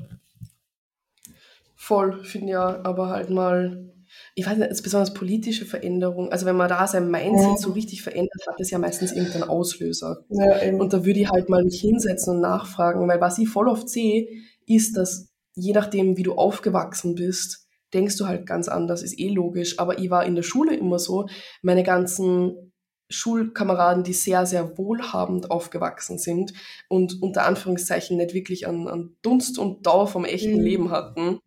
Voll, 1.75 2.23
finde 2.23 2.51
ja, 2.51 2.81
aber 2.83 3.09
halt 3.09 3.29
mal 3.29 3.89
ich 4.35 4.45
weiß 4.45 4.57
nicht, 4.57 4.83
besonders 4.83 5.13
politische 5.13 5.65
Veränderung, 5.65 6.31
also 6.31 6.45
wenn 6.45 6.55
man 6.55 6.69
da 6.69 6.87
sein 6.87 7.09
Mindset 7.09 7.51
ja. 7.51 7.57
so 7.57 7.71
richtig 7.71 8.01
verändert 8.01 8.41
hat, 8.47 8.59
ist 8.59 8.71
ja 8.71 8.79
meistens 8.79 9.11
irgendein 9.11 9.43
Auslöser. 9.43 10.25
Ja, 10.29 10.73
und 10.73 10.93
da 10.93 11.05
würde 11.05 11.19
ich 11.19 11.29
halt 11.29 11.49
mal 11.49 11.63
mich 11.63 11.81
hinsetzen 11.81 12.35
und 12.35 12.41
nachfragen, 12.41 13.07
weil 13.07 13.21
was 13.21 13.37
ich 13.37 13.49
voll 13.49 13.67
oft 13.67 13.89
sehe, 13.89 14.27
ist, 14.65 14.97
dass 14.97 15.29
je 15.55 15.73
nachdem, 15.73 16.17
wie 16.17 16.23
du 16.23 16.33
aufgewachsen 16.33 17.15
bist, 17.15 17.67
denkst 17.93 18.17
du 18.17 18.27
halt 18.27 18.45
ganz 18.45 18.67
anders, 18.67 19.03
ist 19.03 19.19
eh 19.19 19.29
logisch. 19.29 19.79
Aber 19.79 19.99
ich 19.99 20.09
war 20.09 20.25
in 20.25 20.35
der 20.35 20.43
Schule 20.43 20.75
immer 20.75 20.99
so, 20.99 21.27
meine 21.61 21.83
ganzen 21.83 22.71
Schulkameraden, 23.09 24.03
die 24.03 24.13
sehr, 24.13 24.45
sehr 24.45 24.77
wohlhabend 24.77 25.49
aufgewachsen 25.49 26.19
sind 26.19 26.53
und 26.87 27.21
unter 27.21 27.45
Anführungszeichen 27.45 28.17
nicht 28.17 28.35
wirklich 28.35 28.67
an, 28.67 28.87
an 28.87 29.15
Dunst 29.23 29.57
und 29.57 29.85
Dauer 29.85 30.07
vom 30.07 30.25
echten 30.25 30.57
mhm. 30.57 30.63
Leben 30.63 30.91
hatten, 30.91 31.39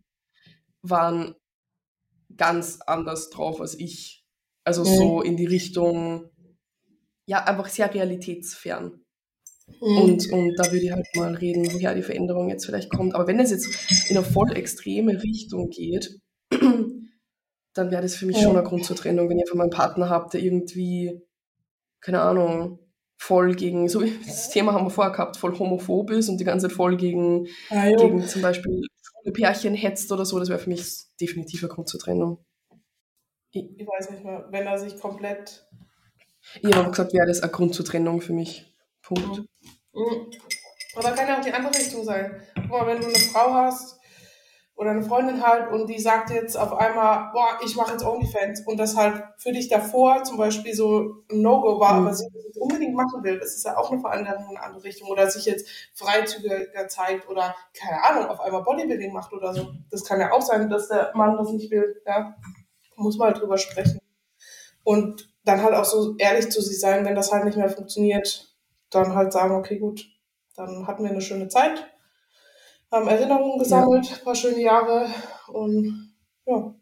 waren 0.83 1.37
ganz 2.37 2.81
anders 2.87 3.31
drauf 3.31 3.61
als 3.61 3.79
ich. 3.79 4.25
Also 4.65 4.83
mhm. 4.83 4.97
so 4.97 5.23
in 5.23 5.37
die 5.37 5.47
Richtung, 5.47 6.31
ja, 7.27 7.45
einfach 7.45 7.69
sehr 7.69 7.93
realitätsfern. 7.93 9.03
Mhm. 9.81 9.97
Und, 9.99 10.33
und 10.33 10.55
da 10.57 10.71
würde 10.71 10.85
ich 10.85 10.93
halt 10.93 11.07
mal 11.15 11.35
reden, 11.35 11.73
woher 11.73 11.95
die 11.95 12.03
Veränderung 12.03 12.49
jetzt 12.49 12.67
vielleicht 12.67 12.91
kommt. 12.91 13.15
Aber 13.15 13.27
wenn 13.27 13.41
es 13.41 13.51
jetzt 13.51 14.11
in 14.11 14.17
eine 14.17 14.27
voll 14.27 14.53
extreme 14.57 15.23
Richtung 15.23 15.71
geht, 15.71 16.21
dann 16.51 17.91
wäre 17.91 18.03
das 18.03 18.17
für 18.17 18.27
mich 18.27 18.37
ja. 18.37 18.43
schon 18.43 18.57
ein 18.57 18.65
Grund 18.65 18.85
zur 18.85 18.97
Trennung, 18.97 19.29
wenn 19.29 19.39
ihr 19.39 19.47
von 19.47 19.59
meinem 19.59 19.71
Partner 19.71 20.09
habt, 20.11 20.35
der 20.35 20.43
irgendwie, 20.43 21.21
keine 22.01 22.21
Ahnung, 22.21 22.79
voll 23.19 23.55
gegen, 23.55 23.89
so 23.89 24.01
das 24.01 24.51
Thema 24.51 24.73
haben 24.73 24.87
wir 24.87 24.91
vorher 24.91 25.13
gehabt, 25.13 25.37
voll 25.37 25.57
homophob 25.57 26.11
ist 26.11 26.29
und 26.29 26.39
die 26.39 26.45
ganze 26.45 26.67
Zeit 26.67 26.77
voll 26.77 26.97
gegen, 26.97 27.47
ah, 27.71 27.89
gegen 27.89 28.27
zum 28.27 28.43
Beispiel 28.43 28.83
Pärchen 29.31 29.75
hetzt 29.75 30.11
oder 30.11 30.25
so, 30.25 30.39
das 30.39 30.49
wäre 30.49 30.59
für 30.59 30.71
mich 30.71 31.05
definitiv 31.21 31.63
ein 31.63 31.69
Grund 31.69 31.89
zur 31.89 32.01
Trennung. 32.01 32.45
Ich, 33.53 33.65
ich 33.79 33.87
weiß 33.87 34.11
nicht 34.11 34.25
mehr, 34.25 34.47
wenn 34.51 34.67
er 34.67 34.79
sich 34.79 34.99
komplett. 34.99 35.69
Ich 36.61 36.75
habe 36.75 36.91
gesagt, 36.91 37.13
wäre 37.13 37.27
das 37.27 37.41
ein 37.41 37.53
Grund 37.53 37.75
zur 37.75 37.85
Trennung 37.85 38.21
für 38.21 38.33
mich. 38.33 38.75
Punkt. 39.03 39.39
Mhm. 39.39 39.47
mhm. 39.93 40.33
Aber 40.95 41.13
kann 41.13 41.29
ja 41.29 41.39
auch 41.39 41.45
die 41.45 41.53
andere 41.53 41.75
Richtung 41.75 42.05
sein. 42.05 42.43
Guck 42.55 42.69
mal, 42.69 42.87
wenn 42.87 43.01
du 43.01 43.07
eine 43.07 43.19
Frau 43.19 43.55
hast, 43.55 43.99
oder 44.75 44.91
eine 44.91 45.03
Freundin 45.03 45.47
halt 45.47 45.71
und 45.71 45.87
die 45.87 46.01
sagt 46.01 46.31
jetzt 46.31 46.57
auf 46.57 46.73
einmal, 46.73 47.31
boah, 47.33 47.59
ich 47.65 47.77
mache 47.77 47.93
jetzt 47.93 48.05
OnlyFans 48.05 48.67
und 48.67 48.79
das 48.79 48.97
halt 48.97 49.23
für 49.37 49.53
dich 49.53 49.69
davor 49.69 50.25
zum 50.25 50.39
Beispiel 50.39 50.75
so 50.75 51.23
ein 51.31 51.43
No-Go 51.43 51.79
war, 51.79 51.95
mhm. 51.95 52.07
aber 52.07 52.15
sie 52.15 52.27
das 52.33 52.57
unbedingt 52.57 52.95
machen 52.95 53.23
will, 53.23 53.39
das 53.39 53.55
ist 53.55 53.65
ja 53.65 53.77
auch 53.77 53.91
eine 53.91 54.01
Veränderung 54.01 54.51
in 54.51 54.57
eine 54.57 54.67
andere 54.67 54.85
Richtung 54.85 55.09
oder 55.09 55.31
sich 55.31 55.45
jetzt 55.45 55.69
freizügiger 55.95 56.89
zeigt 56.89 57.29
oder 57.29 57.55
keine 57.79 58.03
Ahnung, 58.03 58.27
auf 58.27 58.41
einmal 58.41 58.63
Bodybuilding 58.63 59.13
macht 59.13 59.33
oder 59.33 59.53
so. 59.55 59.73
Das 59.91 60.05
kann 60.05 60.21
ja 60.21 60.33
auch 60.33 60.43
sein, 60.43 60.69
dass 60.71 60.89
der 60.89 61.13
Mann 61.15 61.37
das 61.37 61.51
nicht 61.51 61.71
will, 61.71 62.03
ja. 62.07 62.35
Muss 62.97 63.19
man 63.19 63.29
halt 63.29 63.41
drüber 63.41 63.59
sprechen. 63.59 63.99
Und 64.85 65.33
dann 65.45 65.63
halt 65.63 65.75
auch 65.75 65.85
so 65.85 66.17
ehrlich 66.19 66.51
zu 66.51 66.61
sich 66.61 66.79
sein, 66.79 67.05
wenn 67.05 67.15
das 67.15 67.33
halt 67.33 67.45
nicht 67.45 67.57
mehr 67.57 67.69
funktioniert, 67.69 68.55
dann 68.91 69.15
halt 69.15 69.33
sagen, 69.33 69.55
okay, 69.55 69.79
gut, 69.79 70.07
dann 70.57 70.87
hatten 70.87 71.03
wir 71.03 71.11
eine 71.11 71.21
schöne 71.21 71.49
Zeit, 71.49 71.92
haben 72.93 73.09
Erinnerungen 73.09 73.59
gesammelt, 73.59 74.09
ja. 74.09 74.17
paar 74.23 74.35
schöne 74.35 74.61
Jahre 74.61 75.09
und 75.49 76.15
ja. 76.47 76.75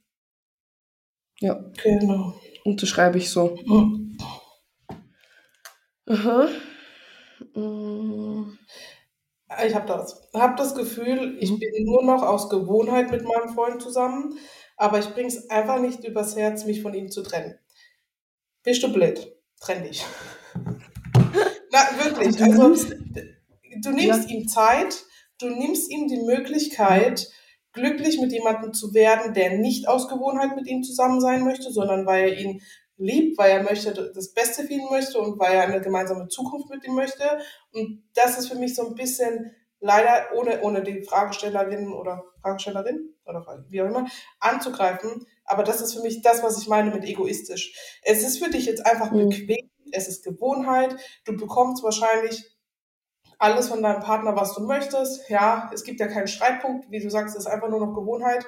Ja. 1.38 1.64
Genau. 1.82 2.34
Unterschreibe 2.64 3.18
ich 3.18 3.30
so. 3.30 3.56
Mhm. 3.64 4.18
Aha. 6.06 6.48
Mhm. 7.54 8.58
Ich 9.64 9.74
habe 9.74 9.86
das. 9.86 10.28
Habe 10.34 10.56
das 10.56 10.74
Gefühl, 10.74 11.38
ich 11.40 11.50
mhm. 11.50 11.58
bin 11.58 11.84
nur 11.84 12.04
noch 12.04 12.22
aus 12.22 12.50
Gewohnheit 12.50 13.10
mit 13.10 13.24
meinem 13.24 13.54
Freund 13.54 13.80
zusammen, 13.80 14.38
aber 14.76 14.98
ich 14.98 15.08
bringe 15.14 15.28
es 15.28 15.48
einfach 15.48 15.80
nicht 15.80 16.04
übers 16.04 16.36
Herz, 16.36 16.64
mich 16.64 16.82
von 16.82 16.94
ihm 16.94 17.10
zu 17.10 17.22
trennen. 17.22 17.58
Bist 18.62 18.82
du 18.82 18.92
blöd? 18.92 19.34
Trenn 19.60 19.84
dich. 19.84 20.04
Na, 21.72 21.78
wirklich. 22.02 22.42
Also, 22.42 22.94
du 23.82 23.90
nimmst 23.90 24.28
ja. 24.30 24.36
ihm 24.36 24.48
Zeit, 24.48 25.04
du 25.40 25.48
nimmst 25.50 25.90
ihm 25.90 26.08
die 26.08 26.22
Möglichkeit, 26.22 27.28
glücklich 27.72 28.20
mit 28.20 28.32
jemandem 28.32 28.72
zu 28.72 28.94
werden, 28.94 29.34
der 29.34 29.58
nicht 29.58 29.88
aus 29.88 30.08
Gewohnheit 30.08 30.56
mit 30.56 30.66
ihm 30.66 30.82
zusammen 30.82 31.20
sein 31.20 31.44
möchte, 31.44 31.70
sondern 31.70 32.06
weil 32.06 32.30
er 32.30 32.38
ihn 32.38 32.62
liebt, 32.96 33.38
weil 33.38 33.50
er 33.50 33.62
möchte, 33.62 34.12
das 34.14 34.32
Beste 34.32 34.64
für 34.64 34.72
ihn 34.72 34.88
möchte 34.90 35.18
und 35.18 35.38
weil 35.38 35.54
er 35.54 35.62
eine 35.62 35.80
gemeinsame 35.80 36.28
Zukunft 36.28 36.68
mit 36.68 36.84
ihm 36.84 36.94
möchte. 36.94 37.24
Und 37.72 38.02
das 38.14 38.38
ist 38.38 38.48
für 38.48 38.58
mich 38.58 38.74
so 38.74 38.86
ein 38.86 38.94
bisschen 38.94 39.52
leider, 39.80 40.36
ohne, 40.36 40.60
ohne 40.62 40.82
die 40.82 41.02
Fragestellerin 41.02 41.92
oder 41.92 42.24
Fragestellerin 42.42 43.14
oder 43.24 43.64
wie 43.68 43.80
auch 43.82 43.86
immer, 43.86 44.06
anzugreifen. 44.38 45.26
Aber 45.44 45.62
das 45.62 45.80
ist 45.80 45.94
für 45.94 46.02
mich 46.02 46.20
das, 46.22 46.42
was 46.42 46.60
ich 46.60 46.68
meine 46.68 46.90
mit 46.90 47.04
egoistisch. 47.04 47.72
Es 48.02 48.22
ist 48.22 48.42
für 48.42 48.50
dich 48.50 48.66
jetzt 48.66 48.84
einfach 48.84 49.10
mhm. 49.10 49.30
bequem, 49.30 49.70
es 49.92 50.08
ist 50.08 50.24
Gewohnheit. 50.24 50.94
Du 51.24 51.36
bekommst 51.36 51.82
wahrscheinlich 51.82 52.44
alles 53.40 53.68
von 53.68 53.82
deinem 53.82 54.00
Partner, 54.00 54.36
was 54.36 54.54
du 54.54 54.62
möchtest. 54.62 55.28
Ja, 55.28 55.70
es 55.74 55.82
gibt 55.82 55.98
ja 55.98 56.06
keinen 56.06 56.28
Streitpunkt, 56.28 56.90
wie 56.90 57.00
du 57.00 57.10
sagst, 57.10 57.34
es 57.34 57.46
ist 57.46 57.50
einfach 57.50 57.68
nur 57.68 57.84
noch 57.84 57.94
Gewohnheit. 57.94 58.46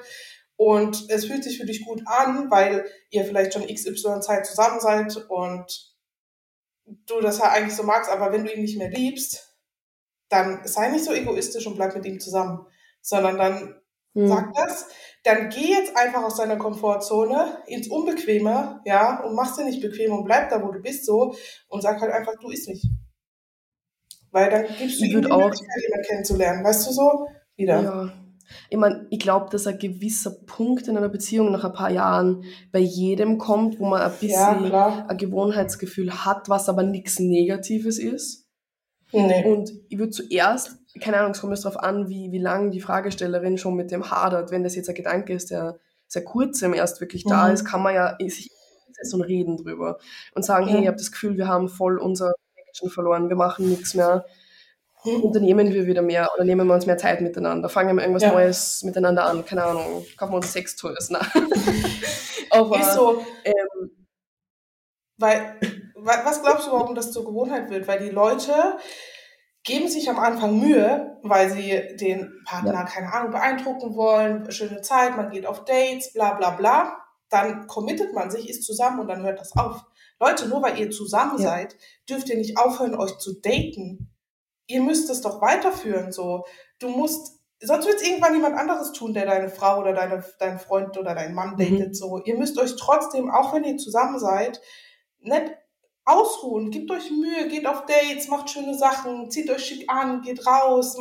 Und 0.55 1.09
es 1.09 1.25
fühlt 1.25 1.43
sich 1.43 1.57
für 1.57 1.65
dich 1.65 1.83
gut 1.83 2.03
an, 2.05 2.51
weil 2.51 2.85
ihr 3.09 3.25
vielleicht 3.25 3.53
schon 3.53 3.67
XY 3.67 4.21
Zeit 4.21 4.45
zusammen 4.45 4.79
seid 4.79 5.17
und 5.27 5.93
du 6.85 7.21
das 7.21 7.39
ja 7.39 7.49
eigentlich 7.49 7.75
so 7.75 7.83
magst, 7.83 8.11
aber 8.11 8.31
wenn 8.31 8.45
du 8.45 8.53
ihn 8.53 8.61
nicht 8.61 8.77
mehr 8.77 8.89
liebst, 8.89 9.57
dann 10.29 10.61
sei 10.65 10.89
nicht 10.89 11.05
so 11.05 11.11
egoistisch 11.11 11.65
und 11.65 11.75
bleib 11.75 11.95
mit 11.95 12.05
ihm 12.05 12.19
zusammen, 12.19 12.65
sondern 13.01 13.37
dann 13.37 13.81
hm. 14.13 14.27
sag 14.27 14.53
das, 14.53 14.87
dann 15.23 15.49
geh 15.49 15.71
jetzt 15.71 15.97
einfach 15.97 16.23
aus 16.23 16.35
deiner 16.35 16.57
Komfortzone 16.57 17.63
ins 17.65 17.87
Unbequeme, 17.87 18.81
ja, 18.85 19.23
und 19.23 19.33
mach's 19.33 19.55
dir 19.55 19.65
nicht 19.65 19.81
bequem 19.81 20.11
und 20.11 20.23
bleib 20.23 20.49
da, 20.49 20.61
wo 20.61 20.71
du 20.71 20.79
bist, 20.81 21.05
so, 21.05 21.35
und 21.67 21.81
sag 21.81 21.99
halt 21.99 22.11
einfach, 22.11 22.33
du 22.39 22.49
isst 22.51 22.69
nicht. 22.69 22.85
Weil 24.33 24.49
dann 24.49 24.65
gibst 24.77 24.99
du 24.99 25.05
ihm 25.05 25.21
die 25.21 25.31
auch, 25.31 25.45
Möglichkeit, 25.45 25.81
jemanden 25.83 26.07
kennenzulernen, 26.07 26.63
weißt 26.63 26.87
du 26.87 26.91
so? 26.91 27.27
Wieder. 27.55 27.81
Ja. 27.81 28.13
Ich 28.69 28.77
meine, 28.77 29.07
ich 29.09 29.19
glaube, 29.19 29.49
dass 29.49 29.67
ein 29.67 29.77
gewisser 29.77 30.31
Punkt 30.31 30.87
in 30.87 30.97
einer 30.97 31.09
Beziehung 31.09 31.51
nach 31.51 31.63
ein 31.63 31.73
paar 31.73 31.91
Jahren 31.91 32.43
bei 32.71 32.79
jedem 32.79 33.37
kommt, 33.37 33.79
wo 33.79 33.85
man 33.85 34.01
ein 34.01 34.11
bisschen 34.11 34.71
ja, 34.71 35.05
ein 35.07 35.17
Gewohnheitsgefühl 35.17 36.25
hat, 36.25 36.49
was 36.49 36.67
aber 36.67 36.83
nichts 36.83 37.19
Negatives 37.19 37.99
ist. 37.99 38.47
Nee. 39.11 39.45
Und 39.45 39.71
ich 39.89 39.99
würde 39.99 40.11
zuerst, 40.11 40.77
keine 40.99 41.17
Ahnung, 41.17 41.31
es 41.31 41.41
kommt 41.41 41.53
jetzt 41.53 41.65
darauf 41.65 41.79
an, 41.79 42.09
wie, 42.09 42.31
wie 42.31 42.39
lange 42.39 42.71
die 42.71 42.81
Fragestellerin 42.81 43.59
schon 43.59 43.75
mit 43.75 43.91
dem 43.91 44.09
hadert. 44.09 44.51
Wenn 44.51 44.63
das 44.63 44.75
jetzt 44.75 44.89
ein 44.89 44.95
Gedanke 44.95 45.33
ist, 45.33 45.51
der 45.51 45.79
sehr 46.07 46.23
kurzem 46.23 46.73
erst 46.73 46.99
wirklich 47.01 47.23
da 47.23 47.47
mhm. 47.47 47.53
ist, 47.53 47.65
kann 47.65 47.83
man 47.83 47.93
ja 47.93 48.17
sich 48.19 48.49
so 49.03 49.17
reden 49.17 49.57
drüber 49.57 49.99
und 50.33 50.43
sagen, 50.43 50.65
mhm. 50.65 50.69
hey, 50.69 50.81
ich 50.81 50.87
habe 50.87 50.97
das 50.97 51.11
Gefühl, 51.11 51.37
wir 51.37 51.47
haben 51.47 51.69
voll 51.69 51.99
unser 51.99 52.33
Connection 52.73 52.89
verloren, 52.89 53.29
wir 53.29 53.35
machen 53.35 53.69
nichts 53.69 53.93
mehr. 53.93 54.25
hm. 55.03 55.21
unternehmen 55.21 55.73
wir 55.73 55.85
wieder 55.85 56.01
mehr 56.01 56.29
oder 56.33 56.43
nehmen 56.43 56.67
wir 56.67 56.73
uns 56.73 56.85
mehr 56.85 56.97
Zeit 56.97 57.21
miteinander, 57.21 57.69
fangen 57.69 57.95
wir 57.95 58.01
irgendwas 58.01 58.23
ja. 58.23 58.31
Neues 58.31 58.83
miteinander 58.83 59.25
an, 59.25 59.45
keine 59.45 59.63
Ahnung, 59.63 60.05
kaufen 60.17 60.33
wir 60.33 60.37
uns 60.37 60.53
Sextoys? 60.53 61.11
Aber, 62.49 62.79
Ist 62.79 62.93
so, 62.93 63.25
ähm, 63.43 64.07
weil, 65.17 65.59
was 65.95 66.41
glaubst 66.41 66.67
du, 66.67 66.71
warum 66.71 66.95
das 66.95 67.11
zur 67.11 67.25
Gewohnheit 67.25 67.69
wird? 67.69 67.87
Weil 67.87 67.99
die 67.99 68.11
Leute 68.11 68.77
geben 69.63 69.87
sich 69.87 70.09
am 70.09 70.19
Anfang 70.19 70.59
Mühe, 70.59 71.17
weil 71.23 71.49
sie 71.49 71.95
den 71.99 72.31
Partner, 72.45 72.73
ja. 72.73 72.83
keine 72.83 73.11
Ahnung, 73.11 73.31
beeindrucken 73.31 73.95
wollen, 73.95 74.51
schöne 74.51 74.81
Zeit, 74.81 75.17
man 75.17 75.31
geht 75.31 75.45
auf 75.45 75.65
Dates, 75.65 76.13
bla 76.13 76.33
bla 76.33 76.51
bla. 76.51 76.97
Dann 77.29 77.67
committet 77.67 78.13
man 78.13 78.29
sich, 78.29 78.49
ist 78.49 78.63
zusammen 78.63 78.99
und 78.99 79.07
dann 79.07 79.23
hört 79.23 79.39
das 79.39 79.55
auf. 79.55 79.83
Leute, 80.23 80.47
nur 80.47 80.61
weil 80.61 80.79
ihr 80.79 80.91
zusammen 80.91 81.39
ja. 81.39 81.49
seid, 81.49 81.75
dürft 82.09 82.29
ihr 82.29 82.37
nicht 82.37 82.57
aufhören, 82.57 82.95
euch 82.95 83.17
zu 83.17 83.39
daten. 83.41 84.09
Ihr 84.67 84.81
müsst 84.81 85.09
es 85.09 85.21
doch 85.21 85.41
weiterführen, 85.41 86.11
so. 86.11 86.45
Du 86.79 86.89
musst, 86.89 87.39
sonst 87.61 87.85
wird 87.85 87.97
es 87.97 88.07
irgendwann 88.07 88.33
jemand 88.33 88.55
anderes 88.55 88.93
tun, 88.93 89.13
der 89.13 89.25
deine 89.25 89.49
Frau 89.49 89.79
oder 89.79 89.93
deine, 89.93 90.23
dein 90.39 90.59
Freund 90.59 90.97
oder 90.97 91.13
dein 91.13 91.33
Mann 91.33 91.55
mhm. 91.55 91.57
datet, 91.57 91.95
so. 91.95 92.21
Ihr 92.23 92.37
müsst 92.37 92.57
euch 92.57 92.75
trotzdem, 92.77 93.29
auch 93.29 93.53
wenn 93.53 93.65
ihr 93.65 93.77
zusammen 93.77 94.19
seid, 94.19 94.61
nicht 95.19 95.51
ausruhen, 96.05 96.71
gebt 96.71 96.91
euch 96.91 97.11
Mühe, 97.11 97.47
geht 97.47 97.65
auf 97.65 97.85
Dates, 97.85 98.27
macht 98.27 98.49
schöne 98.49 98.77
Sachen, 98.77 99.31
zieht 99.31 99.49
euch 99.49 99.65
schick 99.65 99.89
an, 99.89 100.21
geht 100.21 100.45
raus. 100.45 100.97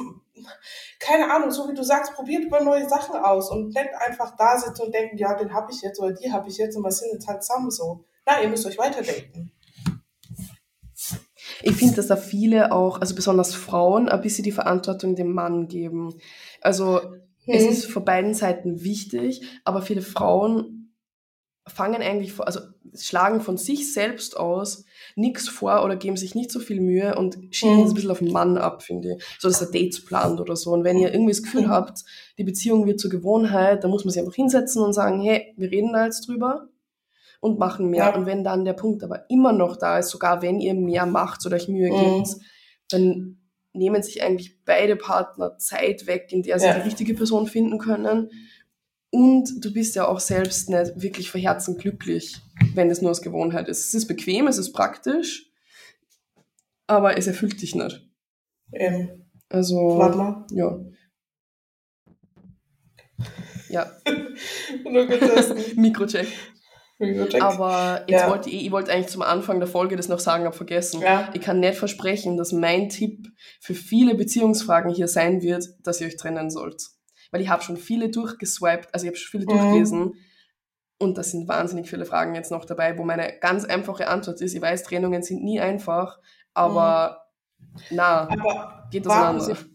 Keine 0.98 1.32
Ahnung, 1.32 1.50
so 1.50 1.68
wie 1.68 1.74
du 1.74 1.82
sagst, 1.82 2.14
probiert 2.14 2.44
über 2.44 2.60
neue 2.62 2.88
Sachen 2.88 3.16
aus 3.16 3.50
und 3.50 3.68
nicht 3.68 3.94
einfach 3.94 4.36
da 4.36 4.56
sitzen 4.58 4.82
und 4.82 4.94
denken, 4.94 5.18
ja, 5.18 5.34
den 5.34 5.52
habe 5.52 5.72
ich 5.72 5.82
jetzt 5.82 6.00
oder 6.00 6.12
die 6.12 6.32
habe 6.32 6.48
ich 6.48 6.56
jetzt 6.56 6.76
und 6.76 6.84
wir 6.84 6.90
sind 6.90 7.12
jetzt 7.12 7.26
halt 7.28 7.42
zusammen 7.42 7.70
so. 7.70 8.04
Nein, 8.26 8.42
ihr 8.42 8.48
müsst 8.48 8.66
euch 8.66 8.78
weiter 8.78 9.02
daten. 9.02 9.52
Ich 11.62 11.76
finde, 11.76 11.96
dass 11.96 12.08
da 12.08 12.16
viele 12.16 12.72
auch, 12.72 13.00
also 13.00 13.14
besonders 13.14 13.54
Frauen, 13.54 14.08
ein 14.08 14.20
bisschen 14.20 14.44
die 14.44 14.52
Verantwortung 14.52 15.14
dem 15.16 15.32
Mann 15.32 15.68
geben. 15.68 16.14
Also 16.60 17.00
hm. 17.00 17.18
es 17.46 17.64
ist 17.64 17.86
von 17.86 18.04
beiden 18.04 18.34
Seiten 18.34 18.82
wichtig, 18.82 19.42
aber 19.64 19.82
viele 19.82 20.02
Frauen 20.02 20.82
fangen 21.66 22.02
eigentlich 22.02 22.32
vor, 22.32 22.46
also 22.46 22.60
schlagen 22.94 23.40
von 23.40 23.56
sich 23.56 23.92
selbst 23.92 24.36
aus 24.36 24.84
nichts 25.14 25.48
vor 25.48 25.84
oder 25.84 25.96
geben 25.96 26.16
sich 26.16 26.34
nicht 26.34 26.50
so 26.50 26.58
viel 26.58 26.80
Mühe 26.80 27.14
und 27.16 27.38
schieben 27.50 27.76
mhm. 27.76 27.82
es 27.84 27.90
ein 27.90 27.94
bisschen 27.94 28.10
auf 28.10 28.18
den 28.18 28.32
Mann 28.32 28.58
ab, 28.58 28.82
finde 28.82 29.16
ich. 29.16 29.24
So, 29.38 29.48
dass 29.48 29.60
er 29.60 29.70
Dates 29.70 30.04
plant 30.04 30.40
oder 30.40 30.56
so. 30.56 30.72
Und 30.72 30.84
wenn 30.84 30.98
ihr 30.98 31.12
irgendwie 31.12 31.32
das 31.32 31.42
Gefühl 31.42 31.62
mhm. 31.62 31.70
habt, 31.70 32.04
die 32.36 32.44
Beziehung 32.44 32.86
wird 32.86 33.00
zur 33.00 33.10
Gewohnheit, 33.10 33.84
dann 33.84 33.90
muss 33.90 34.04
man 34.04 34.12
sich 34.12 34.20
einfach 34.20 34.34
hinsetzen 34.34 34.82
und 34.82 34.92
sagen, 34.92 35.20
hey, 35.20 35.54
wir 35.56 35.70
reden 35.70 35.92
da 35.92 36.04
jetzt 36.04 36.26
drüber 36.26 36.68
und 37.42 37.58
machen 37.58 37.90
mehr. 37.90 38.04
Ja. 38.04 38.14
Und 38.14 38.24
wenn 38.24 38.44
dann 38.44 38.64
der 38.64 38.72
Punkt 38.72 39.02
aber 39.02 39.28
immer 39.28 39.52
noch 39.52 39.76
da 39.76 39.98
ist, 39.98 40.10
sogar 40.10 40.42
wenn 40.42 40.60
ihr 40.60 40.74
mehr 40.74 41.06
macht 41.06 41.44
oder 41.44 41.56
euch 41.56 41.66
Mühe 41.66 41.90
mhm. 41.90 42.22
gibt, 42.22 42.36
dann 42.90 43.40
nehmen 43.72 44.00
sich 44.02 44.22
eigentlich 44.22 44.64
beide 44.64 44.94
Partner 44.94 45.58
Zeit 45.58 46.06
weg, 46.06 46.28
in 46.30 46.42
der 46.42 46.60
sie 46.60 46.66
ja. 46.66 46.74
die 46.74 46.82
richtige 46.82 47.14
Person 47.14 47.48
finden 47.48 47.78
können. 47.78 48.30
Und 49.10 49.64
du 49.64 49.72
bist 49.72 49.96
ja 49.96 50.06
auch 50.06 50.20
selbst 50.20 50.70
nicht 50.70 51.02
wirklich 51.02 51.32
von 51.32 51.40
Herzen 51.40 51.76
glücklich, 51.76 52.40
wenn 52.74 52.90
es 52.90 53.02
nur 53.02 53.10
aus 53.10 53.22
Gewohnheit 53.22 53.68
ist. 53.68 53.86
Es 53.86 53.94
ist 53.94 54.06
bequem, 54.06 54.46
es 54.46 54.58
ist 54.58 54.72
praktisch, 54.72 55.50
aber 56.86 57.18
es 57.18 57.26
erfüllt 57.26 57.60
dich 57.60 57.74
nicht. 57.74 58.08
Ähm, 58.72 59.26
also, 59.48 59.98
warte 59.98 60.16
mal. 60.16 60.46
Ja. 60.52 60.78
Ja. 63.68 63.90
Nur 64.84 65.06
Mikrocheck. 65.76 66.28
Aber 67.40 68.04
jetzt 68.06 68.22
ja. 68.22 68.30
wollte 68.30 68.50
ich, 68.50 68.66
ich 68.66 68.72
wollte 68.72 68.92
eigentlich 68.92 69.08
zum 69.08 69.22
Anfang 69.22 69.58
der 69.58 69.68
Folge 69.68 69.96
das 69.96 70.08
noch 70.08 70.18
sagen, 70.18 70.44
habe 70.44 70.56
vergessen. 70.56 71.00
Ja. 71.00 71.28
Ich 71.34 71.40
kann 71.40 71.60
nicht 71.60 71.76
versprechen, 71.76 72.36
dass 72.36 72.52
mein 72.52 72.88
Tipp 72.88 73.28
für 73.60 73.74
viele 73.74 74.14
Beziehungsfragen 74.14 74.92
hier 74.92 75.08
sein 75.08 75.42
wird, 75.42 75.68
dass 75.82 76.00
ihr 76.00 76.06
euch 76.06 76.16
trennen 76.16 76.50
sollt. 76.50 76.82
Weil 77.30 77.40
ich 77.40 77.48
habe 77.48 77.62
schon 77.62 77.76
viele 77.76 78.10
durchgeswiped, 78.10 78.88
also 78.92 79.04
ich 79.04 79.08
habe 79.08 79.16
schon 79.16 79.40
viele 79.40 79.52
mhm. 79.52 79.58
durchgelesen 79.58 80.14
und 81.02 81.18
da 81.18 81.22
sind 81.22 81.48
wahnsinnig 81.48 81.90
viele 81.90 82.04
Fragen 82.04 82.34
jetzt 82.34 82.50
noch 82.50 82.64
dabei, 82.64 82.96
wo 82.96 83.02
meine 83.02 83.38
ganz 83.40 83.64
einfache 83.64 84.06
Antwort 84.06 84.40
ist, 84.40 84.54
ich 84.54 84.62
weiß, 84.62 84.84
Trennungen 84.84 85.22
sind 85.22 85.42
nie 85.42 85.60
einfach, 85.60 86.18
aber 86.54 87.26
mhm. 87.58 87.78
na, 87.90 88.28
aber 88.28 88.88
geht 88.90 89.04
das 89.06 89.12
warum 89.12 89.40
sind, 89.40 89.66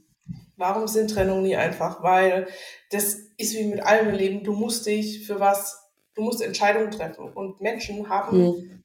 warum 0.56 0.88
sind 0.88 1.12
Trennungen 1.12 1.44
nie 1.44 1.56
einfach? 1.56 2.02
Weil 2.02 2.48
das 2.92 3.16
ist 3.38 3.56
wie 3.56 3.66
mit 3.66 3.84
allem 3.84 4.10
im 4.10 4.16
Leben, 4.16 4.44
du 4.44 4.54
musst 4.54 4.86
dich 4.86 5.26
für 5.28 5.40
was 5.40 5.87
du 6.18 6.24
musst 6.24 6.41
Entscheidungen 6.41 6.91
treffen. 6.91 7.32
Und 7.32 7.61
Menschen 7.61 8.09
haben 8.09 8.38
mhm. 8.38 8.84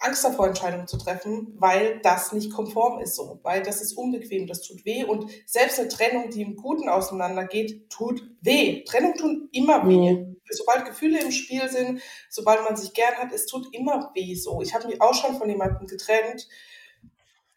Angst 0.00 0.24
davor, 0.24 0.48
Entscheidungen 0.48 0.86
zu 0.86 0.98
treffen, 0.98 1.54
weil 1.58 2.00
das 2.02 2.32
nicht 2.32 2.52
konform 2.52 3.00
ist 3.00 3.16
so, 3.16 3.40
weil 3.42 3.62
das 3.62 3.80
ist 3.80 3.94
unbequem, 3.94 4.46
das 4.46 4.60
tut 4.62 4.84
weh. 4.84 5.04
Und 5.04 5.30
selbst 5.46 5.78
eine 5.78 5.88
Trennung, 5.88 6.30
die 6.30 6.42
im 6.42 6.56
Guten 6.56 6.88
auseinandergeht, 6.88 7.88
tut 7.90 8.22
weh. 8.40 8.84
Trennung 8.84 9.14
tun 9.14 9.48
immer 9.52 9.88
weh. 9.88 10.14
Mhm. 10.14 10.40
Sobald 10.50 10.84
Gefühle 10.86 11.20
im 11.20 11.30
Spiel 11.30 11.68
sind, 11.68 12.00
sobald 12.28 12.62
man 12.64 12.76
sich 12.76 12.92
gern 12.92 13.14
hat, 13.16 13.32
es 13.32 13.46
tut 13.46 13.74
immer 13.74 14.10
weh 14.14 14.34
so. 14.34 14.62
Ich 14.62 14.74
habe 14.74 14.86
mich 14.86 15.00
auch 15.00 15.14
schon 15.14 15.36
von 15.36 15.48
jemandem 15.48 15.86
getrennt 15.86 16.48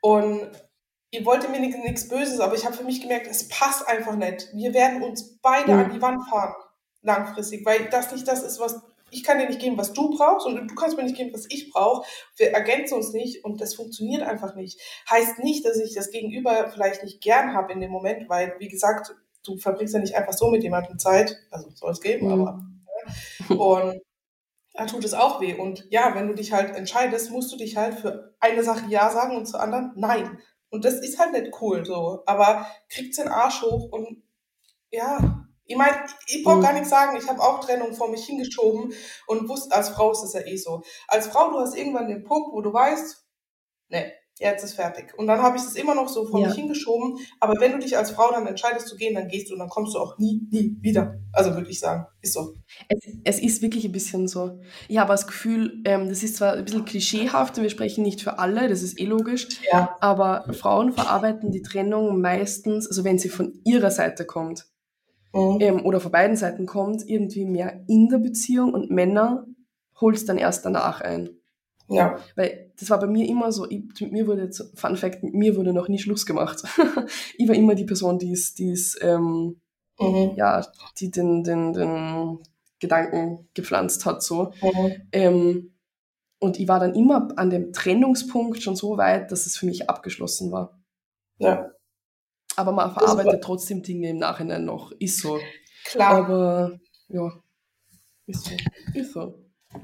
und 0.01 0.51
ihr 1.11 1.25
wollte 1.25 1.47
mir 1.47 1.59
nichts 1.59 2.07
Böses, 2.07 2.39
aber 2.39 2.55
ich 2.55 2.65
habe 2.65 2.75
für 2.75 2.83
mich 2.83 3.01
gemerkt, 3.01 3.27
es 3.27 3.47
passt 3.47 3.87
einfach 3.87 4.15
nicht. 4.15 4.49
Wir 4.53 4.73
werden 4.73 5.03
uns 5.03 5.39
beide 5.41 5.73
mhm. 5.73 5.79
an 5.79 5.93
die 5.93 6.01
Wand 6.01 6.27
fahren 6.27 6.53
langfristig, 7.01 7.65
weil 7.65 7.89
das 7.89 8.11
nicht 8.11 8.27
das 8.27 8.43
ist, 8.43 8.59
was 8.59 8.81
ich 9.11 9.23
kann 9.23 9.37
dir 9.37 9.47
nicht 9.47 9.59
geben, 9.59 9.77
was 9.77 9.93
du 9.93 10.09
brauchst 10.09 10.47
und 10.47 10.55
du 10.55 10.75
kannst 10.75 10.97
mir 10.97 11.03
nicht 11.03 11.17
geben, 11.17 11.33
was 11.33 11.45
ich 11.49 11.69
brauche. 11.69 12.07
Wir 12.37 12.51
ergänzen 12.51 12.95
uns 12.95 13.13
nicht 13.13 13.43
und 13.43 13.61
das 13.61 13.75
funktioniert 13.75 14.23
einfach 14.23 14.55
nicht. 14.55 14.79
Heißt 15.09 15.39
nicht, 15.39 15.65
dass 15.65 15.77
ich 15.77 15.93
das 15.93 16.09
Gegenüber 16.09 16.69
vielleicht 16.73 17.03
nicht 17.03 17.21
gern 17.21 17.53
habe 17.53 17.73
in 17.73 17.81
dem 17.81 17.91
Moment, 17.91 18.29
weil, 18.29 18.55
wie 18.59 18.69
gesagt, 18.69 19.13
du 19.45 19.57
verbringst 19.57 19.93
ja 19.93 19.99
nicht 19.99 20.15
einfach 20.15 20.33
so 20.33 20.49
mit 20.49 20.63
jemandem 20.63 20.97
Zeit, 20.97 21.37
also 21.51 21.69
soll 21.75 21.91
es 21.91 22.01
geben, 22.01 22.27
mhm. 22.27 22.41
aber 22.41 22.59
ja. 23.49 23.55
und 23.55 24.01
da 24.73 24.85
tut 24.85 25.03
es 25.03 25.13
auch 25.13 25.41
weh. 25.41 25.53
Und 25.53 25.85
ja, 25.89 26.15
wenn 26.15 26.27
du 26.27 26.33
dich 26.33 26.53
halt 26.53 26.75
entscheidest, 26.75 27.31
musst 27.31 27.51
du 27.51 27.57
dich 27.57 27.77
halt 27.77 27.95
für 27.95 28.33
eine 28.39 28.63
Sache 28.63 28.85
Ja 28.89 29.09
sagen 29.09 29.35
und 29.35 29.45
zur 29.45 29.59
anderen 29.59 29.91
Nein. 29.95 30.39
Und 30.69 30.85
das 30.85 30.95
ist 30.95 31.19
halt 31.19 31.33
nicht 31.33 31.61
cool 31.61 31.85
so. 31.85 32.23
Aber 32.25 32.65
kriegst 32.89 33.19
den 33.19 33.27
Arsch 33.27 33.61
hoch 33.61 33.91
und 33.91 34.23
ja, 34.89 35.40
ich 35.65 35.77
meine, 35.77 35.95
ich 36.27 36.43
brauche 36.43 36.61
gar 36.61 36.73
nichts 36.73 36.89
sagen, 36.89 37.17
ich 37.17 37.27
habe 37.27 37.41
auch 37.41 37.59
Trennung 37.59 37.93
vor 37.93 38.09
mich 38.09 38.25
hingeschoben 38.25 38.93
und 39.27 39.49
wusste, 39.49 39.75
als 39.75 39.89
Frau 39.89 40.11
ist 40.11 40.23
es 40.23 40.33
ja 40.33 40.41
eh 40.41 40.57
so. 40.57 40.81
Als 41.07 41.27
Frau, 41.27 41.51
du 41.51 41.59
hast 41.59 41.77
irgendwann 41.77 42.07
den 42.07 42.23
Punkt, 42.23 42.51
wo 42.51 42.61
du 42.61 42.73
weißt, 42.73 43.25
ne, 43.89 44.11
jetzt 44.41 44.63
ist 44.63 44.73
fertig. 44.73 45.13
Und 45.17 45.27
dann 45.27 45.41
habe 45.41 45.57
ich 45.57 45.63
es 45.63 45.75
immer 45.75 45.93
noch 45.93 46.09
so 46.09 46.25
vor 46.25 46.41
ja. 46.41 46.47
mich 46.47 46.55
hingeschoben. 46.55 47.17
Aber 47.39 47.59
wenn 47.59 47.73
du 47.73 47.79
dich 47.79 47.97
als 47.97 48.11
Frau 48.11 48.31
dann 48.31 48.47
entscheidest 48.47 48.87
zu 48.87 48.95
gehen, 48.97 49.13
dann 49.13 49.27
gehst 49.27 49.49
du 49.49 49.53
und 49.53 49.59
dann 49.59 49.69
kommst 49.69 49.93
du 49.93 49.99
auch 49.99 50.17
nie, 50.17 50.41
nie 50.49 50.77
wieder. 50.81 51.19
Also 51.31 51.53
würde 51.53 51.69
ich 51.69 51.79
sagen, 51.79 52.07
ist 52.21 52.33
so. 52.33 52.55
Es, 52.89 53.07
es 53.23 53.39
ist 53.39 53.61
wirklich 53.61 53.85
ein 53.85 53.91
bisschen 53.91 54.27
so. 54.27 54.59
Ich 54.87 54.97
habe 54.97 55.11
das 55.11 55.27
Gefühl, 55.27 55.81
ähm, 55.85 56.09
das 56.09 56.23
ist 56.23 56.37
zwar 56.37 56.53
ein 56.53 56.65
bisschen 56.65 56.85
klischeehaft 56.85 57.57
und 57.57 57.63
wir 57.63 57.69
sprechen 57.69 58.03
nicht 58.03 58.21
für 58.21 58.39
alle, 58.39 58.67
das 58.67 58.81
ist 58.81 58.99
eh 58.99 59.05
logisch. 59.05 59.47
Ja. 59.71 59.95
Aber 60.01 60.51
Frauen 60.53 60.91
verarbeiten 60.91 61.51
die 61.51 61.61
Trennung 61.61 62.19
meistens, 62.19 62.87
also 62.87 63.03
wenn 63.03 63.19
sie 63.19 63.29
von 63.29 63.53
ihrer 63.63 63.91
Seite 63.91 64.25
kommt, 64.25 64.70
mhm. 65.33 65.57
ähm, 65.59 65.85
oder 65.85 65.99
von 65.99 66.11
beiden 66.11 66.35
Seiten 66.35 66.65
kommt, 66.65 67.07
irgendwie 67.07 67.45
mehr 67.45 67.83
in 67.87 68.09
der 68.09 68.19
Beziehung 68.19 68.73
und 68.73 68.91
Männer 68.91 69.45
holt 69.99 70.15
es 70.15 70.25
dann 70.25 70.37
erst 70.37 70.65
danach 70.65 71.01
ein. 71.01 71.41
Ja. 71.87 72.17
Weil 72.35 72.71
das 72.79 72.89
war 72.89 72.99
bei 72.99 73.07
mir 73.07 73.27
immer 73.27 73.51
so, 73.51 73.69
ich, 73.69 73.83
mit 73.99 74.11
mir 74.11 74.27
wurde, 74.27 74.49
Fun 74.75 74.95
Fact, 74.95 75.23
mit 75.23 75.33
mir 75.33 75.55
wurde 75.57 75.73
noch 75.73 75.89
nie 75.89 75.99
Schluss 75.99 76.25
gemacht. 76.25 76.63
ich 77.37 77.47
war 77.47 77.55
immer 77.55 77.75
die 77.75 77.85
Person, 77.85 78.17
die 78.17 78.31
es, 78.31 78.55
die 78.55 78.71
es, 78.71 78.97
ähm, 79.01 79.59
mhm. 79.99 80.31
ja, 80.35 80.65
die 80.99 81.11
den, 81.11 81.43
den, 81.43 81.73
den 81.73 82.39
Gedanken 82.79 83.49
gepflanzt 83.53 84.05
hat, 84.05 84.23
so. 84.23 84.51
Mhm. 84.61 84.91
Ähm, 85.11 85.73
und 86.39 86.59
ich 86.59 86.67
war 86.67 86.79
dann 86.79 86.95
immer 86.95 87.27
an 87.35 87.51
dem 87.51 87.71
Trennungspunkt 87.71 88.63
schon 88.63 88.75
so 88.75 88.97
weit, 88.97 89.31
dass 89.31 89.45
es 89.45 89.57
für 89.57 89.67
mich 89.67 89.89
abgeschlossen 89.89 90.51
war. 90.51 90.81
Ja. 91.37 91.71
Aber 92.55 92.71
man 92.71 92.93
verarbeitet 92.93 93.43
trotzdem 93.43 93.81
Dinge 93.81 94.09
im 94.09 94.17
Nachhinein 94.17 94.65
noch. 94.65 94.91
Ist 94.99 95.21
so. 95.21 95.39
Klar. 95.85 96.15
Aber 96.15 96.79
ja, 97.07 97.31
ist 98.27 98.45
so. 98.45 98.51
Ist 98.93 99.13
so. 99.13 99.39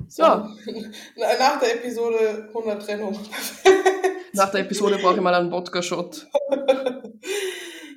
so. 0.07 0.24
Ja. 0.24 0.49
Nach 1.18 1.59
der 1.59 1.76
Episode 1.76 2.45
100 2.49 2.82
Trennung. 2.82 3.18
Nach 4.34 4.51
der 4.51 4.61
Episode 4.61 4.97
brauche 4.97 5.15
ich 5.15 5.22
mal 5.22 5.34
einen 5.34 5.51
Wodka-Shot. 5.51 6.28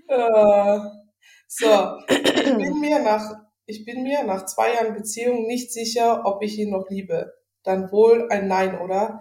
uh, 0.08 0.80
so, 1.48 1.98
ich 2.08 2.56
bin, 2.56 2.80
mir 2.80 3.02
nach, 3.02 3.34
ich 3.66 3.84
bin 3.84 4.02
mir 4.02 4.24
nach 4.24 4.46
zwei 4.46 4.74
Jahren 4.74 4.94
Beziehung 4.94 5.46
nicht 5.46 5.72
sicher, 5.72 6.22
ob 6.24 6.42
ich 6.42 6.58
ihn 6.58 6.70
noch 6.70 6.88
liebe. 6.88 7.34
Dann 7.62 7.92
wohl 7.92 8.28
ein 8.30 8.48
Nein, 8.48 8.80
oder? 8.80 9.20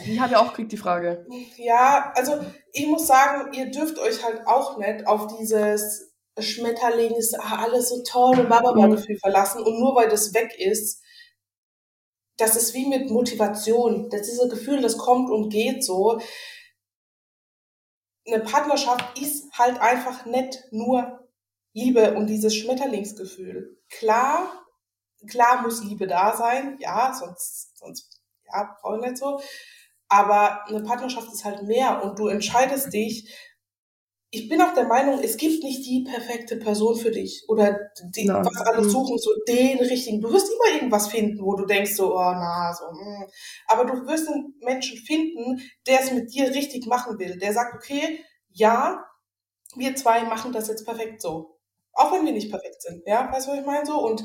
Die 0.00 0.20
habe 0.20 0.32
ich 0.32 0.36
auch 0.36 0.48
gekriegt, 0.48 0.72
die 0.72 0.76
Frage. 0.76 1.26
Ja, 1.56 2.12
also 2.16 2.40
ich 2.72 2.86
muss 2.86 3.06
sagen, 3.06 3.52
ihr 3.52 3.70
dürft 3.70 3.98
euch 3.98 4.24
halt 4.24 4.46
auch 4.46 4.78
nicht 4.78 5.06
auf 5.06 5.36
dieses 5.36 6.12
Schmetterlings, 6.38 7.34
ah, 7.34 7.62
alles 7.62 7.90
so 7.90 8.02
toll 8.02 8.40
und 8.40 8.48
Bababa-Gefühl 8.48 9.14
mhm. 9.14 9.20
verlassen. 9.20 9.62
Und 9.62 9.78
nur 9.78 9.94
weil 9.94 10.08
das 10.08 10.34
weg 10.34 10.54
ist, 10.58 11.02
das 12.36 12.56
ist 12.56 12.74
wie 12.74 12.86
mit 12.86 13.10
Motivation. 13.10 14.10
Das 14.10 14.28
ist 14.28 14.40
ein 14.40 14.50
Gefühl, 14.50 14.80
das 14.80 14.98
kommt 14.98 15.30
und 15.30 15.50
geht 15.50 15.84
so. 15.84 16.20
eine 18.26 18.40
Partnerschaft 18.40 19.18
ist 19.18 19.52
halt 19.52 19.80
einfach 19.80 20.24
nicht 20.26 20.64
nur 20.70 21.28
Liebe 21.72 22.14
und 22.14 22.26
dieses 22.26 22.54
Schmetterlingsgefühl. 22.56 23.78
Klar, 23.90 24.64
klar 25.28 25.62
muss 25.62 25.82
Liebe 25.84 26.06
da 26.06 26.36
sein, 26.36 26.76
ja, 26.80 27.14
sonst, 27.14 27.76
sonst, 27.76 28.22
ja, 28.46 28.76
brauche 28.80 28.96
ich 28.96 29.02
nicht 29.02 29.18
so. 29.18 29.40
Aber 30.08 30.66
eine 30.66 30.82
Partnerschaft 30.82 31.32
ist 31.32 31.44
halt 31.44 31.62
mehr 31.64 32.02
und 32.04 32.18
du 32.18 32.28
entscheidest 32.28 32.92
dich, 32.92 33.32
ich 34.34 34.48
bin 34.48 34.60
auch 34.60 34.74
der 34.74 34.88
Meinung, 34.88 35.20
es 35.22 35.36
gibt 35.36 35.62
nicht 35.62 35.86
die 35.86 36.02
perfekte 36.02 36.56
Person 36.56 36.96
für 36.96 37.12
dich 37.12 37.44
oder 37.46 37.78
die, 38.16 38.26
ja. 38.26 38.44
was 38.44 38.66
alle 38.66 38.82
mhm. 38.82 38.90
suchen, 38.90 39.16
so 39.16 39.30
den 39.46 39.78
richtigen. 39.78 40.20
Du 40.20 40.32
wirst 40.32 40.50
immer 40.50 40.74
irgendwas 40.74 41.06
finden, 41.06 41.40
wo 41.40 41.54
du 41.54 41.66
denkst 41.66 41.94
so, 41.94 42.14
oh 42.14 42.32
na, 42.32 42.74
so. 42.74 42.84
Mm. 42.86 43.24
Aber 43.68 43.84
du 43.84 44.06
wirst 44.08 44.28
einen 44.28 44.54
Menschen 44.60 44.98
finden, 44.98 45.60
der 45.86 46.00
es 46.00 46.10
mit 46.10 46.34
dir 46.34 46.48
richtig 46.48 46.86
machen 46.86 47.16
will, 47.20 47.38
der 47.38 47.52
sagt, 47.52 47.74
okay, 47.74 48.24
ja, 48.50 49.04
wir 49.76 49.94
zwei 49.94 50.24
machen 50.24 50.52
das 50.52 50.66
jetzt 50.66 50.84
perfekt 50.84 51.22
so, 51.22 51.58
auch 51.92 52.12
wenn 52.12 52.24
wir 52.24 52.32
nicht 52.32 52.50
perfekt 52.50 52.82
sind. 52.82 53.02
Ja, 53.06 53.32
weißt 53.32 53.46
du, 53.46 53.52
was 53.52 53.60
ich 53.60 53.66
meine 53.66 53.86
so? 53.86 54.04
Und 54.04 54.24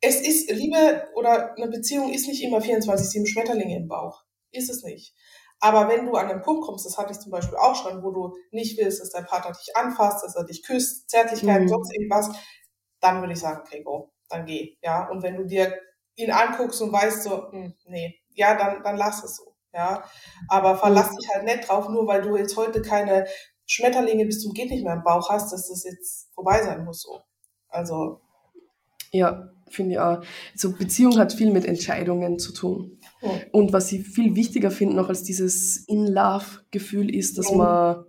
es 0.00 0.20
ist 0.20 0.50
Liebe 0.50 1.06
oder 1.14 1.54
eine 1.56 1.68
Beziehung 1.68 2.12
ist 2.12 2.26
nicht 2.26 2.42
immer 2.42 2.58
24/7 2.58 3.26
Schmetterlinge 3.26 3.76
im 3.76 3.88
Bauch, 3.88 4.24
ist 4.54 4.70
es 4.70 4.82
nicht. 4.82 5.14
Aber 5.60 5.88
wenn 5.88 6.06
du 6.06 6.14
an 6.16 6.28
den 6.28 6.42
Punkt 6.42 6.64
kommst, 6.64 6.84
das 6.84 6.98
hatte 6.98 7.12
ich 7.12 7.20
zum 7.20 7.32
Beispiel 7.32 7.56
auch 7.56 7.74
schon, 7.74 8.02
wo 8.02 8.10
du 8.10 8.36
nicht 8.50 8.78
willst, 8.78 9.00
dass 9.00 9.10
dein 9.10 9.24
Partner 9.24 9.52
dich 9.52 9.74
anfasst, 9.76 10.24
dass 10.24 10.36
er 10.36 10.44
dich 10.44 10.62
küsst, 10.62 11.08
Zärtlichkeit, 11.08 11.62
mhm. 11.62 11.68
sonst 11.68 11.92
irgendwas, 11.94 12.30
dann 13.00 13.20
würde 13.20 13.32
ich 13.32 13.40
sagen, 13.40 13.60
okay, 13.60 13.82
go, 13.82 14.12
dann 14.28 14.44
geh, 14.44 14.76
ja. 14.82 15.08
Und 15.08 15.22
wenn 15.22 15.36
du 15.36 15.44
dir 15.44 15.74
ihn 16.16 16.30
anguckst 16.30 16.82
und 16.82 16.92
weißt 16.92 17.22
so, 17.22 17.50
hm, 17.50 17.74
nee, 17.86 18.20
ja, 18.34 18.56
dann, 18.56 18.82
dann 18.82 18.96
lass 18.96 19.24
es 19.24 19.36
so, 19.36 19.54
ja. 19.72 20.04
Aber 20.48 20.76
verlass 20.76 21.12
mhm. 21.12 21.16
dich 21.16 21.28
halt 21.32 21.44
nicht 21.44 21.68
drauf, 21.68 21.88
nur 21.88 22.06
weil 22.06 22.22
du 22.22 22.36
jetzt 22.36 22.56
heute 22.56 22.82
keine 22.82 23.26
Schmetterlinge 23.66 24.26
bis 24.26 24.42
zum 24.42 24.52
geht 24.52 24.70
nicht 24.70 24.84
mehr 24.84 24.94
im 24.94 25.02
Bauch 25.02 25.30
hast, 25.30 25.52
dass 25.52 25.68
das 25.68 25.84
jetzt 25.84 26.32
vorbei 26.34 26.62
sein 26.62 26.84
muss, 26.84 27.02
so. 27.02 27.22
Also. 27.68 28.20
Ja, 29.12 29.53
finde 29.68 29.92
ich 29.92 29.98
auch. 29.98 30.22
So 30.54 30.72
Beziehung 30.72 31.18
hat 31.18 31.32
viel 31.32 31.50
mit 31.50 31.64
Entscheidungen 31.64 32.38
zu 32.38 32.52
tun. 32.52 32.98
Und 33.52 33.72
was 33.72 33.90
ich 33.92 34.06
viel 34.06 34.36
wichtiger 34.36 34.70
finde 34.70 34.96
noch 34.96 35.08
als 35.08 35.22
dieses 35.22 35.78
In-Love-Gefühl 35.86 37.14
ist, 37.14 37.38
dass 37.38 37.52
man 37.52 38.04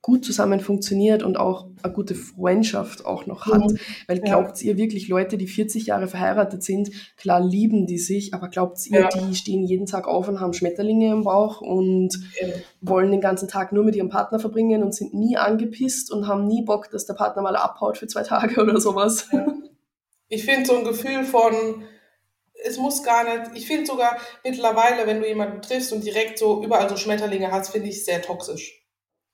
gut 0.00 0.24
zusammen 0.24 0.60
funktioniert 0.60 1.22
und 1.22 1.36
auch 1.36 1.66
eine 1.82 1.92
gute 1.92 2.14
Freundschaft 2.14 3.04
auch 3.04 3.26
noch 3.26 3.46
hat. 3.46 3.72
Mhm. 3.72 3.78
Weil 4.06 4.20
glaubt 4.20 4.62
ja. 4.62 4.70
ihr 4.70 4.76
wirklich, 4.78 5.08
Leute, 5.08 5.36
die 5.36 5.46
40 5.46 5.86
Jahre 5.86 6.06
verheiratet 6.06 6.62
sind, 6.62 6.90
klar 7.16 7.40
lieben 7.40 7.86
die 7.86 7.98
sich, 7.98 8.32
aber 8.32 8.48
glaubt 8.48 8.78
ihr, 8.86 9.00
ja. 9.00 9.08
die 9.08 9.34
stehen 9.34 9.64
jeden 9.64 9.86
Tag 9.86 10.06
auf 10.06 10.28
und 10.28 10.40
haben 10.40 10.52
Schmetterlinge 10.52 11.12
im 11.12 11.24
Bauch 11.24 11.60
und 11.60 12.18
ja. 12.40 12.48
wollen 12.80 13.10
den 13.10 13.20
ganzen 13.20 13.48
Tag 13.48 13.72
nur 13.72 13.84
mit 13.84 13.96
ihrem 13.96 14.08
Partner 14.08 14.38
verbringen 14.38 14.82
und 14.82 14.94
sind 14.94 15.14
nie 15.14 15.36
angepisst 15.36 16.10
und 16.12 16.26
haben 16.26 16.46
nie 16.46 16.62
Bock, 16.62 16.90
dass 16.90 17.04
der 17.04 17.14
Partner 17.14 17.42
mal 17.42 17.56
abhaut 17.56 17.98
für 17.98 18.06
zwei 18.06 18.22
Tage 18.22 18.60
oder 18.62 18.80
sowas? 18.80 19.28
Ich 20.28 20.44
finde 20.44 20.66
so 20.66 20.76
ein 20.76 20.84
Gefühl 20.84 21.24
von, 21.24 21.84
es 22.64 22.76
muss 22.76 23.02
gar 23.02 23.24
nicht, 23.24 23.56
ich 23.56 23.66
finde 23.66 23.86
sogar 23.86 24.18
mittlerweile, 24.44 25.06
wenn 25.06 25.20
du 25.20 25.28
jemanden 25.28 25.62
triffst 25.62 25.92
und 25.92 26.04
direkt 26.04 26.38
so 26.38 26.62
überall 26.62 26.88
so 26.88 26.96
Schmetterlinge 26.96 27.50
hast, 27.50 27.70
finde 27.70 27.88
ich 27.88 28.04
sehr 28.04 28.22
toxisch. 28.22 28.78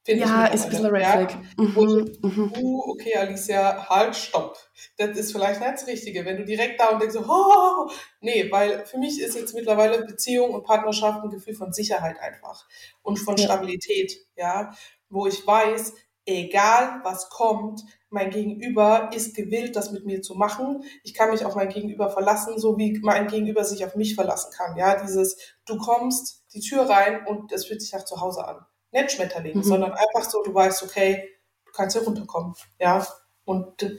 Find 0.05 0.21
ja, 0.21 0.47
ist 0.47 0.65
ein 0.65 0.71
bisschen 0.71 0.87
Red 0.87 1.07
Flag. 1.07 1.35
Mhm. 1.57 2.53
Uh, 2.59 2.91
okay, 2.91 3.17
Alicia, 3.17 3.89
halt, 3.89 4.15
stopp. 4.15 4.59
Das 4.99 5.17
ist 5.17 5.33
vielleicht 5.33 5.61
nicht 5.61 5.73
das 5.73 5.87
Richtige. 5.87 6.27
Wenn 6.27 6.37
du 6.37 6.45
direkt 6.45 6.79
da 6.79 6.91
und 6.91 7.01
denkst 7.01 7.15
so, 7.15 7.25
oh, 7.27 7.91
nee, 8.21 8.51
weil 8.53 8.85
für 8.85 8.99
mich 8.99 9.19
ist 9.19 9.35
jetzt 9.35 9.55
mittlerweile 9.55 10.05
Beziehung 10.05 10.51
und 10.51 10.65
Partnerschaft 10.65 11.25
ein 11.25 11.31
Gefühl 11.31 11.55
von 11.55 11.73
Sicherheit 11.73 12.21
einfach 12.21 12.67
und 13.03 13.19
von. 13.19 13.39
Stabilität, 13.39 14.27
ja, 14.37 14.75
wo 15.09 15.27
ich 15.27 15.47
weiß, 15.47 15.95
egal 16.27 17.01
was 17.03 17.29
kommt, 17.29 17.83
mein 18.09 18.31
Gegenüber 18.31 19.11
ist 19.13 19.35
gewillt, 19.35 19.77
das 19.77 19.91
mit 19.91 20.07
mir 20.07 20.23
zu 20.23 20.35
machen. 20.35 20.85
Ich 21.03 21.15
kann 21.15 21.31
mich 21.31 21.45
auf 21.45 21.57
mein 21.57 21.69
Gegenüber 21.69 22.11
verlassen, 22.11 22.59
so 22.59 22.79
wie 22.79 22.99
mein 23.03 23.27
Gegenüber 23.27 23.65
sich 23.65 23.85
auf 23.85 23.97
mich 23.97 24.15
verlassen 24.15 24.53
kann. 24.57 24.77
Ja, 24.77 25.03
dieses, 25.03 25.37
du 25.67 25.77
kommst 25.79 26.45
die 26.55 26.61
Tür 26.61 26.89
rein 26.89 27.27
und 27.27 27.53
es 27.53 27.67
fühlt 27.67 27.83
sich 27.83 27.93
nach 27.93 28.05
zu 28.05 28.21
Hause 28.21 28.47
an. 28.47 28.65
Nicht 28.93 29.13
Schmetterling, 29.13 29.57
mhm. 29.57 29.63
sondern 29.65 29.93
einfach 29.93 30.29
so, 30.31 30.43
du 30.43 30.55
weißt, 30.55 30.85
okay, 30.85 31.29
du 31.67 31.73
kannst 31.73 31.97
hier 31.97 32.05
runterkommen. 32.05 32.55
Ja, 32.79 33.05
und 33.45 33.99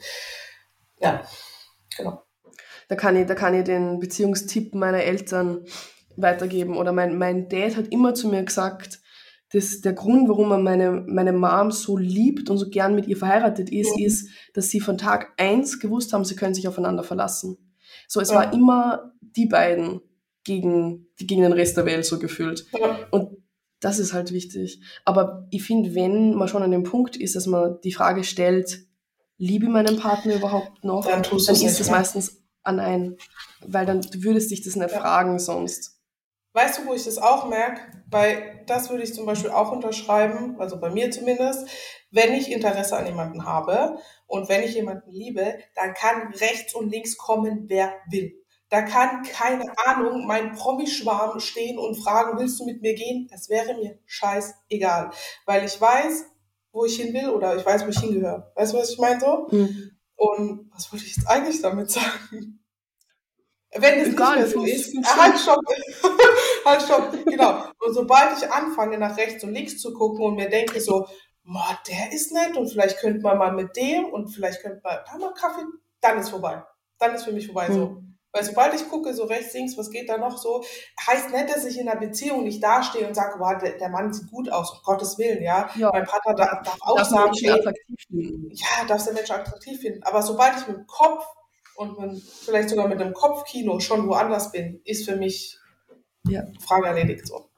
ja, 0.98 1.22
genau. 1.96 2.22
Da 2.88 2.94
kann 2.94 3.16
ich, 3.16 3.26
da 3.26 3.34
kann 3.34 3.54
ich 3.54 3.64
den 3.64 3.98
Beziehungstipp 3.98 4.74
meiner 4.74 5.02
Eltern 5.02 5.66
weitergeben. 6.16 6.76
Oder 6.76 6.92
mein, 6.92 7.18
mein 7.18 7.48
Dad 7.48 7.76
hat 7.76 7.88
immer 7.88 8.14
zu 8.14 8.28
mir 8.28 8.42
gesagt, 8.44 9.00
das, 9.52 9.80
der 9.80 9.92
Grund, 9.92 10.28
warum 10.28 10.50
er 10.50 10.58
meine, 10.58 11.04
meine 11.06 11.32
Mom 11.32 11.70
so 11.70 11.96
liebt 11.96 12.50
und 12.50 12.58
so 12.58 12.68
gern 12.68 12.94
mit 12.94 13.06
ihr 13.06 13.16
verheiratet 13.16 13.70
ist, 13.70 13.96
mhm. 13.96 14.04
ist, 14.04 14.28
dass 14.54 14.70
sie 14.70 14.80
von 14.80 14.98
Tag 14.98 15.32
eins 15.36 15.78
gewusst 15.78 16.12
haben, 16.12 16.24
sie 16.24 16.36
können 16.36 16.54
sich 16.54 16.66
aufeinander 16.66 17.04
verlassen. 17.04 17.56
So, 18.08 18.20
es 18.20 18.30
ja. 18.30 18.36
war 18.36 18.52
immer 18.52 19.12
die 19.20 19.46
beiden 19.46 20.00
gegen, 20.44 21.08
gegen 21.16 21.42
den 21.42 21.52
Rest 21.52 21.76
der 21.76 21.86
Welt 21.86 22.04
so 22.04 22.18
gefühlt. 22.18 22.66
Ja. 22.78 22.98
Und 23.10 23.36
das 23.80 23.98
ist 23.98 24.12
halt 24.12 24.32
wichtig. 24.32 24.80
Aber 25.04 25.46
ich 25.50 25.62
finde, 25.62 25.94
wenn 25.94 26.34
man 26.34 26.48
schon 26.48 26.62
an 26.62 26.70
dem 26.70 26.82
Punkt 26.82 27.16
ist, 27.16 27.36
dass 27.36 27.46
man 27.46 27.78
die 27.84 27.92
Frage 27.92 28.24
stellt, 28.24 28.86
liebe 29.38 29.66
ich 29.66 29.70
meinen 29.70 29.98
Partner 29.98 30.36
überhaupt 30.36 30.82
noch, 30.82 31.06
dann, 31.06 31.22
dann 31.22 31.36
ist 31.36 31.80
es 31.80 31.90
meistens 31.90 32.42
an 32.62 32.80
ein, 32.80 33.16
weil 33.60 33.86
dann 33.86 34.00
du 34.00 34.22
würdest 34.22 34.50
dich 34.50 34.62
das 34.62 34.76
nicht 34.76 34.90
ja. 34.90 34.98
fragen 35.00 35.38
sonst. 35.38 35.95
Weißt 36.56 36.78
du, 36.78 36.86
wo 36.86 36.94
ich 36.94 37.04
das 37.04 37.18
auch 37.18 37.50
merke? 37.50 37.82
Bei, 38.08 38.64
das 38.66 38.88
würde 38.88 39.02
ich 39.02 39.12
zum 39.12 39.26
Beispiel 39.26 39.50
auch 39.50 39.72
unterschreiben, 39.72 40.58
also 40.58 40.80
bei 40.80 40.88
mir 40.88 41.10
zumindest. 41.10 41.68
Wenn 42.10 42.32
ich 42.32 42.50
Interesse 42.50 42.96
an 42.96 43.04
jemanden 43.04 43.44
habe 43.44 43.98
und 44.26 44.48
wenn 44.48 44.62
ich 44.62 44.72
jemanden 44.72 45.12
liebe, 45.12 45.58
dann 45.74 45.92
kann 45.92 46.32
rechts 46.32 46.74
und 46.74 46.88
links 46.88 47.18
kommen, 47.18 47.66
wer 47.68 47.92
will. 48.10 48.42
Da 48.70 48.80
kann, 48.80 49.22
keine 49.22 49.66
Ahnung, 49.84 50.26
mein 50.26 50.54
Promischwarm 50.54 51.40
stehen 51.40 51.76
und 51.76 52.02
fragen, 52.02 52.38
willst 52.38 52.58
du 52.58 52.64
mit 52.64 52.80
mir 52.80 52.94
gehen? 52.94 53.28
Das 53.30 53.50
wäre 53.50 53.74
mir 53.74 53.98
scheißegal. 54.06 55.10
Weil 55.44 55.66
ich 55.66 55.78
weiß, 55.78 56.24
wo 56.72 56.86
ich 56.86 56.96
hin 56.96 57.12
will 57.12 57.28
oder 57.28 57.54
ich 57.54 57.66
weiß, 57.66 57.84
wo 57.84 57.90
ich 57.90 58.00
hingehöre. 58.00 58.50
Weißt 58.54 58.72
du, 58.72 58.78
was 58.78 58.88
ich 58.88 58.98
meine 58.98 59.20
so? 59.20 59.46
Mhm. 59.50 59.90
Und 60.14 60.70
was 60.72 60.90
wollte 60.90 61.04
ich 61.04 61.16
jetzt 61.16 61.28
eigentlich 61.28 61.60
damit 61.60 61.90
sagen? 61.90 62.60
Wenn 63.78 64.00
es 64.00 64.08
Egal, 64.08 64.42
nicht 64.42 64.56
mehr 64.56 64.64
so 64.64 64.64
ist, 64.64 65.16
halt 65.16 65.38
stopp, 65.38 65.60
halt 66.66 66.82
stopp, 66.82 67.12
genau. 67.24 67.64
Und 67.80 67.94
sobald 67.94 68.36
ich 68.36 68.50
anfange, 68.50 68.98
nach 68.98 69.16
rechts 69.16 69.42
und 69.44 69.52
links 69.52 69.78
zu 69.78 69.94
gucken 69.94 70.24
und 70.24 70.34
mir 70.34 70.48
denke 70.48 70.80
so, 70.80 71.06
boah, 71.44 71.78
der 71.88 72.12
ist 72.12 72.32
nett 72.32 72.56
und 72.56 72.68
vielleicht 72.68 72.98
könnte 72.98 73.20
man 73.20 73.38
mal 73.38 73.52
mit 73.52 73.76
dem 73.76 74.06
und 74.06 74.28
vielleicht 74.28 74.62
könnte 74.62 74.80
man 74.82 74.98
da 75.06 75.18
mal 75.18 75.32
Kaffee, 75.32 75.64
dann 76.00 76.18
ist 76.18 76.30
vorbei. 76.30 76.62
Dann 76.98 77.14
ist 77.14 77.24
für 77.24 77.32
mich 77.32 77.46
vorbei 77.46 77.68
so. 77.70 77.88
Hm. 77.88 78.06
Weil 78.36 78.44
sobald 78.44 78.74
ich 78.74 78.86
gucke, 78.90 79.14
so 79.14 79.24
rechts, 79.24 79.54
links, 79.54 79.78
was 79.78 79.88
geht 79.88 80.10
da 80.10 80.18
noch 80.18 80.36
so, 80.36 80.62
heißt 81.06 81.30
nicht, 81.30 81.48
dass 81.48 81.64
ich 81.64 81.78
in 81.78 81.88
einer 81.88 81.98
Beziehung 81.98 82.44
nicht 82.44 82.62
dastehe 82.62 83.06
und 83.06 83.14
sage, 83.14 83.38
wow, 83.38 83.56
der, 83.58 83.78
der 83.78 83.88
Mann 83.88 84.12
sieht 84.12 84.30
gut 84.30 84.50
aus, 84.50 84.72
um 84.72 84.78
Gottes 84.84 85.16
Willen, 85.16 85.42
ja. 85.42 85.70
ja. 85.74 85.90
Mein 85.90 86.04
Partner 86.04 86.34
darf, 86.34 86.62
darf 86.62 86.76
auch 86.80 86.96
darf 86.98 87.08
sagen, 87.08 87.32
ey, 87.40 87.64
ja, 88.50 88.86
darf 88.86 89.04
der 89.04 89.14
Mensch 89.14 89.30
attraktiv 89.30 89.80
finden. 89.80 90.02
Aber 90.02 90.20
sobald 90.20 90.54
ich 90.58 90.68
mit 90.68 90.76
dem 90.76 90.86
Kopf 90.86 91.24
und 91.76 91.98
man 91.98 92.20
vielleicht 92.44 92.68
sogar 92.68 92.88
mit 92.88 93.00
einem 93.00 93.14
Kopfkino 93.14 93.80
schon 93.80 94.06
woanders 94.06 94.52
bin, 94.52 94.82
ist 94.84 95.08
für 95.08 95.16
mich 95.16 95.58
ja. 96.28 96.44
Frage 96.60 96.86
erledigt 96.86 97.26
so. 97.26 97.50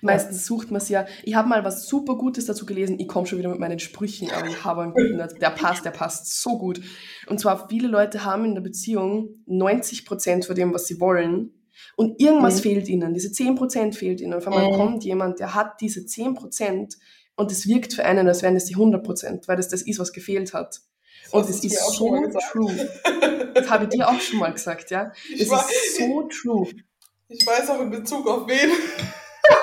Meistens 0.00 0.46
sucht 0.46 0.70
man 0.70 0.80
es 0.80 0.88
ja. 0.88 1.06
Ich 1.24 1.34
habe 1.34 1.48
mal 1.48 1.64
was 1.64 1.86
super 1.86 2.16
Gutes 2.16 2.46
dazu 2.46 2.66
gelesen. 2.66 2.98
Ich 2.98 3.08
komme 3.08 3.26
schon 3.26 3.38
wieder 3.38 3.50
mit 3.50 3.60
meinen 3.60 3.78
Sprüchen, 3.78 4.30
aber 4.30 4.48
ich 4.48 4.64
habe 4.64 4.82
einen 4.82 4.92
guten, 4.92 5.16
der 5.18 5.50
passt, 5.50 5.84
der 5.84 5.90
passt 5.90 6.40
so 6.40 6.58
gut. 6.58 6.80
Und 7.26 7.38
zwar, 7.38 7.68
viele 7.68 7.88
Leute 7.88 8.24
haben 8.24 8.44
in 8.44 8.54
der 8.54 8.62
Beziehung 8.62 9.42
90 9.46 10.04
Prozent 10.06 10.44
von 10.46 10.56
dem, 10.56 10.72
was 10.72 10.86
sie 10.86 11.00
wollen. 11.00 11.52
Und 11.96 12.20
irgendwas 12.20 12.56
mhm. 12.56 12.62
fehlt 12.62 12.88
ihnen. 12.88 13.14
Diese 13.14 13.30
10 13.30 13.54
Prozent 13.54 13.94
fehlt 13.94 14.20
ihnen. 14.20 14.32
Und 14.32 14.38
auf 14.38 14.46
einmal 14.48 14.72
mhm. 14.72 14.76
kommt 14.76 15.04
jemand, 15.04 15.38
der 15.38 15.54
hat 15.54 15.80
diese 15.80 16.04
10 16.06 16.34
Prozent 16.34 16.96
und 17.36 17.52
es 17.52 17.68
wirkt 17.68 17.94
für 17.94 18.04
einen, 18.04 18.26
als 18.26 18.42
wären 18.42 18.56
es 18.56 18.64
die 18.64 18.74
100 18.74 19.04
Prozent, 19.04 19.46
weil 19.46 19.56
das 19.56 19.68
das 19.68 19.82
ist, 19.82 20.00
was 20.00 20.12
gefehlt 20.12 20.54
hat. 20.54 20.80
Und 21.30 21.48
es 21.48 21.62
ist 21.62 21.94
so 21.94 22.16
true. 22.50 22.88
Das 23.54 23.70
habe 23.70 23.84
ich 23.84 23.90
dir 23.90 24.08
auch 24.08 24.20
schon 24.20 24.40
mal 24.40 24.52
gesagt, 24.52 24.90
ja. 24.90 25.12
Es 25.34 25.42
ist 25.42 25.96
so 25.98 26.28
true. 26.28 26.66
Ich 27.28 27.46
weiß 27.46 27.70
auch 27.70 27.80
in 27.80 27.90
Bezug 27.90 28.26
auf 28.26 28.48
wen. 28.48 28.70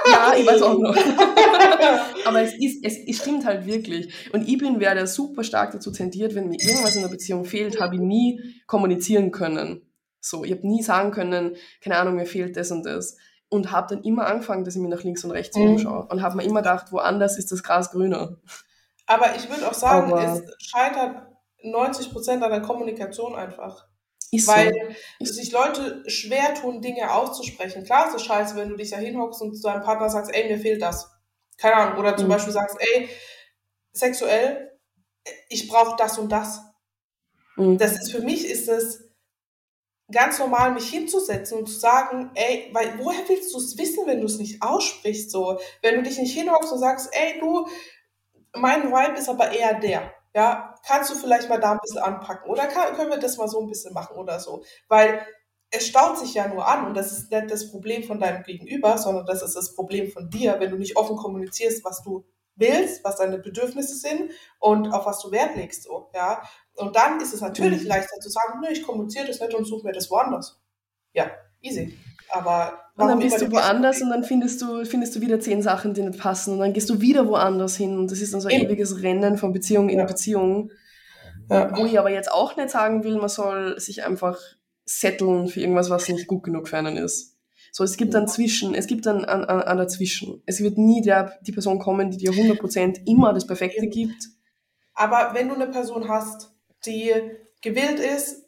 Ja, 0.07 0.33
ich 0.35 0.45
weiß 0.45 0.61
auch 0.61 0.77
noch. 0.77 0.95
Aber 2.25 2.41
es, 2.41 2.53
ist, 2.53 2.83
es, 2.83 2.97
es 3.07 3.17
stimmt 3.17 3.45
halt 3.45 3.65
wirklich. 3.65 4.13
Und 4.33 4.47
ich 4.47 4.57
bin 4.57 4.79
wer, 4.79 4.93
der 4.93 5.07
super 5.07 5.43
stark 5.43 5.71
dazu 5.71 5.91
tendiert, 5.91 6.35
wenn 6.35 6.47
mir 6.47 6.59
irgendwas 6.59 6.95
in 6.95 7.01
der 7.01 7.09
Beziehung 7.09 7.45
fehlt, 7.45 7.81
habe 7.81 7.95
ich 7.95 8.01
nie 8.01 8.61
kommunizieren 8.67 9.31
können. 9.31 9.81
So, 10.19 10.43
ich 10.43 10.51
habe 10.51 10.67
nie 10.67 10.83
sagen 10.83 11.11
können, 11.11 11.55
keine 11.81 11.97
Ahnung, 11.97 12.15
mir 12.15 12.25
fehlt 12.25 12.55
das 12.55 12.71
und 12.71 12.83
das. 12.85 13.17
Und 13.49 13.71
habe 13.71 13.95
dann 13.95 14.03
immer 14.03 14.27
angefangen, 14.27 14.63
dass 14.63 14.75
ich 14.75 14.81
mir 14.81 14.89
nach 14.89 15.03
links 15.03 15.23
und 15.23 15.31
rechts 15.31 15.57
mhm. 15.57 15.71
umschaue. 15.71 16.07
Und 16.07 16.21
habe 16.21 16.37
mir 16.37 16.43
immer 16.43 16.61
gedacht, 16.61 16.91
woanders 16.91 17.37
ist 17.37 17.51
das 17.51 17.63
Gras 17.63 17.91
grüner. 17.91 18.37
Aber 19.07 19.35
ich 19.35 19.49
würde 19.49 19.67
auch 19.67 19.73
sagen, 19.73 20.11
Aber 20.11 20.23
es 20.23 20.43
scheitert 20.65 21.27
90 21.63 22.11
Prozent 22.11 22.43
an 22.43 22.51
der 22.51 22.61
Kommunikation 22.61 23.35
einfach. 23.35 23.87
Ist 24.35 24.47
Weil 24.47 24.95
so. 25.19 25.33
sich 25.33 25.51
Leute 25.51 26.03
schwer 26.07 26.53
tun, 26.53 26.81
Dinge 26.81 27.13
auszusprechen. 27.13 27.83
Klar 27.83 28.07
ist 28.07 28.15
es 28.15 28.23
scheiße, 28.23 28.55
wenn 28.55 28.69
du 28.69 28.75
dich 28.75 28.91
da 28.91 28.97
hinhockst 28.97 29.41
und 29.41 29.55
zu 29.55 29.63
deinem 29.63 29.83
Partner 29.83 30.09
sagst, 30.09 30.33
ey, 30.33 30.47
mir 30.47 30.59
fehlt 30.59 30.81
das. 30.81 31.09
Keine 31.57 31.75
Ahnung. 31.75 31.99
Oder 31.99 32.17
zum 32.17 32.27
mhm. 32.27 32.31
Beispiel 32.31 32.53
sagst, 32.53 32.77
ey, 32.79 33.09
sexuell, 33.91 34.71
ich 35.49 35.67
brauche 35.67 35.95
das 35.97 36.17
und 36.17 36.31
das. 36.31 36.61
Mhm. 37.55 37.77
Das 37.77 37.93
ist 37.93 38.11
für 38.11 38.21
mich 38.21 38.47
ist 38.47 38.67
es 38.67 39.05
ganz 40.11 40.39
normal, 40.39 40.73
mich 40.73 40.89
hinzusetzen 40.89 41.57
und 41.57 41.67
zu 41.67 41.79
sagen, 41.79 42.31
ey, 42.35 42.69
weil 42.73 42.99
woher 42.99 43.27
willst 43.27 43.53
du 43.53 43.57
es 43.57 43.77
wissen, 43.77 44.05
wenn 44.05 44.19
du 44.19 44.27
es 44.27 44.37
nicht 44.37 44.61
aussprichst? 44.61 45.31
So, 45.31 45.59
wenn 45.81 45.95
du 45.95 46.03
dich 46.03 46.17
nicht 46.17 46.37
hinhockst 46.37 46.71
und 46.71 46.79
sagst, 46.79 47.09
ey, 47.11 47.39
du, 47.39 47.67
mein 48.53 48.91
Vibe 48.91 49.17
ist 49.17 49.29
aber 49.29 49.51
eher 49.51 49.79
der. 49.79 50.13
Ja, 50.35 50.75
kannst 50.85 51.09
du 51.11 51.15
vielleicht 51.15 51.47
mal 51.47 51.61
da 51.61 51.71
ein 51.71 51.79
bisschen 51.81 52.01
anpacken 52.01 52.51
oder 52.51 52.67
kann, 52.67 52.93
können 52.95 53.09
wir 53.09 53.17
das 53.17 53.37
mal 53.37 53.47
so 53.47 53.61
ein 53.61 53.67
bisschen 53.67 53.93
machen 53.93 54.17
oder 54.17 54.37
so? 54.41 54.65
Weil 54.89 55.25
es 55.71 55.87
staut 55.87 56.19
sich 56.19 56.33
ja 56.33 56.49
nur 56.49 56.67
an 56.67 56.85
und 56.85 56.93
das 56.93 57.13
ist 57.13 57.31
nicht 57.31 57.49
das 57.49 57.71
Problem 57.71 58.03
von 58.03 58.19
deinem 58.19 58.43
Gegenüber, 58.43 58.97
sondern 58.97 59.25
das 59.25 59.41
ist 59.41 59.55
das 59.55 59.75
Problem 59.75 60.11
von 60.11 60.29
dir, 60.29 60.59
wenn 60.59 60.71
du 60.71 60.77
nicht 60.77 60.97
offen 60.97 61.15
kommunizierst, 61.15 61.85
was 61.85 62.03
du 62.03 62.25
willst, 62.55 63.01
was 63.05 63.15
deine 63.15 63.37
Bedürfnisse 63.37 63.95
sind 63.95 64.31
und 64.59 64.93
auf 64.93 65.05
was 65.05 65.21
du 65.21 65.31
Wert 65.31 65.55
legst, 65.55 65.83
so, 65.83 66.09
ja. 66.13 66.43
Und 66.75 66.97
dann 66.97 67.21
ist 67.21 67.33
es 67.33 67.39
natürlich 67.39 67.83
mhm. 67.83 67.87
leichter 67.87 68.19
zu 68.19 68.29
sagen, 68.29 68.59
nö, 68.61 68.67
ich 68.69 68.83
kommuniziere 68.83 69.27
das 69.27 69.39
nicht 69.39 69.53
und 69.53 69.63
suche 69.63 69.87
mir 69.87 69.93
das 69.93 70.11
woanders. 70.11 70.61
Ja, 71.13 71.31
easy. 71.61 71.97
Aber 72.29 72.84
und 72.97 73.07
dann 73.09 73.19
bist 73.19 73.41
du 73.41 73.51
woanders 73.51 74.01
und 74.01 74.09
dann 74.09 74.23
findest 74.23 74.61
du, 74.61 74.85
findest 74.85 75.15
du 75.15 75.21
wieder 75.21 75.39
zehn 75.39 75.61
Sachen, 75.61 75.93
die 75.93 76.01
nicht 76.01 76.19
passen 76.19 76.53
und 76.53 76.59
dann 76.59 76.71
gehst 76.71 76.89
du 76.89 77.01
wieder 77.01 77.27
woanders 77.27 77.75
hin 77.75 77.97
und 77.97 78.09
das 78.09 78.21
ist 78.21 78.33
dann 78.33 78.39
so 78.39 78.47
ein 78.47 78.55
Eben. 78.55 78.65
ewiges 78.67 79.01
Rennen 79.01 79.37
von 79.37 79.51
Beziehung 79.51 79.89
in 79.89 79.99
ja. 79.99 80.05
Beziehung. 80.05 80.71
Ja. 81.49 81.75
Wo 81.77 81.85
ich 81.85 81.99
aber 81.99 82.09
jetzt 82.09 82.31
auch 82.31 82.55
nicht 82.55 82.69
sagen 82.69 83.03
will, 83.03 83.17
man 83.17 83.29
soll 83.29 83.79
sich 83.79 84.05
einfach 84.05 84.39
setteln 84.85 85.47
für 85.47 85.59
irgendwas, 85.59 85.89
was 85.89 86.07
nicht 86.07 86.27
gut 86.27 86.43
genug 86.43 86.67
für 86.67 86.77
einen 86.77 86.97
ist. 86.97 87.35
So, 87.71 87.83
es 87.83 87.97
gibt 87.97 88.13
dann 88.13 88.27
zwischen, 88.29 88.73
es 88.73 88.87
gibt 88.87 89.05
dann 89.05 89.25
an, 89.25 89.43
an, 89.43 89.61
an 89.61 89.77
dazwischen. 89.77 90.41
Es 90.45 90.61
wird 90.61 90.77
nie 90.77 91.01
der, 91.01 91.37
die 91.41 91.51
Person 91.51 91.77
kommen, 91.77 92.09
die 92.09 92.17
dir 92.17 92.31
100% 92.31 93.01
immer 93.05 93.33
das 93.33 93.45
Perfekte 93.45 93.87
gibt. 93.87 94.29
Aber 94.93 95.31
wenn 95.33 95.49
du 95.49 95.55
eine 95.55 95.67
Person 95.67 96.07
hast, 96.07 96.53
die 96.85 97.11
gewillt 97.61 97.99
ist, 97.99 98.44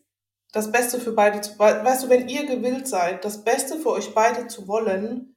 das 0.58 0.72
Beste 0.72 1.00
für 1.00 1.12
beide 1.12 1.40
zu, 1.40 1.58
weißt 1.60 2.04
du, 2.06 2.10
wenn 2.10 2.28
ihr 2.28 2.48
gewillt 2.48 2.88
seid, 2.88 3.24
das 3.24 3.44
Beste 3.44 3.78
für 3.78 3.92
euch 3.92 4.16
beide 4.16 4.48
zu 4.48 4.68
wollen, 4.68 5.36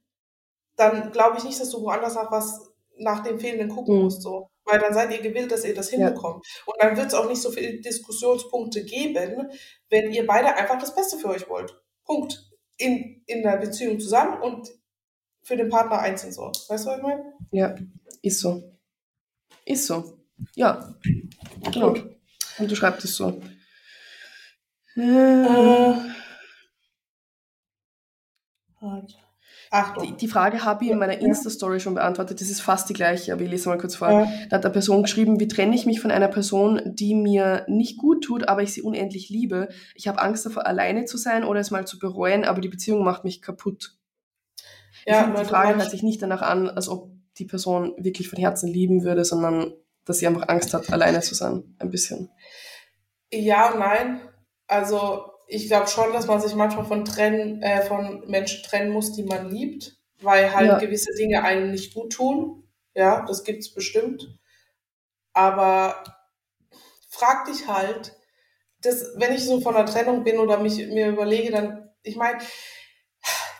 dann 0.77 1.11
glaube 1.11 1.37
ich 1.37 1.43
nicht, 1.43 1.59
dass 1.59 1.69
du 1.69 1.83
woanders 1.83 2.15
nach 2.15 2.31
was, 2.31 2.73
nach 2.97 3.21
dem 3.21 3.39
Fehlenden 3.39 3.69
gucken 3.69 3.97
mhm. 3.97 4.03
musst, 4.05 4.23
so. 4.23 4.49
Weil 4.65 4.79
dann 4.79 4.95
seid 4.95 5.11
ihr 5.11 5.21
gewillt, 5.21 5.51
dass 5.51 5.63
ihr 5.63 5.75
das 5.75 5.91
hinbekommt. 5.91 6.43
Ja. 6.43 6.63
Und 6.65 6.75
dann 6.81 6.97
wird 6.97 7.07
es 7.07 7.13
auch 7.13 7.27
nicht 7.27 7.41
so 7.41 7.51
viele 7.51 7.79
Diskussionspunkte 7.81 8.83
geben, 8.83 9.51
wenn 9.89 10.11
ihr 10.11 10.25
beide 10.25 10.55
einfach 10.55 10.79
das 10.79 10.95
Beste 10.95 11.17
für 11.17 11.29
euch 11.29 11.47
wollt. 11.47 11.79
Punkt. 12.03 12.49
In, 12.77 13.21
in 13.27 13.43
der 13.43 13.57
Beziehung 13.57 13.99
zusammen 13.99 14.41
und 14.41 14.71
für 15.43 15.55
den 15.55 15.69
Partner 15.69 15.99
einzeln 15.99 16.33
so. 16.33 16.51
Weißt 16.67 16.85
du, 16.85 16.89
was 16.89 16.97
ich 16.97 17.03
meine? 17.03 17.33
Ja, 17.51 17.75
ist 18.23 18.39
so. 18.39 18.63
Ist 19.65 19.85
so. 19.85 20.17
Ja. 20.55 20.95
Genau. 21.71 21.95
Und 22.57 22.71
du 22.71 22.75
schreibst 22.75 23.05
es 23.05 23.15
so. 23.15 23.39
Äh. 24.95 25.93
Achtung. 29.73 30.03
Die, 30.05 30.17
die 30.17 30.27
Frage 30.27 30.65
habe 30.65 30.83
ich 30.83 30.91
in 30.91 30.97
meiner 30.97 31.19
Insta-Story 31.19 31.79
schon 31.79 31.93
beantwortet. 31.93 32.41
Das 32.41 32.49
ist 32.49 32.61
fast 32.61 32.89
die 32.89 32.93
gleiche, 32.93 33.31
aber 33.31 33.43
ich 33.43 33.49
lese 33.49 33.69
mal 33.69 33.77
kurz 33.77 33.95
vor. 33.95 34.11
Ja. 34.11 34.29
Da 34.49 34.57
hat 34.57 34.65
eine 34.65 34.73
Person 34.73 35.03
geschrieben, 35.03 35.39
wie 35.39 35.47
trenne 35.47 35.73
ich 35.75 35.85
mich 35.85 36.01
von 36.01 36.11
einer 36.11 36.27
Person, 36.27 36.81
die 36.83 37.15
mir 37.15 37.65
nicht 37.69 37.97
gut 37.97 38.23
tut, 38.23 38.49
aber 38.49 38.63
ich 38.63 38.73
sie 38.73 38.81
unendlich 38.81 39.29
liebe. 39.29 39.69
Ich 39.95 40.09
habe 40.09 40.21
Angst 40.21 40.45
davor, 40.45 40.67
alleine 40.67 41.05
zu 41.05 41.17
sein 41.17 41.45
oder 41.45 41.61
es 41.61 41.71
mal 41.71 41.87
zu 41.87 41.99
bereuen, 41.99 42.43
aber 42.43 42.59
die 42.59 42.67
Beziehung 42.67 43.05
macht 43.05 43.23
mich 43.23 43.41
kaputt. 43.41 43.95
Ja, 45.05 45.23
finde, 45.23 45.39
die 45.39 45.47
Frage 45.47 45.77
hört 45.77 45.89
sich 45.89 46.03
nicht 46.03 46.21
danach 46.21 46.41
an, 46.41 46.69
als 46.69 46.89
ob 46.89 47.09
die 47.37 47.45
Person 47.45 47.93
wirklich 47.97 48.27
von 48.27 48.39
Herzen 48.39 48.67
lieben 48.67 49.03
würde, 49.03 49.23
sondern 49.23 49.73
dass 50.03 50.19
sie 50.19 50.27
einfach 50.27 50.49
Angst 50.49 50.73
hat, 50.73 50.91
alleine 50.91 51.21
zu 51.21 51.33
sein. 51.33 51.75
Ein 51.79 51.91
bisschen. 51.91 52.29
Ja 53.31 53.71
und 53.71 53.79
nein. 53.79 54.19
Also 54.71 55.33
ich 55.47 55.67
glaube 55.67 55.87
schon, 55.87 56.13
dass 56.13 56.27
man 56.27 56.39
sich 56.39 56.55
manchmal 56.55 56.85
von, 56.85 57.03
trennen, 57.03 57.61
äh, 57.61 57.81
von 57.81 58.23
Menschen 58.27 58.63
trennen 58.63 58.91
muss, 58.91 59.11
die 59.11 59.23
man 59.23 59.49
liebt, 59.49 59.97
weil 60.21 60.55
halt 60.55 60.67
ja. 60.67 60.77
gewisse 60.77 61.13
Dinge 61.13 61.43
einem 61.43 61.71
nicht 61.71 61.93
gut 61.93 62.13
tun. 62.13 62.63
Ja, 62.93 63.25
das 63.25 63.43
gibt 63.43 63.59
es 63.59 63.73
bestimmt. 63.73 64.39
Aber 65.33 66.01
frag 67.09 67.45
dich 67.45 67.67
halt, 67.67 68.15
das, 68.81 69.11
wenn 69.17 69.33
ich 69.33 69.45
so 69.45 69.59
von 69.59 69.75
der 69.75 69.85
Trennung 69.85 70.23
bin 70.23 70.39
oder 70.39 70.57
mich 70.57 70.77
mir 70.87 71.09
überlege, 71.09 71.51
dann, 71.51 71.89
ich 72.03 72.15
meine, 72.15 72.39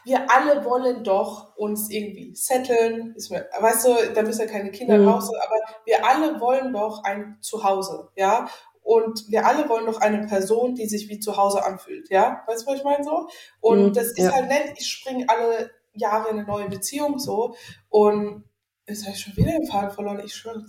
wir 0.05 0.31
alle 0.31 0.63
wollen 0.63 1.03
doch 1.03 1.57
uns 1.57 1.89
irgendwie 1.89 2.33
setteln, 2.35 3.13
ist 3.17 3.31
mir, 3.31 3.49
weißt 3.59 3.85
du, 3.85 4.13
da 4.15 4.21
müssen 4.21 4.41
ja 4.41 4.47
keine 4.47 4.71
Kinder 4.71 4.97
mhm. 4.97 5.09
raus, 5.09 5.29
aber 5.43 5.55
wir 5.83 6.05
alle 6.05 6.39
wollen 6.39 6.71
doch 6.71 7.03
ein 7.03 7.37
Zuhause, 7.41 8.09
ja. 8.15 8.47
Und 8.91 9.29
wir 9.29 9.45
alle 9.45 9.69
wollen 9.69 9.85
doch 9.85 10.01
eine 10.01 10.27
Person, 10.27 10.75
die 10.75 10.85
sich 10.85 11.07
wie 11.07 11.17
zu 11.17 11.37
Hause 11.37 11.63
anfühlt, 11.63 12.09
ja? 12.09 12.43
Weißt 12.45 12.63
du, 12.63 12.71
was 12.71 12.79
ich 12.79 12.83
meine 12.83 13.05
so? 13.05 13.29
Und 13.61 13.85
mhm, 13.85 13.93
das 13.93 14.07
ist 14.07 14.17
ja. 14.17 14.33
halt 14.33 14.49
nett, 14.49 14.73
ich 14.77 14.85
springe 14.85 15.29
alle 15.29 15.71
Jahre 15.93 16.29
in 16.29 16.39
eine 16.39 16.45
neue 16.45 16.67
Beziehung 16.67 17.17
so 17.17 17.55
und 17.87 18.43
jetzt 18.85 19.05
habe 19.05 19.15
ich 19.15 19.21
schon 19.21 19.37
wieder 19.37 19.51
den 19.51 19.65
Faden 19.65 19.91
verloren. 19.91 20.21
Ich 20.25 20.35
schwöre, 20.35 20.65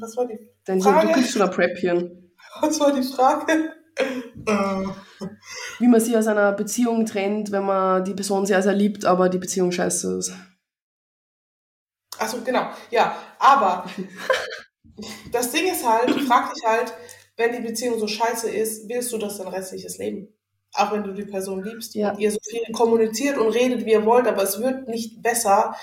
was 0.00 0.16
war 0.16 0.26
die 0.26 0.40
Dann 0.64 0.82
Frage? 0.82 1.06
du 1.06 1.12
kriegst 1.12 1.30
schon 1.30 1.42
ein 1.42 1.52
Präppchen. 1.52 2.34
Was 2.60 2.80
war 2.80 2.92
die 2.92 3.04
Frage? 3.04 3.72
Wie 5.78 5.86
man 5.86 6.00
sich 6.00 6.16
aus 6.16 6.26
einer 6.26 6.50
Beziehung 6.50 7.06
trennt, 7.06 7.52
wenn 7.52 7.64
man 7.64 8.04
die 8.04 8.14
Person 8.14 8.44
sehr, 8.44 8.62
sehr 8.64 8.74
liebt, 8.74 9.04
aber 9.04 9.28
die 9.28 9.38
Beziehung 9.38 9.70
scheiße 9.70 10.18
ist. 10.18 10.32
Achso, 12.18 12.38
genau. 12.44 12.70
Ja, 12.90 13.14
aber 13.38 13.86
das 15.30 15.52
Ding 15.52 15.70
ist 15.70 15.88
halt, 15.88 16.10
frag 16.22 16.52
dich 16.52 16.64
halt, 16.66 16.92
wenn 17.36 17.52
die 17.52 17.66
Beziehung 17.66 17.98
so 17.98 18.06
scheiße 18.06 18.50
ist, 18.50 18.88
willst 18.88 19.12
du 19.12 19.18
das 19.18 19.38
dein 19.38 19.48
restliches 19.48 19.98
Leben? 19.98 20.28
Auch 20.74 20.92
wenn 20.92 21.04
du 21.04 21.12
die 21.12 21.24
Person 21.24 21.62
liebst 21.62 21.94
ja. 21.94 22.10
und 22.10 22.18
ihr 22.18 22.30
so 22.30 22.38
viel 22.48 22.62
kommuniziert 22.72 23.36
und 23.38 23.48
redet, 23.48 23.84
wie 23.84 23.92
ihr 23.92 24.06
wollt, 24.06 24.26
aber 24.26 24.42
es 24.42 24.60
wird 24.60 24.88
nicht 24.88 25.22
besser. 25.22 25.74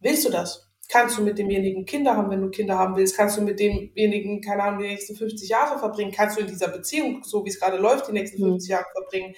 Willst 0.00 0.24
du 0.24 0.30
das? 0.30 0.68
Kannst 0.88 1.16
du 1.16 1.22
mit 1.22 1.38
demjenigen 1.38 1.86
Kinder 1.86 2.16
haben, 2.16 2.30
wenn 2.30 2.42
du 2.42 2.50
Kinder 2.50 2.76
haben 2.76 2.96
willst? 2.96 3.16
Kannst 3.16 3.38
du 3.38 3.42
mit 3.42 3.60
demjenigen, 3.60 4.42
keine 4.42 4.64
Ahnung, 4.64 4.82
die 4.82 4.88
nächsten 4.88 5.16
50 5.16 5.48
Jahre 5.48 5.78
verbringen? 5.78 6.12
Kannst 6.12 6.36
du 6.36 6.42
in 6.42 6.48
dieser 6.48 6.68
Beziehung, 6.68 7.22
so 7.24 7.44
wie 7.44 7.48
es 7.48 7.60
gerade 7.60 7.78
läuft, 7.78 8.08
die 8.08 8.12
nächsten 8.12 8.38
50 8.42 8.68
mhm. 8.68 8.72
Jahre 8.72 8.86
verbringen? 8.92 9.34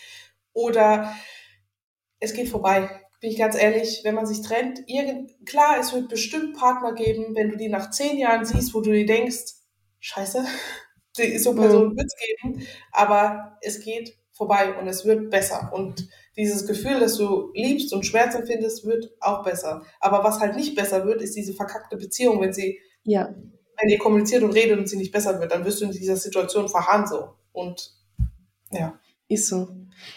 Oder 0.52 1.14
es 2.18 2.32
geht 2.32 2.48
vorbei. 2.48 2.88
Bin 3.20 3.30
ich 3.30 3.38
ganz 3.38 3.56
ehrlich, 3.56 4.00
wenn 4.04 4.14
man 4.14 4.26
sich 4.26 4.42
trennt, 4.42 4.80
irgend, 4.86 5.30
klar, 5.46 5.78
es 5.78 5.92
wird 5.92 6.08
bestimmt 6.08 6.56
Partner 6.56 6.92
geben, 6.94 7.34
wenn 7.34 7.50
du 7.50 7.56
die 7.56 7.68
nach 7.68 7.90
zehn 7.90 8.18
Jahren 8.18 8.44
siehst, 8.44 8.74
wo 8.74 8.80
du 8.80 8.90
dir 8.90 9.06
denkst, 9.06 9.54
scheiße, 10.00 10.44
so 11.14 11.54
Personen 11.54 11.92
mhm. 11.92 11.96
wird 11.96 12.06
es 12.06 12.16
geben, 12.16 12.66
aber 12.92 13.58
es 13.62 13.80
geht 13.80 14.16
vorbei 14.32 14.74
und 14.78 14.88
es 14.88 15.04
wird 15.04 15.30
besser. 15.30 15.70
Und 15.72 16.08
dieses 16.36 16.66
Gefühl, 16.66 16.98
dass 16.98 17.16
du 17.16 17.52
liebst 17.54 17.92
und 17.92 18.04
Schmerz 18.04 18.34
empfindest, 18.34 18.84
wird 18.84 19.12
auch 19.20 19.44
besser. 19.44 19.82
Aber 20.00 20.24
was 20.24 20.40
halt 20.40 20.56
nicht 20.56 20.74
besser 20.74 21.06
wird, 21.06 21.22
ist 21.22 21.36
diese 21.36 21.54
verkackte 21.54 21.96
Beziehung, 21.96 22.40
wenn 22.40 22.52
sie, 22.52 22.80
ja. 23.04 23.32
wenn 23.80 23.88
ihr 23.88 23.98
kommuniziert 23.98 24.42
und 24.42 24.52
redet 24.52 24.78
und 24.78 24.88
sie 24.88 24.96
nicht 24.96 25.12
besser 25.12 25.38
wird, 25.40 25.52
dann 25.52 25.64
wirst 25.64 25.80
du 25.80 25.84
in 25.84 25.92
dieser 25.92 26.16
Situation 26.16 26.68
verharren 26.68 27.06
so. 27.06 27.28
Und 27.52 27.92
ja. 28.72 28.98
Ist 29.28 29.46
so. 29.46 29.68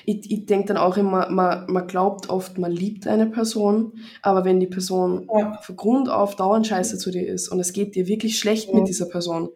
Ich, 0.05 0.29
ich 0.31 0.45
denke 0.47 0.67
dann 0.67 0.77
auch 0.77 0.97
immer, 0.97 1.29
man, 1.29 1.71
man 1.71 1.87
glaubt 1.87 2.29
oft, 2.29 2.57
man 2.57 2.71
liebt 2.71 3.07
eine 3.07 3.27
Person, 3.27 3.93
aber 4.21 4.43
wenn 4.43 4.59
die 4.59 4.67
Person 4.67 5.29
ja. 5.37 5.59
von 5.61 5.75
Grund 5.75 6.09
auf 6.09 6.35
dauernd 6.35 6.67
scheiße 6.67 6.97
zu 6.97 7.11
dir 7.11 7.25
ist 7.25 7.47
und 7.47 7.59
es 7.59 7.71
geht 7.71 7.95
dir 7.95 8.07
wirklich 8.07 8.37
schlecht 8.37 8.69
ja. 8.69 8.75
mit 8.75 8.87
dieser 8.87 9.05
Person, 9.05 9.49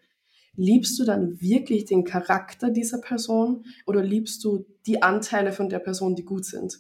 liebst 0.56 1.00
du 1.00 1.06
dann 1.06 1.40
wirklich 1.42 1.86
den 1.86 2.04
Charakter 2.04 2.70
dieser 2.70 3.00
Person 3.00 3.66
oder 3.86 4.04
liebst 4.04 4.44
du 4.44 4.66
die 4.86 5.02
Anteile 5.02 5.52
von 5.52 5.70
der 5.70 5.80
Person, 5.80 6.16
die 6.16 6.26
gut 6.26 6.46
sind? 6.46 6.80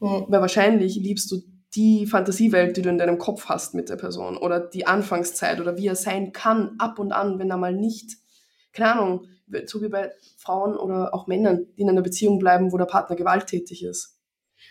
Mhm. 0.00 0.26
Weil 0.28 0.40
wahrscheinlich 0.40 0.96
liebst 0.96 1.30
du 1.30 1.42
die 1.74 2.06
Fantasiewelt, 2.06 2.76
die 2.76 2.82
du 2.82 2.88
in 2.88 2.98
deinem 2.98 3.18
Kopf 3.18 3.46
hast 3.46 3.74
mit 3.74 3.88
der 3.88 3.96
Person 3.96 4.36
oder 4.36 4.60
die 4.60 4.86
Anfangszeit 4.86 5.60
oder 5.60 5.76
wie 5.76 5.86
er 5.86 5.96
sein 5.96 6.32
kann 6.32 6.74
ab 6.78 6.98
und 6.98 7.12
an, 7.12 7.38
wenn 7.38 7.50
er 7.50 7.56
mal 7.56 7.74
nicht, 7.74 8.16
keine 8.72 8.92
Ahnung, 8.92 9.26
so 9.66 9.82
wie 9.82 9.88
bei 9.88 10.12
Frauen 10.36 10.76
oder 10.76 11.14
auch 11.14 11.26
Männern, 11.26 11.66
die 11.76 11.82
in 11.82 11.88
einer 11.88 12.02
Beziehung 12.02 12.38
bleiben, 12.38 12.72
wo 12.72 12.78
der 12.78 12.86
Partner 12.86 13.16
gewalttätig 13.16 13.84
ist. 13.84 14.18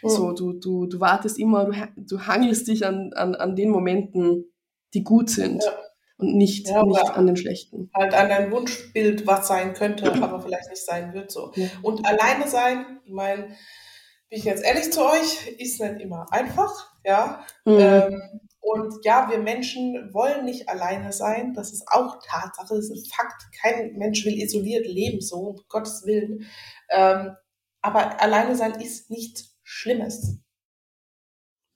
Mhm. 0.02 0.10
So, 0.10 0.32
du, 0.34 0.54
du, 0.54 0.88
du 0.88 1.00
wartest 1.00 1.38
immer, 1.40 1.66
du, 1.66 1.74
du 1.98 2.22
hangelst 2.22 2.68
dich 2.68 2.86
an, 2.86 3.12
an, 3.14 3.36
an 3.36 3.56
den 3.56 3.70
Momenten, 3.70 4.46
die 4.94 5.04
gut 5.04 5.30
sind. 5.30 5.64
Ja 5.64 5.89
und 6.20 6.36
nicht, 6.36 6.67
ja, 6.67 6.84
nicht 6.84 7.09
an 7.11 7.28
den 7.28 7.38
schlechten. 7.38 7.89
Halt 7.93 8.13
an 8.13 8.28
dein 8.28 8.51
Wunschbild, 8.51 9.26
was 9.26 9.47
sein 9.47 9.74
könnte, 9.74 10.11
aber 10.22 10.41
vielleicht 10.41 10.70
nicht 10.70 10.86
sein 10.86 11.13
wird 11.13 11.32
so. 11.32 11.53
Ja. 11.55 11.67
Und 11.82 12.05
alleine 12.05 12.47
sein, 12.47 12.99
ich 13.05 13.13
meine, 13.13 13.43
bin 13.43 14.38
ich 14.38 14.43
jetzt 14.43 14.63
ehrlich 14.63 14.91
zu 14.91 15.01
euch, 15.01 15.47
ist 15.57 15.80
nicht 15.80 16.01
immer 16.01 16.28
einfach, 16.32 16.91
ja. 17.05 17.45
Mhm. 17.63 17.78
Ähm, 17.80 18.22
und 18.59 18.93
ja, 19.03 19.30
wir 19.32 19.39
Menschen 19.39 20.13
wollen 20.13 20.43
nicht 20.43 20.67
alleine 20.67 21.13
sein. 21.13 21.53
Das 21.53 21.72
ist 21.72 21.88
auch 21.88 22.20
Tatsache, 22.22 22.76
das 22.76 22.89
ist 22.89 23.15
Fakt. 23.15 23.45
Kein 23.59 23.93
Mensch 23.93 24.26
will 24.26 24.38
isoliert 24.38 24.86
leben, 24.86 25.22
so, 25.22 25.38
um 25.38 25.61
Gottes 25.70 26.05
Willen. 26.05 26.45
Ähm, 26.89 27.36
aber 27.82 28.22
alleine 28.22 28.57
sein 28.57 28.80
ist 28.82 29.09
nichts 29.09 29.57
Schlimmes. 29.63 30.39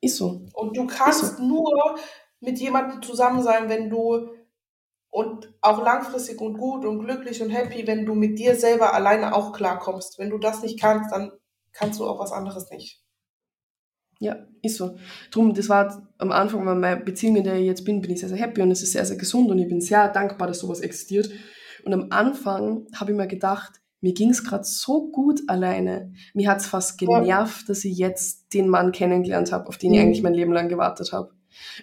Ist 0.01 0.17
so. 0.17 0.45
Und 0.53 0.75
du 0.75 0.85
kannst 0.85 1.37
so. 1.37 1.43
nur 1.43 1.97
mit 2.43 2.59
jemandem 2.59 3.01
zusammen 3.01 3.41
sein, 3.41 3.69
wenn 3.69 3.89
du 3.89 4.29
und 5.09 5.53
auch 5.61 5.83
langfristig 5.83 6.41
und 6.41 6.57
gut 6.57 6.85
und 6.85 6.99
glücklich 6.99 7.41
und 7.41 7.51
happy, 7.51 7.85
wenn 7.85 8.05
du 8.05 8.15
mit 8.15 8.39
dir 8.39 8.55
selber 8.55 8.93
alleine 8.93 9.35
auch 9.35 9.53
klarkommst. 9.53 10.17
Wenn 10.17 10.31
du 10.31 10.39
das 10.39 10.63
nicht 10.63 10.79
kannst, 10.79 11.11
dann 11.11 11.31
kannst 11.71 11.99
du 11.99 12.05
auch 12.05 12.19
was 12.19 12.31
anderes 12.31 12.69
nicht. 12.71 12.99
Ja, 14.19 14.37
ist 14.61 14.77
so. 14.77 14.95
Drum, 15.31 15.53
das 15.53 15.69
war 15.69 16.09
am 16.17 16.31
Anfang 16.31 16.63
meiner 16.63 16.95
Beziehung, 16.95 17.35
in 17.35 17.43
der 17.43 17.59
ich 17.59 17.65
jetzt 17.65 17.83
bin, 17.83 18.01
bin 18.01 18.11
ich 18.11 18.21
sehr, 18.21 18.29
sehr 18.29 18.39
happy 18.39 18.61
und 18.61 18.71
es 18.71 18.81
ist 18.81 18.93
sehr, 18.93 19.05
sehr 19.05 19.17
gesund 19.17 19.51
und 19.51 19.59
ich 19.59 19.67
bin 19.67 19.81
sehr 19.81 20.07
dankbar, 20.09 20.47
dass 20.47 20.59
sowas 20.59 20.79
existiert. 20.79 21.29
Und 21.85 21.93
am 21.93 22.07
Anfang 22.09 22.87
habe 22.95 23.11
ich 23.11 23.17
mir 23.17 23.27
gedacht, 23.27 23.81
mir 24.01 24.13
ging 24.13 24.31
es 24.31 24.43
gerade 24.43 24.63
so 24.63 25.11
gut 25.11 25.41
alleine. 25.47 26.13
Mir 26.33 26.49
hat 26.49 26.61
es 26.61 26.67
fast 26.67 26.97
genervt, 26.97 27.69
dass 27.69 27.85
ich 27.85 27.97
jetzt 27.97 28.53
den 28.53 28.67
Mann 28.67 28.91
kennengelernt 28.91 29.51
habe, 29.51 29.67
auf 29.67 29.77
den 29.77 29.91
mhm. 29.91 29.95
ich 29.95 30.01
eigentlich 30.01 30.23
mein 30.23 30.33
Leben 30.33 30.53
lang 30.53 30.69
gewartet 30.69 31.13
habe. 31.13 31.33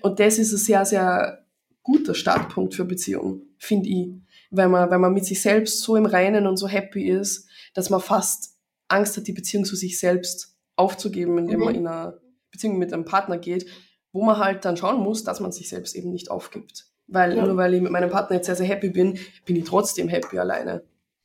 Und 0.02 0.20
das 0.20 0.38
ist 0.38 0.52
ein 0.52 0.58
sehr, 0.58 0.84
sehr 0.84 1.44
guter 1.82 2.14
Startpunkt 2.14 2.74
für 2.74 2.84
Beziehungen, 2.84 3.42
finde 3.58 3.88
ich. 3.88 4.08
Weil 4.50 4.68
man, 4.68 4.90
weil 4.90 4.98
man 4.98 5.12
mit 5.12 5.24
sich 5.24 5.40
selbst 5.40 5.80
so 5.80 5.96
im 5.96 6.06
Reinen 6.06 6.46
und 6.46 6.56
so 6.56 6.66
happy 6.66 7.08
ist, 7.08 7.48
dass 7.74 7.90
man 7.90 8.00
fast 8.00 8.56
Angst 8.88 9.16
hat, 9.16 9.26
die 9.26 9.32
Beziehung 9.32 9.64
zu 9.64 9.76
sich 9.76 9.98
selbst 9.98 10.56
aufzugeben, 10.76 11.38
indem 11.38 11.60
mhm. 11.60 11.64
man 11.64 11.74
in 11.74 11.86
einer 11.86 12.18
Beziehung 12.50 12.78
mit 12.78 12.92
einem 12.92 13.04
Partner 13.04 13.38
geht, 13.38 13.66
wo 14.12 14.24
man 14.24 14.38
halt 14.38 14.64
dann 14.64 14.76
schauen 14.76 15.00
muss, 15.00 15.22
dass 15.22 15.40
man 15.40 15.52
sich 15.52 15.68
selbst 15.68 15.94
eben 15.94 16.10
nicht 16.10 16.30
aufgibt. 16.30 16.86
Weil 17.06 17.36
ja. 17.36 17.44
nur 17.44 17.56
weil 17.56 17.74
ich 17.74 17.80
mit 17.80 17.92
meinem 17.92 18.10
Partner 18.10 18.36
jetzt 18.36 18.46
sehr, 18.46 18.56
sehr 18.56 18.66
happy 18.66 18.90
bin, 18.90 19.18
bin 19.44 19.56
ich 19.56 19.64
trotzdem 19.64 20.08
happy 20.08 20.38
alleine. 20.38 20.82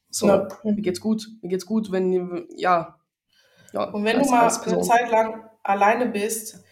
So, 0.09 0.27
ja. 0.27 0.47
mir 0.63 0.81
geht's 0.81 1.01
gut. 1.01 1.27
Mir 1.41 1.49
geht's 1.49 1.65
gut, 1.65 1.91
wenn, 1.91 2.47
ja. 2.55 2.99
ja 3.73 3.83
und 3.85 4.03
wenn 4.03 4.19
du 4.19 4.29
mal 4.29 4.49
eine 4.49 4.81
Zeit 4.81 5.11
lang 5.11 5.43
alleine 5.63 6.07
bist, 6.07 6.63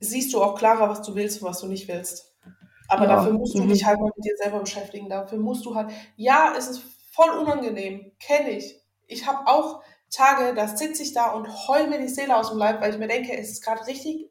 siehst 0.00 0.32
du 0.32 0.42
auch 0.42 0.56
klarer, 0.56 0.88
was 0.88 1.02
du 1.02 1.14
willst 1.14 1.40
und 1.40 1.48
was 1.48 1.60
du 1.60 1.66
nicht 1.66 1.86
willst. 1.88 2.34
Aber 2.88 3.04
ja. 3.04 3.16
dafür 3.16 3.32
musst 3.32 3.54
du 3.56 3.62
mhm. 3.62 3.68
dich 3.68 3.84
halt 3.84 4.00
mal 4.00 4.10
mit 4.16 4.24
dir 4.24 4.36
selber 4.36 4.60
beschäftigen. 4.60 5.08
Dafür 5.08 5.38
musst 5.38 5.64
du 5.64 5.74
halt, 5.74 5.90
ja, 6.16 6.54
es 6.58 6.66
ist 6.66 6.82
voll 7.12 7.30
unangenehm, 7.30 8.12
kenne 8.18 8.50
ich. 8.50 8.80
Ich 9.06 9.26
habe 9.26 9.46
auch 9.46 9.82
Tage, 10.10 10.54
da 10.54 10.66
sitze 10.66 11.02
ich 11.02 11.12
da 11.12 11.30
und 11.30 11.46
heul 11.68 11.86
mir 11.86 12.00
die 12.00 12.08
Seele 12.08 12.36
aus 12.36 12.50
dem 12.50 12.58
Leib, 12.58 12.80
weil 12.80 12.92
ich 12.92 12.98
mir 12.98 13.06
denke, 13.06 13.36
es 13.36 13.50
ist 13.50 13.64
gerade 13.64 13.86
richtig 13.86 14.28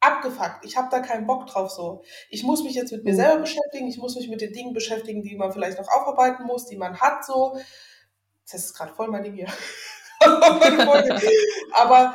abgefuckt. 0.00 0.64
Ich 0.64 0.78
habe 0.78 0.88
da 0.90 1.00
keinen 1.00 1.26
Bock 1.26 1.46
drauf 1.46 1.70
so. 1.70 2.02
Ich 2.30 2.42
muss 2.42 2.64
mich 2.64 2.74
jetzt 2.74 2.90
mit 2.90 3.04
mir 3.04 3.12
mhm. 3.12 3.16
selber 3.16 3.40
beschäftigen, 3.40 3.86
ich 3.88 3.98
muss 3.98 4.16
mich 4.16 4.28
mit 4.28 4.40
den 4.40 4.54
Dingen 4.54 4.72
beschäftigen, 4.72 5.22
die 5.22 5.36
man 5.36 5.52
vielleicht 5.52 5.78
noch 5.78 5.88
aufarbeiten 5.88 6.44
muss, 6.44 6.66
die 6.66 6.76
man 6.76 6.98
hat 7.00 7.24
so. 7.24 7.58
Das 8.50 8.64
ist 8.64 8.74
gerade 8.74 8.94
voll 8.94 9.08
mein 9.08 9.24
Ding 9.24 9.34
hier. 9.34 9.48
Aber 11.74 12.14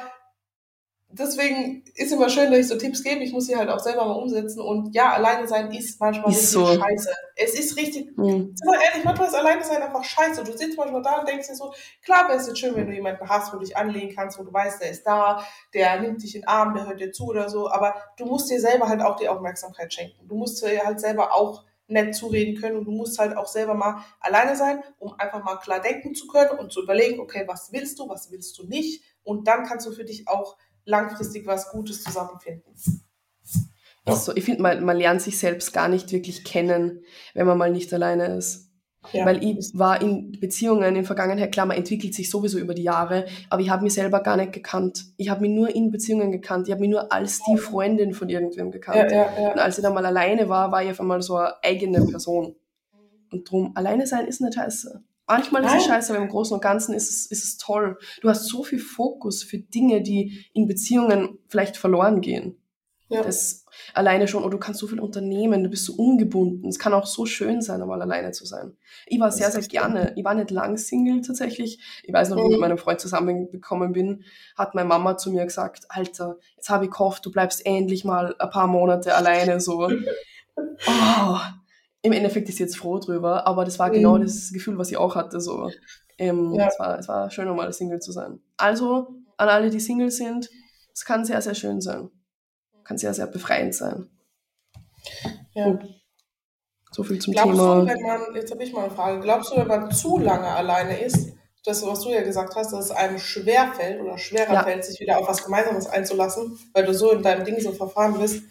deswegen 1.17 1.83
ist 1.95 2.11
immer 2.11 2.29
schön, 2.29 2.51
dass 2.51 2.59
ich 2.59 2.67
so 2.67 2.77
Tipps 2.77 3.03
gebe. 3.03 3.23
Ich 3.23 3.31
muss 3.31 3.47
sie 3.47 3.55
halt 3.55 3.69
auch 3.69 3.79
selber 3.79 4.05
mal 4.05 4.13
umsetzen. 4.13 4.61
Und 4.61 4.93
ja, 4.93 5.13
alleine 5.13 5.47
sein 5.47 5.71
ist 5.71 5.99
manchmal 5.99 6.31
ist 6.31 6.37
richtig 6.37 6.49
so. 6.51 6.65
scheiße. 6.67 7.09
Es 7.35 7.59
ist 7.59 7.77
richtig, 7.77 8.17
mhm. 8.17 8.55
sind 8.55 8.71
wir 8.71 8.81
ehrlich, 8.81 9.03
manchmal 9.03 9.27
ist 9.27 9.35
alleine 9.35 9.63
sein 9.63 9.81
einfach 9.81 10.03
scheiße. 10.03 10.43
Du 10.43 10.55
sitzt 10.55 10.77
manchmal 10.77 11.01
da 11.01 11.19
und 11.19 11.27
denkst 11.27 11.47
dir 11.47 11.55
so, 11.55 11.73
klar 12.03 12.27
wäre 12.27 12.39
es 12.39 12.47
jetzt 12.47 12.59
schön, 12.59 12.75
wenn 12.75 12.87
du 12.87 12.93
jemanden 12.93 13.27
hast, 13.27 13.51
wo 13.53 13.57
du 13.57 13.65
dich 13.65 13.75
anlegen 13.75 14.15
kannst, 14.15 14.39
wo 14.39 14.43
du 14.43 14.53
weißt, 14.53 14.81
der 14.81 14.91
ist 14.91 15.03
da, 15.03 15.45
der 15.73 15.99
nimmt 16.01 16.23
dich 16.23 16.35
in 16.35 16.41
den 16.41 16.47
Arm, 16.47 16.73
der 16.73 16.87
hört 16.87 16.99
dir 16.99 17.11
zu 17.11 17.25
oder 17.25 17.49
so. 17.49 17.69
Aber 17.69 17.95
du 18.17 18.25
musst 18.25 18.49
dir 18.49 18.59
selber 18.59 18.87
halt 18.87 19.01
auch 19.01 19.17
die 19.17 19.27
Aufmerksamkeit 19.27 19.93
schenken. 19.93 20.27
Du 20.27 20.35
musst 20.35 20.63
dir 20.63 20.85
halt 20.85 20.99
selber 20.99 21.33
auch 21.33 21.63
nett 21.87 22.15
zureden 22.15 22.59
können 22.59 22.77
und 22.77 22.85
du 22.85 22.91
musst 22.91 23.19
halt 23.19 23.37
auch 23.37 23.47
selber 23.47 23.75
mal 23.75 24.03
alleine 24.19 24.55
sein, 24.55 24.83
um 24.97 25.13
einfach 25.19 25.43
mal 25.43 25.57
klar 25.57 25.79
denken 25.81 26.15
zu 26.15 26.27
können 26.27 26.57
und 26.57 26.71
zu 26.71 26.81
überlegen, 26.81 27.19
okay, 27.19 27.43
was 27.47 27.71
willst 27.71 27.99
du, 27.99 28.09
was 28.09 28.31
willst 28.31 28.57
du 28.57 28.65
nicht 28.65 29.03
und 29.23 29.47
dann 29.47 29.65
kannst 29.65 29.85
du 29.85 29.91
für 29.91 30.05
dich 30.05 30.27
auch 30.27 30.57
langfristig 30.85 31.45
was 31.45 31.71
Gutes 31.71 32.03
zusammenfinden. 32.03 32.73
Ja. 34.07 34.15
So, 34.15 34.35
ich 34.35 34.45
finde, 34.45 34.61
man, 34.61 34.83
man 34.83 34.97
lernt 34.97 35.21
sich 35.21 35.39
selbst 35.39 35.73
gar 35.73 35.87
nicht 35.87 36.11
wirklich 36.11 36.43
kennen, 36.43 37.03
wenn 37.33 37.47
man 37.47 37.57
mal 37.57 37.71
nicht 37.71 37.91
alleine 37.93 38.37
ist. 38.37 38.65
Ja. 39.13 39.25
Weil 39.25 39.43
ich 39.43 39.71
war 39.73 40.01
in 40.01 40.31
Beziehungen 40.39 40.95
in 40.95 41.05
Vergangenheit, 41.05 41.51
klar, 41.51 41.65
man 41.65 41.77
entwickelt 41.77 42.13
sich 42.13 42.29
sowieso 42.29 42.57
über 42.57 42.73
die 42.73 42.83
Jahre, 42.83 43.25
aber 43.49 43.61
ich 43.61 43.69
habe 43.69 43.83
mich 43.83 43.93
selber 43.93 44.21
gar 44.21 44.37
nicht 44.37 44.51
gekannt. 44.51 45.05
Ich 45.17 45.29
habe 45.29 45.41
mich 45.41 45.51
nur 45.51 45.73
in 45.73 45.91
Beziehungen 45.91 46.31
gekannt. 46.31 46.67
Ich 46.67 46.71
habe 46.71 46.81
mich 46.81 46.89
nur 46.89 47.11
als 47.11 47.41
die 47.43 47.57
Freundin 47.57 48.13
von 48.13 48.29
irgendwem 48.29 48.71
gekannt. 48.71 49.11
Ja, 49.11 49.31
ja, 49.39 49.51
Und 49.51 49.59
als 49.59 49.77
ich 49.77 49.83
dann 49.83 49.93
mal 49.93 50.05
alleine 50.05 50.49
war, 50.49 50.71
war 50.71 50.83
ich 50.83 50.91
auf 50.91 50.99
einmal 50.99 51.21
so 51.21 51.35
eine 51.35 51.53
eigene 51.63 52.03
Person. 52.05 52.55
Und 53.31 53.49
drum, 53.49 53.71
alleine 53.75 54.07
sein 54.07 54.27
ist 54.27 54.41
nicht 54.41 54.55
scheiße. 54.55 55.03
Manchmal 55.27 55.63
ist 55.65 55.73
es 55.73 55.85
scheiße, 55.85 56.13
aber 56.13 56.23
im 56.23 56.29
Großen 56.29 56.53
und 56.53 56.61
Ganzen 56.61 56.93
ist 56.93 57.09
es, 57.09 57.25
ist 57.25 57.43
es 57.43 57.57
toll. 57.57 57.97
Du 58.21 58.29
hast 58.29 58.45
so 58.45 58.63
viel 58.63 58.79
Fokus 58.79 59.43
für 59.43 59.57
Dinge, 59.57 60.01
die 60.01 60.45
in 60.53 60.67
Beziehungen 60.67 61.39
vielleicht 61.47 61.77
verloren 61.77 62.21
gehen. 62.21 62.57
Ja. 63.07 63.21
Das 63.21 63.65
alleine 63.93 64.27
schon, 64.27 64.43
oder 64.43 64.51
du 64.51 64.57
kannst 64.57 64.79
so 64.79 64.87
viel 64.87 64.99
unternehmen, 64.99 65.63
du 65.63 65.69
bist 65.69 65.85
so 65.85 65.93
ungebunden. 65.93 66.67
Es 66.67 66.79
kann 66.79 66.93
auch 66.93 67.05
so 67.05 67.25
schön 67.27 67.61
sein, 67.61 67.81
einmal 67.81 68.01
alleine 68.01 68.31
zu 68.31 68.45
sein. 68.45 68.75
Ich 69.05 69.19
war 69.19 69.31
sehr, 69.31 69.51
sehr 69.51 69.61
gerne. 69.61 70.13
Ich 70.15 70.23
war 70.23 70.33
nicht 70.33 70.49
lang 70.49 70.77
Single 70.77 71.21
tatsächlich. 71.21 71.79
Ich 72.03 72.13
weiß 72.13 72.29
noch, 72.29 72.37
wie 72.37 72.41
ich 72.41 72.47
mit 72.47 72.57
mhm. 72.57 72.61
meinem 72.61 72.77
Freund 72.79 72.99
zusammengekommen 72.99 73.93
bin, 73.93 74.23
hat 74.57 74.73
meine 74.73 74.87
Mama 74.87 75.17
zu 75.17 75.31
mir 75.31 75.45
gesagt, 75.45 75.85
Alter, 75.89 76.37
jetzt 76.55 76.69
habe 76.69 76.85
ich 76.85 76.91
gehofft, 76.91 77.25
du 77.25 77.31
bleibst 77.31 77.65
endlich 77.65 78.05
mal 78.05 78.35
ein 78.39 78.49
paar 78.49 78.67
Monate 78.67 79.15
alleine 79.15 79.59
so. 79.59 79.89
Oh, 80.57 81.37
im 82.05 82.13
Endeffekt 82.13 82.47
ist 82.49 82.57
sie 82.57 82.63
jetzt 82.63 82.77
froh 82.77 82.99
drüber, 82.99 83.47
aber 83.47 83.65
das 83.65 83.79
war 83.79 83.89
genau 83.89 84.17
mhm. 84.17 84.21
das 84.21 84.51
Gefühl, 84.51 84.77
was 84.77 84.91
ich 84.91 84.97
auch 84.97 85.15
hatte. 85.15 85.41
So. 85.41 85.71
Ähm, 86.17 86.53
ja. 86.53 86.67
es, 86.67 86.79
war, 86.79 86.99
es 86.99 87.07
war 87.07 87.31
schön, 87.31 87.47
nochmal 87.47 87.73
Single 87.73 87.99
zu 87.99 88.11
sein. 88.11 88.39
Also, 88.57 89.07
an 89.37 89.49
alle, 89.49 89.69
die 89.71 89.79
Single 89.79 90.11
sind, 90.11 90.49
es 90.93 91.03
kann 91.03 91.25
sehr, 91.25 91.41
sehr 91.41 91.55
schön 91.55 91.81
sein. 91.81 92.09
Kann 92.83 92.99
sehr, 92.99 93.13
sehr 93.13 93.25
befreiend 93.25 93.73
sein. 93.73 94.07
Ja. 95.55 95.79
So 96.91 97.03
viel 97.03 97.19
zum 97.19 97.33
Glaubst 97.33 97.51
Thema. 97.51 97.81
Du, 97.81 97.87
wenn 97.87 98.01
man, 98.01 98.35
jetzt 98.35 98.51
habe 98.51 98.63
ich 98.63 98.71
mal 98.71 98.85
eine 98.85 98.93
Frage. 98.93 99.19
Glaubst 99.21 99.51
du, 99.51 99.57
wenn 99.57 99.67
man 99.67 99.91
zu 99.91 100.19
lange 100.19 100.47
alleine 100.47 100.99
ist, 100.99 101.33
das, 101.65 101.83
was 101.83 102.01
du 102.01 102.09
ja 102.09 102.21
gesagt 102.21 102.55
hast, 102.55 102.71
dass 102.71 102.85
es 102.85 102.91
einem 102.91 103.17
schwer 103.17 103.73
fällt 103.73 103.99
oder 103.99 104.19
schwerer 104.19 104.53
ja. 104.53 104.63
fällt, 104.63 104.85
sich 104.85 104.99
wieder 104.99 105.17
auf 105.17 105.27
was 105.27 105.43
Gemeinsames 105.43 105.87
einzulassen, 105.87 106.57
weil 106.73 106.85
du 106.85 106.93
so 106.93 107.11
in 107.11 107.23
deinem 107.23 107.43
Ding 107.43 107.59
so 107.59 107.71
verfahren 107.71 108.19
bist, 108.19 108.43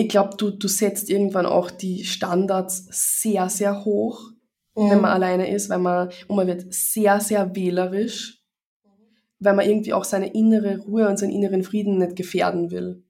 ich 0.00 0.08
glaube, 0.08 0.34
du, 0.38 0.50
du 0.50 0.66
setzt 0.66 1.10
irgendwann 1.10 1.44
auch 1.44 1.70
die 1.70 2.04
Standards 2.04 2.86
sehr, 2.90 3.50
sehr 3.50 3.84
hoch, 3.84 4.30
mhm. 4.74 4.90
wenn 4.90 5.00
man 5.02 5.10
alleine 5.10 5.50
ist, 5.54 5.68
weil 5.68 5.78
man, 5.78 6.08
und 6.26 6.36
man 6.36 6.46
wird 6.46 6.72
sehr, 6.72 7.20
sehr 7.20 7.54
wählerisch, 7.54 8.42
weil 9.40 9.54
man 9.54 9.68
irgendwie 9.68 9.92
auch 9.92 10.04
seine 10.04 10.32
innere 10.32 10.78
Ruhe 10.78 11.06
und 11.06 11.18
seinen 11.18 11.32
inneren 11.32 11.62
Frieden 11.62 11.98
nicht 11.98 12.16
gefährden 12.16 12.70
will. 12.70 13.04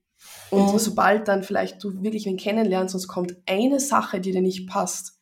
Und 0.50 0.72
mhm. 0.72 0.78
sobald 0.78 1.28
dann 1.28 1.44
vielleicht 1.44 1.82
du 1.82 2.02
wirklich 2.02 2.26
wen 2.26 2.36
kennenlernst 2.36 2.94
und 2.94 3.00
es 3.00 3.08
kommt 3.08 3.36
eine 3.46 3.78
Sache, 3.78 4.20
die 4.20 4.32
dir 4.32 4.42
nicht 4.42 4.68
passt, 4.68 5.20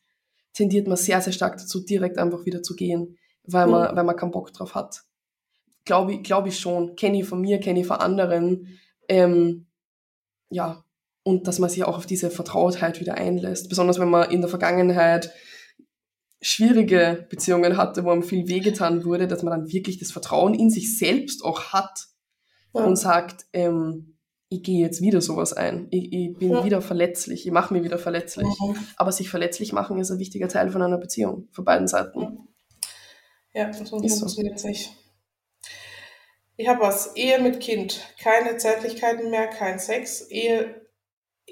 tendiert 0.55 0.89
man 0.89 0.97
sehr, 0.97 1.21
sehr 1.21 1.35
stark 1.35 1.59
dazu, 1.59 1.85
direkt 1.85 2.16
einfach 2.16 2.47
wieder 2.47 2.62
zu 2.62 2.77
gehen, 2.77 3.19
weil, 3.45 3.66
mhm. 3.66 3.73
man, 3.73 3.95
weil 3.97 4.05
man 4.05 4.16
keinen 4.16 4.31
Bock 4.31 4.55
drauf 4.55 4.75
hat. 4.75 5.03
Glaube 5.85 6.14
ich, 6.14 6.23
glaub 6.23 6.47
ich 6.47 6.59
schon. 6.59 6.97
Kenne 6.97 7.21
ich 7.21 7.29
von 7.29 7.43
mir, 7.43 7.61
kenne 7.61 7.81
ich 7.81 7.87
von 7.87 7.99
anderen. 7.99 8.79
Ähm, 9.07 9.66
ja, 10.51 10.83
und 11.29 11.47
dass 11.47 11.59
man 11.59 11.68
sich 11.68 11.85
auch 11.85 11.99
auf 11.99 12.07
diese 12.07 12.31
Vertrautheit 12.31 13.01
wieder 13.01 13.16
einlässt. 13.16 13.68
Besonders 13.68 13.99
wenn 13.99 14.09
man 14.09 14.31
in 14.31 14.41
der 14.41 14.49
Vergangenheit 14.49 15.31
schwierige 16.41 17.26
Beziehungen 17.29 17.76
hatte, 17.76 18.03
wo 18.05 18.11
einem 18.11 18.22
viel 18.22 18.49
wehgetan 18.49 19.05
wurde, 19.05 19.29
dass 19.29 19.43
man 19.43 19.51
dann 19.51 19.70
wirklich 19.70 19.99
das 19.99 20.11
Vertrauen 20.11 20.55
in 20.55 20.70
sich 20.70 20.97
selbst 20.97 21.45
auch 21.45 21.74
hat 21.74 22.07
ja. 22.72 22.83
und 22.83 22.97
sagt, 22.97 23.45
ähm, 23.53 24.16
ich 24.49 24.62
gehe 24.62 24.81
jetzt 24.81 25.03
wieder 25.03 25.20
sowas 25.20 25.53
ein. 25.53 25.89
Ich, 25.91 26.11
ich 26.11 26.39
bin 26.39 26.53
ja. 26.53 26.64
wieder 26.64 26.81
verletzlich, 26.81 27.45
ich 27.45 27.53
mache 27.53 27.74
mich 27.74 27.85
wieder 27.85 27.99
verletzlich. 27.99 28.49
Mhm. 28.59 28.76
Aber 28.97 29.12
sich 29.12 29.29
verletzlich 29.29 29.74
machen 29.74 29.99
ist 29.99 30.11
ein 30.11 30.18
wichtiger 30.18 30.49
Teil 30.49 30.70
von 30.70 30.81
einer 30.81 30.97
Beziehung, 30.97 31.49
von 31.53 31.66
beiden 31.66 31.89
Seiten. 31.89 32.49
Ja, 33.53 33.70
sonst 33.70 33.91
funktioniert 33.91 34.59
so. 34.59 34.68
nicht. 34.68 34.97
Ich 36.57 36.68
habe 36.68 36.81
was. 36.81 37.14
Ehe 37.16 37.39
mit 37.39 37.61
Kind. 37.61 38.01
Keine 38.18 38.57
Zärtlichkeiten 38.57 39.31
mehr, 39.31 39.49
kein 39.49 39.79
Sex. 39.79 40.22
Ehe 40.31 40.88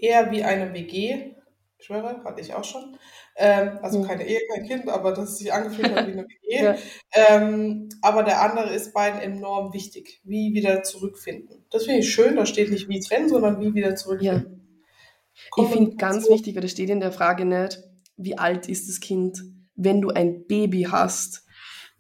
eher 0.02 0.30
wie 0.30 0.42
eine 0.42 0.72
WG. 0.72 1.32
Ich 1.78 1.86
schwöre, 1.86 2.22
hatte 2.24 2.40
ich 2.40 2.54
auch 2.54 2.64
schon. 2.64 2.96
Ähm, 3.36 3.78
also 3.82 4.00
hm. 4.00 4.06
keine 4.06 4.26
Ehe, 4.26 4.40
kein 4.52 4.66
Kind, 4.66 4.88
aber 4.88 5.12
dass 5.12 5.38
sich 5.38 5.52
angefühlt 5.52 5.94
hat 5.94 6.06
wie 6.06 6.12
eine 6.12 6.24
WG. 6.24 6.62
ja. 6.62 6.76
ähm, 7.12 7.88
aber 8.00 8.22
der 8.22 8.40
andere 8.40 8.74
ist 8.74 8.94
beiden 8.94 9.20
enorm 9.20 9.74
wichtig. 9.74 10.20
Wie 10.24 10.54
wieder 10.54 10.82
zurückfinden. 10.82 11.66
Das 11.70 11.84
finde 11.84 12.00
ich 12.00 12.12
schön. 12.12 12.36
Da 12.36 12.46
steht 12.46 12.70
nicht 12.70 12.88
wie 12.88 13.00
trennen, 13.00 13.28
sondern 13.28 13.60
wie 13.60 13.74
wieder 13.74 13.94
zurückfinden. 13.94 14.52
Ja. 14.52 15.62
Ich 15.62 15.68
finde 15.68 15.96
ganz 15.96 16.30
wichtig, 16.30 16.54
weil 16.54 16.62
das 16.62 16.70
steht 16.70 16.88
in 16.88 17.00
der 17.00 17.12
Frage 17.12 17.44
nicht, 17.44 17.82
wie 18.16 18.38
alt 18.38 18.68
ist 18.68 18.88
das 18.88 19.00
Kind. 19.00 19.42
Wenn 19.74 20.00
du 20.00 20.08
ein 20.08 20.46
Baby 20.46 20.88
hast, 20.90 21.44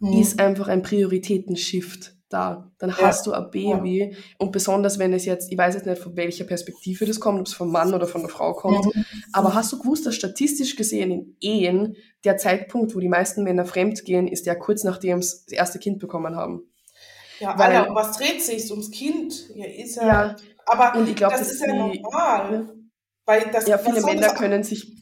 hm. 0.00 0.18
ist 0.18 0.40
einfach 0.40 0.68
ein 0.68 0.82
Prioritätenshift 0.82 2.15
da. 2.28 2.70
Dann 2.78 2.90
ja. 2.90 2.98
hast 2.98 3.26
du 3.26 3.32
ein 3.32 3.50
Baby 3.50 4.10
ja. 4.10 4.16
und 4.38 4.52
besonders 4.52 4.98
wenn 4.98 5.12
es 5.12 5.24
jetzt, 5.24 5.50
ich 5.50 5.58
weiß 5.58 5.74
jetzt 5.74 5.86
nicht 5.86 6.02
von 6.02 6.16
welcher 6.16 6.44
Perspektive 6.44 7.06
das 7.06 7.20
kommt, 7.20 7.40
ob 7.40 7.46
es 7.46 7.54
vom 7.54 7.70
Mann 7.70 7.94
oder 7.94 8.06
von 8.06 8.22
der 8.22 8.30
Frau 8.30 8.54
kommt, 8.54 8.84
mhm. 8.84 9.04
aber 9.32 9.54
hast 9.54 9.72
du 9.72 9.78
gewusst, 9.78 10.06
dass 10.06 10.14
statistisch 10.14 10.76
gesehen 10.76 11.10
in 11.10 11.36
Ehen 11.40 11.96
der 12.24 12.36
Zeitpunkt, 12.36 12.94
wo 12.94 13.00
die 13.00 13.08
meisten 13.08 13.44
Männer 13.44 13.64
fremd 13.64 14.04
gehen, 14.04 14.26
ist 14.26 14.46
der 14.46 14.58
kurz 14.58 14.84
nachdem 14.84 15.22
sie 15.22 15.36
das 15.46 15.52
erste 15.52 15.78
Kind 15.78 15.98
bekommen 15.98 16.36
haben. 16.36 16.62
Ja, 17.38 17.58
Weil, 17.58 17.76
Alter, 17.76 17.94
was 17.94 18.16
dreht 18.16 18.42
sich 18.42 18.70
ums 18.70 18.90
Kind? 18.90 19.50
Ja, 19.54 19.66
ist 19.66 19.96
ja, 19.96 20.06
ja 20.06 20.36
aber 20.66 20.98
und 20.98 21.08
ich 21.08 21.16
glaub, 21.16 21.30
das, 21.30 21.40
das 21.40 21.52
ist 21.52 21.66
ja 21.66 21.74
normal. 21.74 22.68
Weil 23.24 23.50
das, 23.52 23.66
ja, 23.66 23.78
viele 23.78 24.02
Männer 24.02 24.34
können 24.34 24.62
sich, 24.62 24.96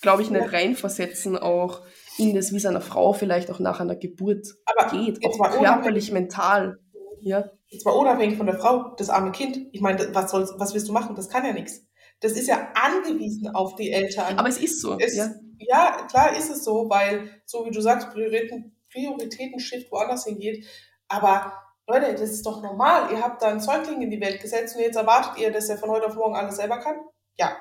glaube 0.00 0.22
ich, 0.22 0.30
nicht 0.30 0.52
reinversetzen, 0.52 1.36
auch 1.36 1.82
in 2.18 2.34
das, 2.34 2.52
wie 2.52 2.56
es 2.56 2.66
einer 2.66 2.80
Frau 2.80 3.12
vielleicht 3.12 3.50
auch 3.50 3.58
nach 3.58 3.80
einer 3.80 3.96
Geburt 3.96 4.46
Aber 4.64 4.90
geht, 4.90 5.24
auch 5.24 5.50
körperlich, 5.50 6.12
mental. 6.12 6.78
Ja. 7.20 7.50
Jetzt 7.68 7.84
mal 7.84 7.92
unabhängig 7.92 8.36
von 8.36 8.46
der 8.46 8.58
Frau, 8.58 8.94
das 8.96 9.10
arme 9.10 9.32
Kind. 9.32 9.58
Ich 9.72 9.80
meine, 9.80 10.14
was 10.14 10.30
soll, 10.30 10.48
was 10.58 10.74
willst 10.74 10.88
du 10.88 10.92
machen? 10.92 11.16
Das 11.16 11.28
kann 11.28 11.44
ja 11.44 11.52
nichts. 11.52 11.86
Das 12.20 12.32
ist 12.32 12.46
ja 12.46 12.68
angewiesen 12.74 13.54
auf 13.54 13.74
die 13.74 13.90
Eltern. 13.90 14.38
Aber 14.38 14.48
es 14.48 14.58
ist 14.58 14.80
so. 14.80 14.98
Es, 14.98 15.16
ja. 15.16 15.30
ja, 15.58 16.06
klar 16.08 16.36
ist 16.36 16.50
es 16.50 16.64
so, 16.64 16.88
weil, 16.88 17.28
so 17.44 17.66
wie 17.66 17.70
du 17.70 17.80
sagst, 17.80 18.10
Prioritäten, 18.10 18.76
Prioritäten-Shift 18.90 19.90
woanders 19.90 20.24
hingeht. 20.24 20.64
Aber 21.08 21.52
Leute, 21.86 22.12
das 22.12 22.30
ist 22.30 22.46
doch 22.46 22.62
normal. 22.62 23.12
Ihr 23.12 23.22
habt 23.22 23.42
da 23.42 23.48
einen 23.48 23.60
Säugling 23.60 24.02
in 24.02 24.10
die 24.10 24.20
Welt 24.20 24.40
gesetzt 24.40 24.76
und 24.76 24.82
jetzt 24.82 24.96
erwartet 24.96 25.38
ihr, 25.38 25.52
dass 25.52 25.68
er 25.68 25.78
von 25.78 25.90
heute 25.90 26.06
auf 26.06 26.14
morgen 26.14 26.34
alles 26.34 26.56
selber 26.56 26.78
kann? 26.78 26.96
Ja. 27.38 27.56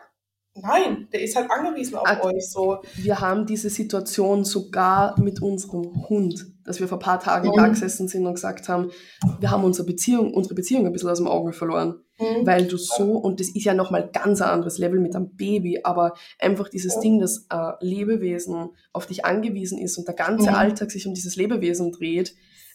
Nein, 0.57 1.07
der 1.11 1.21
ist 1.21 1.35
halt 1.35 1.51
angewiesen 1.51 1.95
auf 1.95 2.07
also, 2.07 2.29
euch. 2.29 2.49
So. 2.49 2.77
Wir 2.95 3.19
haben 3.19 3.45
diese 3.45 3.69
Situation 3.69 4.45
sogar 4.45 5.19
mit 5.19 5.41
unserem 5.41 6.07
Hund, 6.07 6.47
dass 6.63 6.79
wir 6.79 6.87
vor 6.87 6.97
ein 6.97 7.03
paar 7.03 7.19
Tagen 7.19 7.49
mhm. 7.49 7.57
da 7.57 7.67
gesessen 7.67 8.07
sind 8.07 8.25
und 8.25 8.35
gesagt 8.35 8.69
haben, 8.69 8.89
wir 9.39 9.51
haben 9.51 9.65
unsere 9.65 9.85
Beziehung, 9.85 10.33
unsere 10.33 10.55
Beziehung 10.55 10.85
ein 10.85 10.93
bisschen 10.93 11.09
aus 11.09 11.17
dem 11.17 11.27
Auge 11.27 11.51
verloren. 11.51 11.99
Mhm. 12.17 12.47
Weil 12.47 12.67
du 12.67 12.77
so, 12.77 13.17
und 13.17 13.41
das 13.41 13.49
ist 13.49 13.65
ja 13.65 13.73
nochmal 13.73 14.09
ganz 14.13 14.41
ein 14.41 14.49
anderes 14.49 14.77
Level 14.77 15.01
mit 15.01 15.13
einem 15.13 15.35
Baby, 15.35 15.81
aber 15.83 16.13
einfach 16.39 16.69
dieses 16.69 16.95
mhm. 16.97 17.01
Ding, 17.01 17.19
dass 17.19 17.47
ein 17.49 17.73
Lebewesen 17.81 18.69
auf 18.93 19.07
dich 19.07 19.25
angewiesen 19.25 19.77
ist 19.77 19.97
und 19.97 20.07
der 20.07 20.15
ganze 20.15 20.51
mhm. 20.51 20.55
Alltag 20.55 20.89
sich 20.89 21.05
um 21.05 21.13
dieses 21.13 21.35
Lebewesen 21.35 21.91
dreht, 21.91 22.33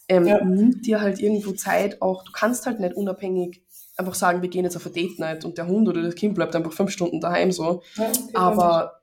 ähm, 0.09 0.26
ja. 0.26 0.45
nimmt 0.45 0.87
dir 0.87 1.01
halt 1.01 1.20
irgendwo 1.20 1.53
Zeit 1.53 2.03
auch, 2.03 2.24
du 2.24 2.33
kannst 2.33 2.66
halt 2.66 2.81
nicht 2.81 2.95
unabhängig 2.95 3.62
einfach 4.01 4.14
sagen, 4.14 4.42
wir 4.42 4.48
gehen 4.48 4.64
jetzt 4.64 4.76
auf 4.76 4.86
eine 4.86 4.94
Date 4.94 5.18
Night 5.18 5.44
und 5.44 5.59
der 5.59 5.68
Hund 5.68 5.88
oder 5.88 6.03
das 6.03 6.16
Kind 6.16 6.34
bleibt 6.34 6.57
einfach 6.57 6.72
fünf 6.72 6.90
Stunden 6.90 7.20
daheim 7.20 7.53
so. 7.53 7.82
Ja, 7.96 8.11
Aber 8.34 9.01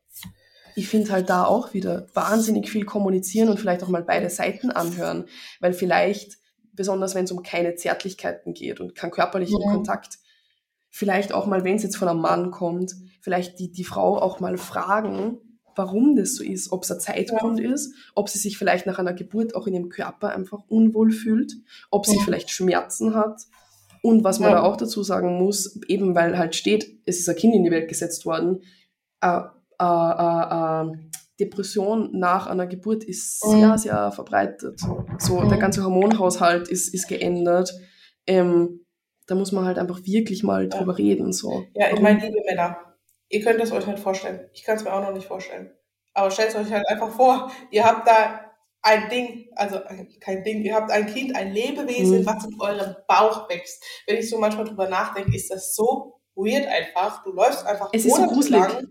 ich 0.75 0.87
finde 0.89 1.11
halt 1.11 1.29
da 1.29 1.45
auch 1.45 1.73
wieder 1.73 2.07
wahnsinnig 2.13 2.69
viel 2.69 2.85
kommunizieren 2.85 3.49
und 3.49 3.59
vielleicht 3.59 3.83
auch 3.83 3.87
mal 3.87 4.03
beide 4.03 4.29
Seiten 4.29 4.69
anhören, 4.69 5.25
weil 5.59 5.73
vielleicht, 5.73 6.37
besonders 6.73 7.15
wenn 7.15 7.23
es 7.23 7.31
um 7.31 7.41
keine 7.41 7.75
Zärtlichkeiten 7.75 8.53
geht 8.53 8.79
und 8.79 8.93
keinen 8.93 9.11
körperlichen 9.11 9.59
ja. 9.61 9.71
Kontakt, 9.71 10.19
vielleicht 10.89 11.33
auch 11.33 11.45
mal, 11.47 11.63
wenn 11.63 11.77
es 11.77 11.83
jetzt 11.83 11.97
von 11.97 12.07
einem 12.07 12.21
Mann 12.21 12.51
kommt, 12.51 12.95
vielleicht 13.21 13.59
die, 13.59 13.71
die 13.71 13.83
Frau 13.83 14.19
auch 14.21 14.39
mal 14.39 14.57
fragen, 14.57 15.39
warum 15.77 16.15
das 16.15 16.35
so 16.35 16.43
ist, 16.43 16.71
ob 16.71 16.83
es 16.83 16.91
ein 16.91 16.99
Zeitgrund 16.99 17.59
ja. 17.59 17.71
ist, 17.71 17.93
ob 18.15 18.29
sie 18.29 18.39
sich 18.39 18.57
vielleicht 18.57 18.85
nach 18.85 18.99
einer 18.99 19.13
Geburt 19.13 19.55
auch 19.55 19.67
in 19.67 19.73
ihrem 19.73 19.89
Körper 19.89 20.29
einfach 20.29 20.63
unwohl 20.67 21.11
fühlt, 21.11 21.53
ob 21.91 22.05
sie 22.05 22.17
ja. 22.17 22.21
vielleicht 22.23 22.49
Schmerzen 22.49 23.15
hat. 23.15 23.41
Und 24.07 24.23
was 24.23 24.39
man 24.39 24.51
ja. 24.51 24.57
da 24.57 24.63
auch 24.63 24.77
dazu 24.77 25.03
sagen 25.03 25.37
muss, 25.37 25.79
eben 25.87 26.15
weil 26.15 26.37
halt 26.37 26.55
steht, 26.55 27.01
es 27.05 27.19
ist 27.19 27.29
ein 27.29 27.35
Kind 27.35 27.55
in 27.55 27.63
die 27.63 27.71
Welt 27.71 27.89
gesetzt 27.89 28.25
worden, 28.25 28.63
äh, 29.21 29.41
äh, 29.79 29.83
äh, 29.83 30.83
äh 30.83 30.97
Depression 31.39 32.09
nach 32.13 32.47
einer 32.47 32.65
Geburt 32.65 33.03
ist 33.03 33.41
sehr, 33.41 33.77
sehr 33.77 34.11
verbreitet. 34.11 34.79
So, 35.19 35.43
der 35.43 35.59
ganze 35.59 35.83
Hormonhaushalt 35.83 36.67
ist, 36.67 36.91
ist 36.91 37.07
geändert. 37.07 37.71
Ähm, 38.25 38.85
da 39.27 39.35
muss 39.35 39.51
man 39.51 39.65
halt 39.65 39.77
einfach 39.77 40.03
wirklich 40.03 40.41
mal 40.41 40.67
drüber 40.67 40.97
reden. 40.97 41.31
So. 41.33 41.65
Ja, 41.75 41.93
ich 41.93 42.01
meine, 42.01 42.25
liebe 42.25 42.41
Männer, 42.43 42.77
Ihr 43.29 43.43
könnt 43.43 43.61
es 43.61 43.71
euch 43.71 43.85
nicht 43.85 43.99
vorstellen. 43.99 44.49
Ich 44.53 44.63
kann 44.63 44.77
es 44.77 44.83
mir 44.83 44.93
auch 44.93 45.01
noch 45.01 45.13
nicht 45.13 45.27
vorstellen. 45.27 45.71
Aber 46.13 46.31
stellt 46.31 46.49
es 46.49 46.55
euch 46.55 46.71
halt 46.71 46.87
einfach 46.87 47.11
vor, 47.11 47.51
ihr 47.71 47.83
habt 47.83 48.07
da 48.07 48.46
ein 48.87 49.09
Ding, 49.09 49.49
also 49.55 49.81
kein 50.21 50.43
Ding, 50.43 50.61
ihr 50.63 50.73
habt 50.73 50.91
ein 50.91 51.07
Kind, 51.07 51.35
ein 51.35 51.51
Lebewesen, 51.51 52.21
mhm. 52.21 52.25
was 52.25 52.45
in 52.45 52.59
eurem 52.59 52.95
Bauch 53.07 53.49
wächst. 53.49 53.83
Wenn 54.05 54.17
ich 54.17 54.29
so 54.29 54.39
manchmal 54.39 54.65
drüber 54.65 54.87
nachdenke, 54.87 55.35
ist 55.35 55.51
das 55.51 55.75
so 55.75 56.21
weird 56.35 56.65
einfach. 56.67 57.23
Du 57.23 57.31
läufst 57.31 57.65
einfach 57.65 57.89
es 57.91 58.05
ist 58.05 58.15
so 58.15 58.25
gruselig. 58.27 58.61
Lang. 58.61 58.87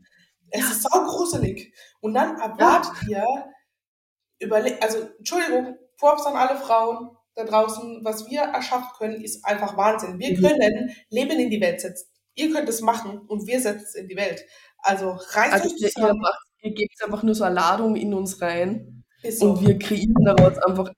Es 0.50 0.60
ja. 0.60 0.70
ist 0.70 0.82
so 0.82 0.90
gruselig. 0.90 1.72
Und 2.00 2.14
dann 2.14 2.38
erwartet 2.38 2.92
ja. 3.08 3.24
ihr, 3.24 4.46
überle 4.46 4.80
also 4.82 4.98
Entschuldigung, 5.18 5.76
Props 5.96 6.26
an 6.26 6.36
alle 6.36 6.58
Frauen 6.58 7.16
da 7.34 7.44
draußen, 7.44 8.00
was 8.04 8.28
wir 8.28 8.42
erschaffen 8.42 8.90
können, 8.98 9.24
ist 9.24 9.44
einfach 9.44 9.76
Wahnsinn. 9.76 10.18
Wir 10.18 10.36
mhm. 10.36 10.42
können 10.42 10.96
Leben 11.08 11.38
in 11.40 11.50
die 11.50 11.60
Welt 11.60 11.80
setzen 11.80 12.08
ihr 12.38 12.52
könnt 12.52 12.68
es 12.68 12.82
machen 12.82 13.18
und 13.28 13.46
wir 13.46 13.60
setzen 13.60 13.84
es 13.84 13.94
in 13.94 14.08
die 14.08 14.16
Welt. 14.16 14.44
Also 14.78 15.12
reißt 15.12 15.54
also 15.54 15.68
euch 15.68 15.92
zusammen. 15.92 16.22
Ihr, 16.60 16.68
ihr 16.68 16.74
gebt 16.74 17.02
einfach 17.02 17.22
nur 17.22 17.34
so 17.34 17.44
eine 17.44 17.54
Ladung 17.54 17.96
in 17.96 18.12
uns 18.12 18.42
rein 18.42 18.95
so. 19.22 19.50
und 19.50 19.66
wir 19.66 19.78
kreieren 19.78 20.24
daraus 20.24 20.58
einfach 20.58 20.92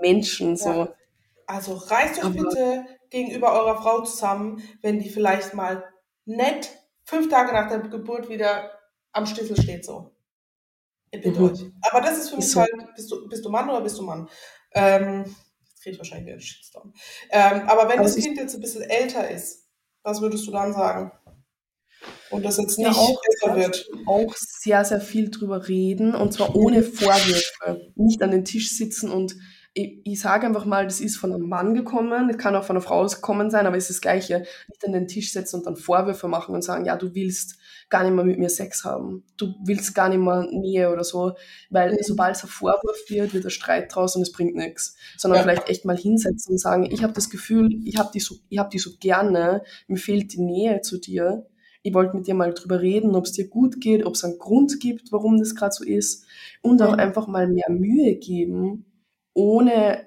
Menschen. 0.00 0.56
So. 0.56 0.70
Ja. 0.70 0.94
Also 1.46 1.74
reißt 1.74 2.24
euch 2.24 2.32
bitte 2.32 2.86
gegenüber 3.10 3.52
eurer 3.52 3.80
Frau 3.80 4.02
zusammen, 4.02 4.62
wenn 4.82 4.98
die 4.98 5.08
vielleicht 5.08 5.54
mal 5.54 5.84
nett 6.24 6.70
fünf 7.04 7.28
Tage 7.28 7.52
nach 7.52 7.68
der 7.68 7.80
Geburt 7.80 8.28
wieder 8.28 8.70
am 9.12 9.26
Schlüssel 9.26 9.60
steht 9.60 9.84
so. 9.84 10.10
Ich 11.10 11.20
bitte 11.20 11.40
mhm. 11.40 11.50
euch. 11.50 11.60
Aber 11.82 12.00
das 12.00 12.18
ist 12.18 12.30
für 12.30 12.36
mich 12.36 12.46
ist 12.46 12.52
so. 12.52 12.60
halt, 12.60 12.72
bist 12.96 13.10
du, 13.10 13.28
bist 13.28 13.44
du 13.44 13.50
Mann 13.50 13.68
oder 13.68 13.80
bist 13.80 13.98
du 13.98 14.02
Mann? 14.02 14.28
Ähm, 14.72 15.24
jetzt 15.64 15.82
kriege 15.82 15.92
ich 15.92 15.98
wahrscheinlich 15.98 16.26
wieder 16.26 16.34
einen 16.34 16.42
Shitstorm. 16.42 16.92
Ähm, 17.30 17.68
aber 17.68 17.88
wenn 17.88 17.98
aber 17.98 18.04
das 18.04 18.16
Kind 18.16 18.36
jetzt 18.36 18.54
ein 18.54 18.60
bisschen 18.60 18.82
älter 18.82 19.30
ist, 19.30 19.68
was 20.02 20.20
würdest 20.20 20.46
du 20.46 20.50
dann 20.50 20.72
sagen? 20.72 21.12
Und 22.30 22.44
das 22.44 22.56
jetzt 22.56 22.78
nicht 22.78 22.90
auch, 22.90 23.20
besser 23.22 23.56
wird. 23.56 23.88
Auch 24.06 24.34
sehr, 24.36 24.84
sehr 24.84 25.00
viel 25.00 25.30
drüber 25.30 25.68
reden 25.68 26.14
und 26.14 26.32
zwar 26.32 26.56
ohne 26.56 26.82
Vorwürfe. 26.82 27.92
Nicht 27.94 28.22
an 28.22 28.30
den 28.30 28.44
Tisch 28.44 28.70
sitzen 28.76 29.10
und 29.10 29.36
ich, 29.76 30.00
ich 30.04 30.20
sage 30.20 30.46
einfach 30.46 30.64
mal, 30.64 30.84
das 30.84 31.00
ist 31.00 31.16
von 31.16 31.32
einem 31.32 31.48
Mann 31.48 31.74
gekommen, 31.74 32.28
das 32.28 32.38
kann 32.38 32.54
auch 32.54 32.64
von 32.64 32.76
einer 32.76 32.84
Frau 32.84 33.04
gekommen 33.06 33.50
sein, 33.50 33.66
aber 33.66 33.76
es 33.76 33.90
ist 33.90 33.96
das 33.96 34.00
Gleiche. 34.00 34.44
Nicht 34.68 34.84
an 34.84 34.92
den 34.92 35.08
Tisch 35.08 35.32
setzen 35.32 35.56
und 35.56 35.66
dann 35.66 35.76
Vorwürfe 35.76 36.28
machen 36.28 36.54
und 36.54 36.62
sagen, 36.62 36.84
ja, 36.84 36.96
du 36.96 37.14
willst 37.14 37.58
gar 37.90 38.04
nicht 38.04 38.14
mehr 38.14 38.24
mit 38.24 38.38
mir 38.38 38.48
Sex 38.48 38.84
haben. 38.84 39.24
Du 39.36 39.54
willst 39.64 39.94
gar 39.94 40.08
nicht 40.08 40.20
mehr 40.20 40.46
Nähe 40.50 40.90
oder 40.90 41.02
so, 41.02 41.32
weil 41.70 41.92
mhm. 41.92 41.98
sobald 42.02 42.36
es 42.36 42.44
ein 42.44 42.48
Vorwurf 42.48 42.98
wird, 43.08 43.34
wird 43.34 43.44
ein 43.44 43.50
Streit 43.50 43.94
draus 43.94 44.14
und 44.14 44.22
es 44.22 44.32
bringt 44.32 44.54
nichts. 44.54 44.96
Sondern 45.16 45.38
ja. 45.38 45.42
vielleicht 45.42 45.68
echt 45.68 45.84
mal 45.84 45.96
hinsetzen 45.96 46.52
und 46.52 46.58
sagen, 46.58 46.84
ich 46.84 47.02
habe 47.02 47.12
das 47.12 47.28
Gefühl, 47.28 47.68
ich 47.84 47.98
habe 47.98 48.10
die, 48.14 48.20
so, 48.20 48.36
hab 48.56 48.70
die 48.70 48.78
so 48.78 48.90
gerne, 49.00 49.62
mir 49.88 49.98
fehlt 49.98 50.32
die 50.32 50.40
Nähe 50.40 50.82
zu 50.82 50.98
dir. 50.98 51.46
Ich 51.86 51.92
wollte 51.92 52.16
mit 52.16 52.26
dir 52.26 52.34
mal 52.34 52.54
drüber 52.54 52.80
reden, 52.80 53.14
ob 53.14 53.26
es 53.26 53.32
dir 53.32 53.46
gut 53.46 53.78
geht, 53.78 54.06
ob 54.06 54.14
es 54.14 54.24
einen 54.24 54.38
Grund 54.38 54.80
gibt, 54.80 55.12
warum 55.12 55.38
das 55.38 55.54
gerade 55.54 55.74
so 55.74 55.84
ist. 55.84 56.24
Und 56.62 56.80
auch 56.80 56.94
einfach 56.94 57.26
mal 57.26 57.46
mehr 57.46 57.68
Mühe 57.68 58.16
geben, 58.16 58.86
ohne 59.34 60.00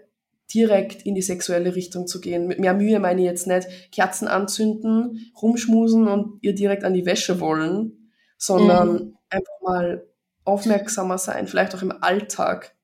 direkt 0.52 1.06
in 1.06 1.14
die 1.14 1.22
sexuelle 1.22 1.76
Richtung 1.76 2.08
zu 2.08 2.20
gehen. 2.20 2.48
Mit 2.48 2.60
mehr 2.60 2.74
Mühe 2.74 3.00
meine 3.00 3.22
ich 3.22 3.28
jetzt 3.28 3.46
nicht 3.46 3.92
Kerzen 3.92 4.28
anzünden, 4.28 5.32
rumschmusen 5.40 6.08
und 6.08 6.40
ihr 6.42 6.56
direkt 6.56 6.84
an 6.84 6.96
die 6.96 7.06
Wäsche 7.06 7.40
wollen, 7.40 8.12
sondern 8.40 8.94
mhm. 8.94 9.18
einfach 9.30 9.62
mal 9.62 10.08
aufmerksamer 10.46 11.20
sein, 11.20 11.48
vielleicht 11.48 11.76
auch 11.76 11.84
im 11.84 11.92
Alltag. 12.02 12.76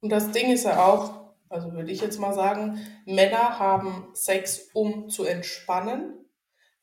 Und 0.00 0.10
das 0.10 0.30
Ding 0.30 0.52
ist 0.52 0.64
ja 0.64 0.84
auch, 0.84 1.32
also 1.48 1.72
würde 1.72 1.90
ich 1.90 2.02
jetzt 2.02 2.20
mal 2.20 2.34
sagen, 2.34 2.78
Männer 3.06 3.58
haben 3.58 4.08
Sex, 4.12 4.68
um 4.74 5.08
zu 5.08 5.24
entspannen. 5.24 6.14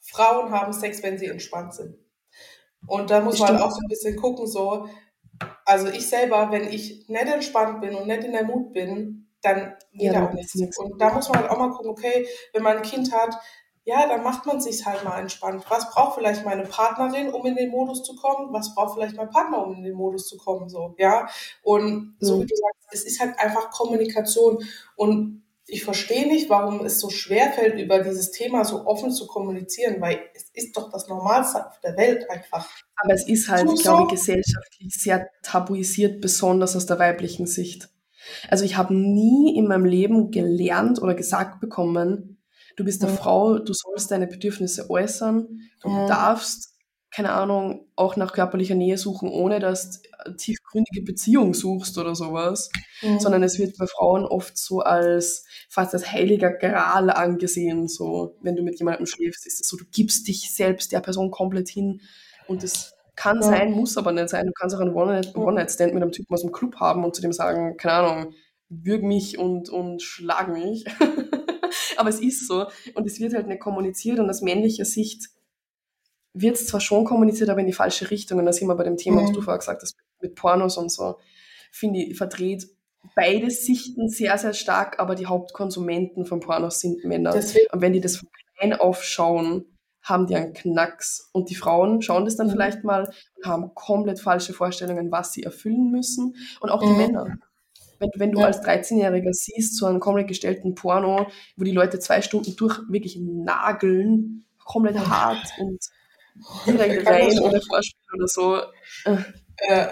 Frauen 0.08 0.52
haben 0.52 0.74
Sex, 0.74 1.04
wenn 1.04 1.18
sie 1.18 1.28
entspannt 1.28 1.74
sind. 1.74 1.96
Und 2.88 3.10
da 3.10 3.22
muss 3.22 3.40
man 3.40 3.58
auch 3.58 3.72
so 3.72 3.80
ein 3.82 3.90
bisschen 3.90 4.16
gucken, 4.16 4.48
so, 4.48 4.88
also 5.66 5.88
ich 5.88 6.08
selber, 6.08 6.52
wenn 6.52 6.68
ich 6.68 7.08
nicht 7.08 7.28
entspannt 7.28 7.82
bin 7.82 7.96
und 7.96 8.08
nicht 8.08 8.24
in 8.24 8.32
der 8.32 8.46
Mut 8.46 8.74
bin, 8.74 9.30
dann 9.42 9.76
geht 9.92 10.14
ja, 10.14 10.28
auch 10.28 10.34
nichts. 10.34 10.56
nichts. 10.56 10.78
Und 10.78 11.00
da 11.00 11.14
muss 11.14 11.30
man 11.30 11.40
halt 11.40 11.52
auch 11.52 11.58
mal 11.58 11.72
gucken, 11.72 11.92
okay, 11.92 12.28
wenn 12.54 12.64
man 12.64 12.78
ein 12.78 12.84
Kind 12.84 13.12
hat, 13.14 13.38
ja, 13.84 14.06
dann 14.06 14.22
macht 14.22 14.46
man 14.46 14.60
sich 14.60 14.86
halt 14.86 15.06
mal 15.06 15.20
entspannt. 15.20 15.64
Was 15.70 15.90
braucht 15.92 16.16
vielleicht 16.16 16.44
meine 16.44 16.64
Partnerin, 16.64 17.30
um 17.30 17.46
in 17.46 17.56
den 17.56 17.70
Modus 17.70 18.04
zu 18.04 18.16
kommen? 18.16 18.52
Was 18.52 18.76
braucht 18.76 18.96
vielleicht 18.96 19.16
mein 19.16 19.30
Partner, 19.30 19.66
um 19.66 19.76
in 19.76 19.84
den 19.84 19.96
Modus 19.96 20.28
zu 20.28 20.38
kommen? 20.38 20.68
So, 20.68 20.94
ja. 20.98 21.28
Und 21.64 22.18
so 22.20 22.36
mhm. 22.36 22.42
wie 22.42 22.46
du 22.48 22.56
sagst, 22.56 22.88
es 22.92 23.06
ist 23.06 23.20
halt 23.22 23.40
einfach 23.40 23.70
Kommunikation. 23.72 24.62
Und 24.98 25.47
ich 25.70 25.84
verstehe 25.84 26.28
nicht, 26.28 26.50
warum 26.50 26.86
es 26.86 27.00
so 27.00 27.10
schwer 27.10 27.52
fällt, 27.52 27.80
über 27.80 28.00
dieses 28.00 28.32
Thema 28.32 28.64
so 28.64 28.86
offen 28.86 29.12
zu 29.12 29.28
kommunizieren, 29.28 30.00
weil 30.00 30.20
es 30.34 30.50
ist 30.54 30.78
doch 30.78 30.90
das 30.90 31.08
Normalste 31.10 31.68
auf 31.68 31.80
der 31.82 31.98
Welt 31.98 32.30
einfach. 32.30 32.70
Aber 32.96 33.14
es 33.14 33.28
ist 33.28 33.50
halt, 33.50 33.70
ich 33.74 33.82
glaube, 33.82 34.10
gesellschaftlich 34.10 34.94
sehr 34.96 35.30
tabuisiert, 35.44 36.22
besonders 36.22 36.76
aus 36.76 36.86
der 36.86 37.00
weiblichen 37.00 37.48
Sicht. 37.48 37.90
Also 38.50 38.64
ich 38.64 38.78
habe 38.78 38.94
nie 38.96 39.58
in 39.58 39.68
meinem 39.68 39.86
Leben 39.86 40.32
gelernt 40.32 41.02
oder 41.02 41.16
gesagt 41.16 41.60
bekommen, 41.60 42.42
du 42.78 42.86
bist 42.86 43.04
eine 43.04 43.12
mhm. 43.12 43.18
Frau, 43.18 43.60
du 43.60 43.74
sollst 43.74 44.12
deine 44.12 44.28
Bedürfnisse 44.28 44.90
äußern, 44.90 45.48
du 45.82 45.90
mhm. 45.90 46.08
darfst, 46.08 46.77
keine 47.12 47.32
Ahnung, 47.32 47.88
auch 47.96 48.16
nach 48.16 48.34
körperlicher 48.34 48.76
Nähe 48.76 48.98
suchen, 48.98 49.30
ohne 49.30 49.60
dass 49.60 50.02
du 50.02 50.34
tiefgründige 50.36 51.04
Beziehung 51.04 51.54
suchst 51.54 51.98
oder 51.98 52.16
sowas, 52.16 52.70
mhm. 53.02 53.20
sondern 53.20 53.44
es 53.44 53.60
wird 53.60 53.78
bei 53.78 53.88
Frauen 53.88 54.26
oft 54.26 54.58
so 54.58 54.82
als 54.82 55.46
fast 55.70 55.94
als 55.94 56.12
heiliger 56.12 56.52
Gral 56.52 57.10
angesehen, 57.10 57.88
so 57.88 58.36
wenn 58.42 58.56
du 58.56 58.64
mit 58.64 58.80
jemandem 58.80 59.06
schläfst, 59.06 59.48
ist 59.48 59.62
es 59.62 59.68
so, 59.68 59.78
du 59.78 59.86
gibst 59.92 60.28
dich 60.28 60.54
selbst 60.54 60.92
der 60.92 61.00
Person 61.00 61.32
komplett 61.32 61.70
hin 61.70 62.02
und 62.48 62.64
das 62.64 62.94
kann 63.16 63.38
ja. 63.38 63.44
sein, 63.44 63.72
muss 63.72 63.98
aber 63.98 64.12
nicht 64.12 64.30
sein. 64.30 64.46
Du 64.46 64.54
kannst 64.54 64.76
auch 64.76 64.80
einen 64.80 64.94
One-Night-Stand 64.94 65.94
mit 65.94 66.04
einem 66.04 66.12
Typen 66.12 66.34
aus 66.34 66.42
dem 66.42 66.52
Club 66.52 66.76
haben 66.76 67.04
und 67.04 67.16
zu 67.16 67.22
dem 67.22 67.34
sagen, 67.34 67.76
keine 67.76 67.94
Ahnung, 67.96 68.34
würg 68.70 69.02
mich 69.02 69.40
und, 69.40 69.70
und 69.70 70.04
schlag 70.04 70.50
mich. 70.50 70.86
aber 71.98 72.10
es 72.10 72.22
ist 72.22 72.48
so. 72.48 72.68
Und 72.94 73.08
es 73.08 73.20
wird 73.20 73.34
halt 73.34 73.48
nicht 73.48 73.60
kommuniziert 73.60 74.20
und 74.20 74.30
aus 74.30 74.42
männlicher 74.42 74.86
Sicht 74.86 75.30
wird 76.42 76.56
es 76.56 76.68
zwar 76.68 76.82
schon 76.82 77.06
kommuniziert, 77.06 77.50
aber 77.50 77.62
in 77.62 77.68
die 77.68 77.74
falsche 77.74 78.10
Richtung. 78.12 78.40
Und 78.40 78.46
da 78.46 78.54
sind 78.54 78.68
wir 78.68 78.76
bei 78.76 78.84
dem 78.84 78.98
Thema, 78.98 79.22
mhm. 79.22 79.26
was 79.26 79.32
du 79.34 79.42
vorher 79.42 79.60
gesagt 79.60 79.82
hast, 79.82 79.96
mit 80.22 80.36
Pornos 80.36 80.78
und 80.78 80.92
so, 80.92 81.18
finde 81.72 82.00
ich, 82.00 82.18
verdreht 82.18 82.68
beide 83.16 83.50
Sichten 83.50 84.10
sehr, 84.10 84.38
sehr 84.38 84.54
stark, 84.54 85.00
aber 85.00 85.16
die 85.16 85.28
Hauptkonsumenten 85.28 86.26
von 86.26 86.40
Pornos 86.40 86.80
sind 86.80 87.04
Männer. 87.06 87.32
Deswegen. 87.32 87.68
Und 87.72 87.82
wenn 87.82 87.94
die 87.94 88.02
das 88.02 88.18
von 88.18 88.30
klein 88.58 88.74
auf 88.74 89.04
schauen, 89.04 89.66
haben 90.04 90.28
die 90.28 90.36
einen 90.36 90.54
Knacks. 90.54 91.30
Und 91.34 91.50
die 91.50 91.56
Frauen 91.56 92.02
schauen 92.02 92.26
das 92.26 92.38
dann 92.38 92.48
mhm. 92.48 92.52
vielleicht 92.52 92.84
mal 92.84 93.12
und 93.36 93.46
haben 93.46 93.74
komplett 93.76 94.20
falsche 94.20 94.54
Vorstellungen, 94.54 95.12
was 95.12 95.34
sie 95.34 95.44
erfüllen 95.44 95.92
müssen. 95.92 96.36
Und 96.60 96.70
auch 96.70 96.82
die 96.82 96.88
mhm. 96.88 96.98
Männer. 96.98 97.38
Wenn, 98.00 98.12
wenn 98.16 98.32
du 98.32 98.40
ja. 98.42 98.46
als 98.46 98.62
13-Jähriger 98.62 99.34
siehst, 99.34 99.76
so 99.76 99.88
einen 99.88 100.00
komplett 100.00 100.28
gestellten 100.28 100.76
Porno, 100.76 101.28
wo 101.56 101.64
die 101.64 101.72
Leute 101.72 102.00
zwei 102.00 102.22
Stunden 102.22 102.56
durch 102.56 102.80
wirklich 102.90 103.18
nageln, 103.20 104.46
komplett 104.64 105.00
hart 105.00 105.48
und 105.60 105.80
rein 106.68 107.40
ohne 107.40 107.62
Vorspiel 107.62 108.16
oder 108.16 108.28
so. 108.28 108.58
Äh, 109.58 109.88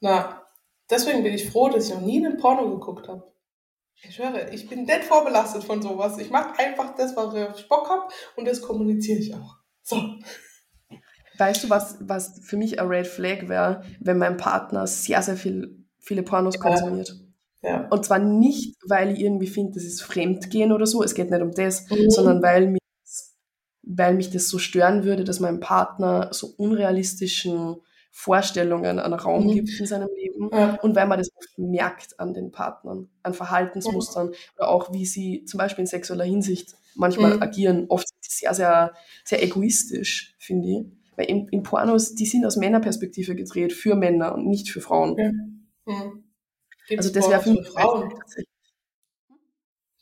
na, 0.00 0.42
deswegen 0.90 1.22
bin 1.22 1.34
ich 1.34 1.50
froh, 1.50 1.68
dass 1.68 1.88
ich 1.88 1.94
noch 1.94 2.02
nie 2.02 2.24
einen 2.24 2.36
Porno 2.36 2.70
geguckt 2.70 3.08
habe. 3.08 3.32
Ich 4.02 4.14
schwöre, 4.14 4.50
ich 4.50 4.68
bin 4.68 4.84
nicht 4.84 5.04
vorbelastet 5.04 5.64
von 5.64 5.80
sowas. 5.80 6.18
Ich 6.18 6.30
mache 6.30 6.58
einfach 6.58 6.94
das, 6.96 7.16
was 7.16 7.58
ich 7.58 7.68
Bock 7.68 7.88
habe 7.88 8.02
und 8.36 8.46
das 8.46 8.60
kommuniziere 8.60 9.18
ich 9.18 9.34
auch. 9.34 9.56
So. 9.82 10.00
Weißt 11.38 11.64
du, 11.64 11.70
was, 11.70 11.98
was 12.00 12.40
für 12.42 12.56
mich 12.56 12.80
ein 12.80 12.88
Red 12.88 13.06
Flag 13.06 13.48
wäre, 13.48 13.82
wenn 14.00 14.18
mein 14.18 14.36
Partner 14.36 14.86
sehr, 14.86 15.22
sehr 15.22 15.36
viel, 15.36 15.84
viele 15.98 16.22
Pornos 16.22 16.56
ja. 16.56 16.60
konsumiert? 16.60 17.14
Ja. 17.62 17.88
Und 17.88 18.04
zwar 18.04 18.18
nicht, 18.18 18.76
weil 18.86 19.12
ich 19.12 19.20
irgendwie 19.20 19.46
finde, 19.46 19.72
das 19.74 19.84
ist 19.84 20.02
Fremdgehen 20.02 20.72
oder 20.72 20.86
so, 20.86 21.02
es 21.02 21.14
geht 21.14 21.30
nicht 21.30 21.42
um 21.42 21.52
das, 21.52 21.88
mhm. 21.90 22.10
sondern 22.10 22.42
weil 22.42 22.68
mich, 22.68 22.80
weil 23.86 24.14
mich 24.14 24.30
das 24.30 24.48
so 24.48 24.58
stören 24.58 25.04
würde, 25.04 25.24
dass 25.24 25.40
mein 25.40 25.60
Partner 25.60 26.28
so 26.32 26.52
unrealistischen 26.58 27.76
Vorstellungen 28.10 28.98
an 28.98 29.12
Raum 29.12 29.46
mhm. 29.46 29.52
gibt 29.52 29.78
in 29.78 29.86
seinem 29.86 30.08
Leben 30.14 30.50
ja. 30.52 30.78
und 30.82 30.96
weil 30.96 31.06
man 31.06 31.18
das 31.18 31.30
oft 31.36 31.58
merkt 31.58 32.18
an 32.18 32.34
den 32.34 32.50
Partnern, 32.50 33.08
an 33.22 33.34
Verhaltensmustern 33.34 34.28
mhm. 34.28 34.34
oder 34.56 34.68
auch 34.68 34.92
wie 34.92 35.06
sie 35.06 35.44
zum 35.44 35.58
Beispiel 35.58 35.82
in 35.82 35.86
sexueller 35.86 36.24
Hinsicht 36.24 36.74
manchmal 36.94 37.36
mhm. 37.36 37.42
agieren, 37.42 37.86
oft 37.88 38.08
sehr, 38.20 38.54
sehr, 38.54 38.94
sehr 39.24 39.42
egoistisch, 39.42 40.34
finde 40.38 40.68
ich. 40.68 40.86
Weil 41.16 41.26
in, 41.26 41.48
in, 41.48 41.62
Pornos, 41.62 42.14
die 42.14 42.26
sind 42.26 42.44
aus 42.44 42.56
Männerperspektive 42.56 43.34
gedreht, 43.34 43.72
für 43.72 43.94
Männer 43.94 44.34
und 44.34 44.46
nicht 44.46 44.70
für 44.70 44.80
Frauen. 44.80 45.66
Also 46.96 47.12
das 47.12 47.28
wäre 47.28 47.40
für 47.40 47.52
mich 47.52 47.68
Frauen. 47.68 48.10
Tatsächlich. 48.10 48.55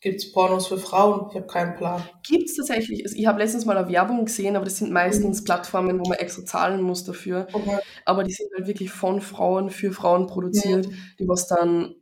Gibt 0.05 0.21
es 0.21 0.33
Pornos 0.33 0.67
für 0.67 0.77
Frauen? 0.77 1.31
Ich 1.31 1.37
habe 1.37 1.47
keinen 1.47 1.77
Plan. 1.77 2.07
Gibt 2.29 2.51
es 2.51 2.57
tatsächlich. 2.57 3.03
Also 3.05 3.17
ich 3.17 3.25
habe 3.27 3.39
letztens 3.39 3.65
mal 3.65 3.75
eine 3.75 3.89
Werbung 3.89 4.27
gesehen, 4.27 4.55
aber 4.55 4.67
das 4.67 4.77
sind 4.77 4.93
meistens 4.93 5.41
mhm. 5.41 5.45
Plattformen, 5.47 5.99
wo 5.99 6.07
man 6.07 6.19
extra 6.19 6.45
zahlen 6.45 6.83
muss 6.83 7.05
dafür. 7.05 7.47
Okay. 7.51 7.79
Aber 8.05 8.23
die 8.23 8.35
sind 8.35 8.51
halt 8.55 8.67
wirklich 8.67 8.91
von 8.91 9.23
Frauen 9.23 9.71
für 9.71 9.95
Frauen 9.95 10.27
produziert, 10.27 10.89
mhm. 10.89 10.97
die 11.19 11.27
was 11.27 11.47
dann 11.47 11.95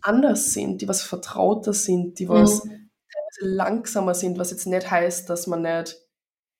anders 0.00 0.54
sind, 0.54 0.82
die 0.82 0.88
was 0.88 1.02
vertrauter 1.02 1.72
sind, 1.72 2.18
die 2.18 2.28
was 2.28 2.64
mhm. 2.64 2.90
langsamer 3.38 4.16
sind, 4.16 4.40
was 4.40 4.50
jetzt 4.50 4.66
nicht 4.66 4.90
heißt, 4.90 5.30
dass 5.30 5.46
man 5.46 5.62
nicht 5.62 5.96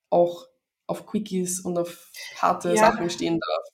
auch 0.08 0.46
auf 0.86 1.04
Quickies 1.04 1.58
und 1.58 1.78
auf 1.78 2.12
harte 2.36 2.68
ja. 2.68 2.76
Sachen 2.76 3.10
stehen 3.10 3.40
darf. 3.40 3.64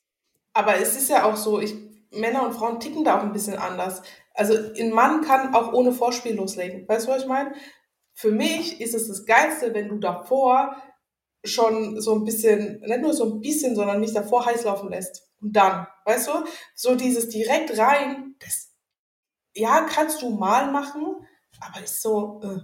Aber 0.54 0.80
es 0.80 0.96
ist 0.96 1.10
ja 1.10 1.26
auch 1.26 1.36
so, 1.36 1.60
ich, 1.60 1.74
Männer 2.12 2.46
und 2.46 2.54
Frauen 2.54 2.80
ticken 2.80 3.04
da 3.04 3.18
auch 3.18 3.22
ein 3.22 3.32
bisschen 3.32 3.56
anders. 3.56 4.02
Also 4.34 4.54
ein 4.54 4.90
Mann 4.90 5.22
kann 5.22 5.54
auch 5.54 5.72
ohne 5.72 5.92
Vorspiel 5.92 6.34
loslegen. 6.34 6.86
Weißt 6.88 7.06
du, 7.06 7.10
was 7.10 7.22
ich 7.22 7.28
meine? 7.28 7.54
Für 8.14 8.30
mich 8.30 8.80
ist 8.80 8.94
es 8.94 9.08
das 9.08 9.24
Geilste, 9.24 9.74
wenn 9.74 9.88
du 9.88 9.98
davor 9.98 10.76
schon 11.44 12.00
so 12.00 12.14
ein 12.14 12.24
bisschen, 12.24 12.80
nicht 12.80 13.00
nur 13.00 13.14
so 13.14 13.34
ein 13.34 13.40
bisschen, 13.40 13.74
sondern 13.74 14.00
mich 14.00 14.12
davor 14.12 14.46
heiß 14.46 14.64
laufen 14.64 14.90
lässt. 14.90 15.28
Und 15.40 15.56
dann, 15.56 15.86
weißt 16.04 16.28
du, 16.28 16.32
so 16.74 16.94
dieses 16.94 17.28
direkt 17.28 17.76
rein, 17.78 18.36
das, 18.38 18.72
ja, 19.54 19.86
kannst 19.88 20.22
du 20.22 20.30
mal 20.30 20.70
machen, 20.70 21.26
aber 21.60 21.82
ist 21.82 22.00
so, 22.00 22.40
äh, 22.44 22.60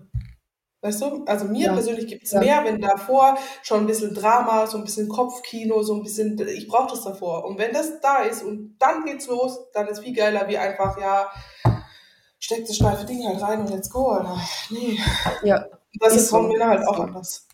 Weißt 0.80 1.02
du? 1.02 1.24
Also 1.24 1.46
mir 1.46 1.66
ja. 1.66 1.72
persönlich 1.72 2.06
gibt 2.06 2.24
es 2.24 2.32
ja. 2.32 2.40
mehr, 2.40 2.64
wenn 2.64 2.80
davor 2.80 3.36
schon 3.62 3.80
ein 3.80 3.86
bisschen 3.86 4.14
Drama, 4.14 4.66
so 4.66 4.78
ein 4.78 4.84
bisschen 4.84 5.08
Kopfkino, 5.08 5.82
so 5.82 5.94
ein 5.94 6.02
bisschen, 6.04 6.38
ich 6.46 6.68
brauche 6.68 6.90
das 6.90 7.02
davor. 7.02 7.44
Und 7.44 7.58
wenn 7.58 7.72
das 7.72 8.00
da 8.00 8.22
ist 8.22 8.44
und 8.44 8.76
dann 8.78 9.04
geht's 9.04 9.26
los, 9.26 9.58
dann 9.72 9.88
ist 9.88 10.00
viel 10.00 10.14
geiler 10.14 10.46
wie 10.48 10.56
einfach, 10.56 10.96
ja, 11.00 11.28
steck 12.38 12.64
das 12.64 12.76
steife 12.76 13.04
Ding 13.06 13.26
halt 13.26 13.42
rein 13.42 13.60
und 13.60 13.70
let's 13.70 13.90
go, 13.90 14.12
oder? 14.12 14.40
Nee. 14.70 14.98
Ja. 15.42 15.66
Das 16.00 16.14
ist, 16.14 16.22
ist 16.22 16.30
von 16.30 16.46
mir 16.46 16.64
halt 16.64 16.86
auch 16.86 16.96
so. 16.96 17.02
anders. 17.02 17.48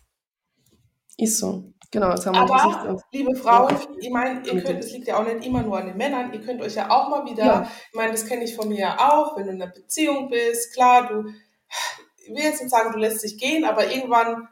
Ist 1.17 1.37
so. 1.39 1.63
Genau, 1.91 2.11
das 2.11 2.25
haben 2.25 2.35
wir 2.35 2.41
Aber, 2.41 3.01
liebe 3.11 3.35
Frauen, 3.35 3.73
ich 3.99 4.09
meine, 4.09 4.45
ihr 4.45 4.61
könnt, 4.61 4.83
es 4.83 4.91
liegt 4.91 5.07
ja 5.07 5.17
auch 5.17 5.23
nicht 5.23 5.45
immer 5.45 5.63
nur 5.63 5.77
an 5.77 5.87
den 5.87 5.95
Männern, 5.97 6.33
ihr 6.33 6.41
könnt 6.41 6.61
euch 6.61 6.75
ja 6.75 6.89
auch 6.89 7.09
mal 7.09 7.25
wieder, 7.25 7.45
ja. 7.45 7.71
ich 7.89 7.95
meine, 7.95 8.11
das 8.11 8.25
kenne 8.25 8.43
ich 8.43 8.55
von 8.55 8.67
mir 8.67 8.79
ja 8.79 8.97
auch, 8.97 9.37
wenn 9.37 9.45
du 9.45 9.53
in 9.53 9.61
einer 9.61 9.71
Beziehung 9.71 10.29
bist, 10.29 10.73
klar, 10.73 11.07
du 11.07 11.31
will 12.29 12.43
jetzt 12.43 12.61
nicht 12.61 12.71
sagen, 12.71 12.91
du 12.91 12.99
lässt 12.99 13.23
dich 13.23 13.37
gehen, 13.37 13.65
aber 13.65 13.91
irgendwann 13.91 14.47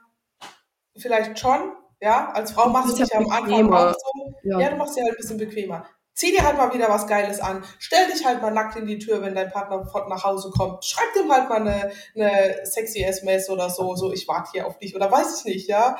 vielleicht 0.97 1.39
schon, 1.39 1.73
ja, 1.99 2.29
als 2.31 2.51
Frau 2.51 2.69
machst 2.69 2.97
du 2.97 3.03
dich 3.03 3.13
ja 3.13 3.19
am 3.19 3.29
Anfang 3.29 3.73
auch 3.73 3.93
so, 3.93 4.33
ja. 4.43 4.59
ja. 4.59 4.69
du 4.69 4.75
machst 4.77 4.97
dir 4.97 5.03
halt 5.03 5.13
ein 5.13 5.17
bisschen 5.17 5.37
bequemer. 5.37 5.85
Zieh 6.15 6.31
dir 6.31 6.43
halt 6.43 6.57
mal 6.57 6.71
wieder 6.73 6.89
was 6.89 7.07
Geiles 7.07 7.39
an. 7.39 7.63
Stell 7.79 8.11
dich 8.11 8.23
halt 8.23 8.41
mal 8.41 8.51
nackt 8.51 8.75
in 8.75 8.85
die 8.85 8.99
Tür, 8.99 9.23
wenn 9.23 9.33
dein 9.33 9.51
Partner 9.51 9.83
nach 10.07 10.23
Hause 10.23 10.51
kommt. 10.51 10.85
Schreib 10.85 11.11
dem 11.13 11.31
halt 11.31 11.49
mal 11.49 11.61
eine, 11.61 11.91
eine 12.15 12.65
sexy 12.65 13.01
SMS 13.01 13.49
oder 13.49 13.69
so, 13.71 13.95
so, 13.95 14.13
ich 14.13 14.27
warte 14.27 14.51
hier 14.51 14.67
auf 14.67 14.77
dich 14.77 14.95
oder 14.95 15.11
weiß 15.11 15.39
ich 15.39 15.45
nicht, 15.45 15.67
ja. 15.67 15.97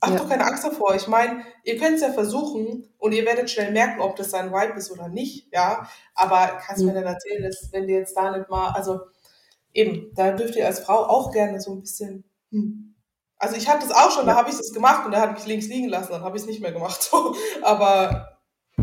Habt 0.00 0.12
ja. 0.12 0.18
doch 0.18 0.28
keine 0.28 0.44
Angst 0.44 0.62
davor. 0.62 0.94
Ich 0.94 1.08
meine, 1.08 1.42
ihr 1.64 1.78
könnt 1.78 1.96
es 1.96 2.02
ja 2.02 2.12
versuchen 2.12 2.94
und 2.98 3.12
ihr 3.12 3.24
werdet 3.24 3.50
schnell 3.50 3.72
merken, 3.72 4.00
ob 4.00 4.14
das 4.14 4.30
sein 4.30 4.52
Vibe 4.52 4.78
ist 4.78 4.92
oder 4.92 5.08
nicht, 5.08 5.52
ja. 5.52 5.88
Aber 6.14 6.60
kannst 6.64 6.82
du 6.82 6.86
mhm. 6.86 6.92
mir 6.92 7.00
dann 7.00 7.14
erzählen, 7.14 7.42
dass 7.42 7.70
wenn 7.72 7.88
dir 7.88 7.98
jetzt 7.98 8.16
da 8.16 8.36
nicht 8.36 8.48
mal, 8.48 8.72
also 8.72 9.00
eben, 9.76 10.14
da 10.14 10.32
dürft 10.32 10.56
ihr 10.56 10.66
als 10.66 10.80
Frau 10.80 11.04
auch 11.04 11.32
gerne 11.32 11.60
so 11.60 11.72
ein 11.72 11.80
bisschen. 11.80 12.24
Hm. 12.50 12.94
Also 13.38 13.56
ich 13.56 13.68
hatte 13.68 13.86
das 13.86 13.96
auch 13.96 14.10
schon, 14.10 14.26
da 14.26 14.34
habe 14.34 14.48
ich 14.48 14.56
das 14.56 14.72
gemacht 14.72 15.04
und 15.04 15.12
da 15.12 15.20
habe 15.20 15.38
ich 15.38 15.46
links 15.46 15.66
liegen 15.66 15.88
lassen, 15.88 16.12
dann 16.12 16.22
habe 16.22 16.36
ich 16.36 16.42
es 16.42 16.48
nicht 16.48 16.62
mehr 16.62 16.72
gemacht. 16.72 17.02
So. 17.02 17.36
Aber 17.62 18.38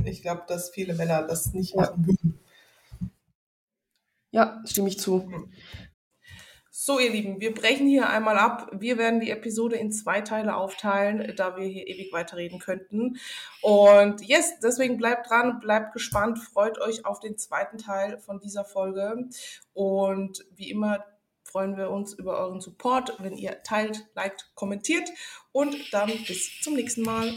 ich 0.05 0.21
glaube, 0.21 0.43
dass 0.47 0.69
viele 0.69 0.93
Männer 0.93 1.23
das 1.23 1.53
nicht 1.53 1.75
machen 1.75 2.05
würden. 2.05 2.39
Ja, 4.31 4.61
stimme 4.65 4.89
ich 4.89 4.99
zu. 4.99 5.29
So, 6.85 6.99
ihr 6.99 7.11
Lieben, 7.11 7.39
wir 7.39 7.53
brechen 7.53 7.87
hier 7.87 8.09
einmal 8.09 8.37
ab. 8.37 8.69
Wir 8.73 8.97
werden 8.97 9.21
die 9.21 9.31
Episode 9.31 9.77
in 9.77 9.93
zwei 9.93 10.19
Teile 10.19 10.57
aufteilen, 10.57 11.33
da 11.37 11.55
wir 11.55 11.65
hier 11.65 11.87
ewig 11.87 12.11
weiterreden 12.11 12.59
könnten. 12.59 13.21
Und 13.61 14.19
yes, 14.19 14.59
deswegen 14.61 14.97
bleibt 14.97 15.29
dran, 15.29 15.61
bleibt 15.61 15.93
gespannt, 15.93 16.39
freut 16.39 16.81
euch 16.81 17.05
auf 17.05 17.21
den 17.21 17.37
zweiten 17.37 17.77
Teil 17.77 18.17
von 18.17 18.41
dieser 18.41 18.65
Folge. 18.65 19.29
Und 19.73 20.45
wie 20.57 20.71
immer 20.71 21.05
freuen 21.45 21.77
wir 21.77 21.89
uns 21.89 22.15
über 22.15 22.37
euren 22.37 22.59
Support, 22.59 23.15
wenn 23.19 23.37
ihr 23.37 23.63
teilt, 23.63 24.05
liked, 24.13 24.51
kommentiert. 24.53 25.09
Und 25.53 25.77
dann 25.93 26.09
bis 26.27 26.59
zum 26.59 26.73
nächsten 26.73 27.03
Mal. 27.03 27.31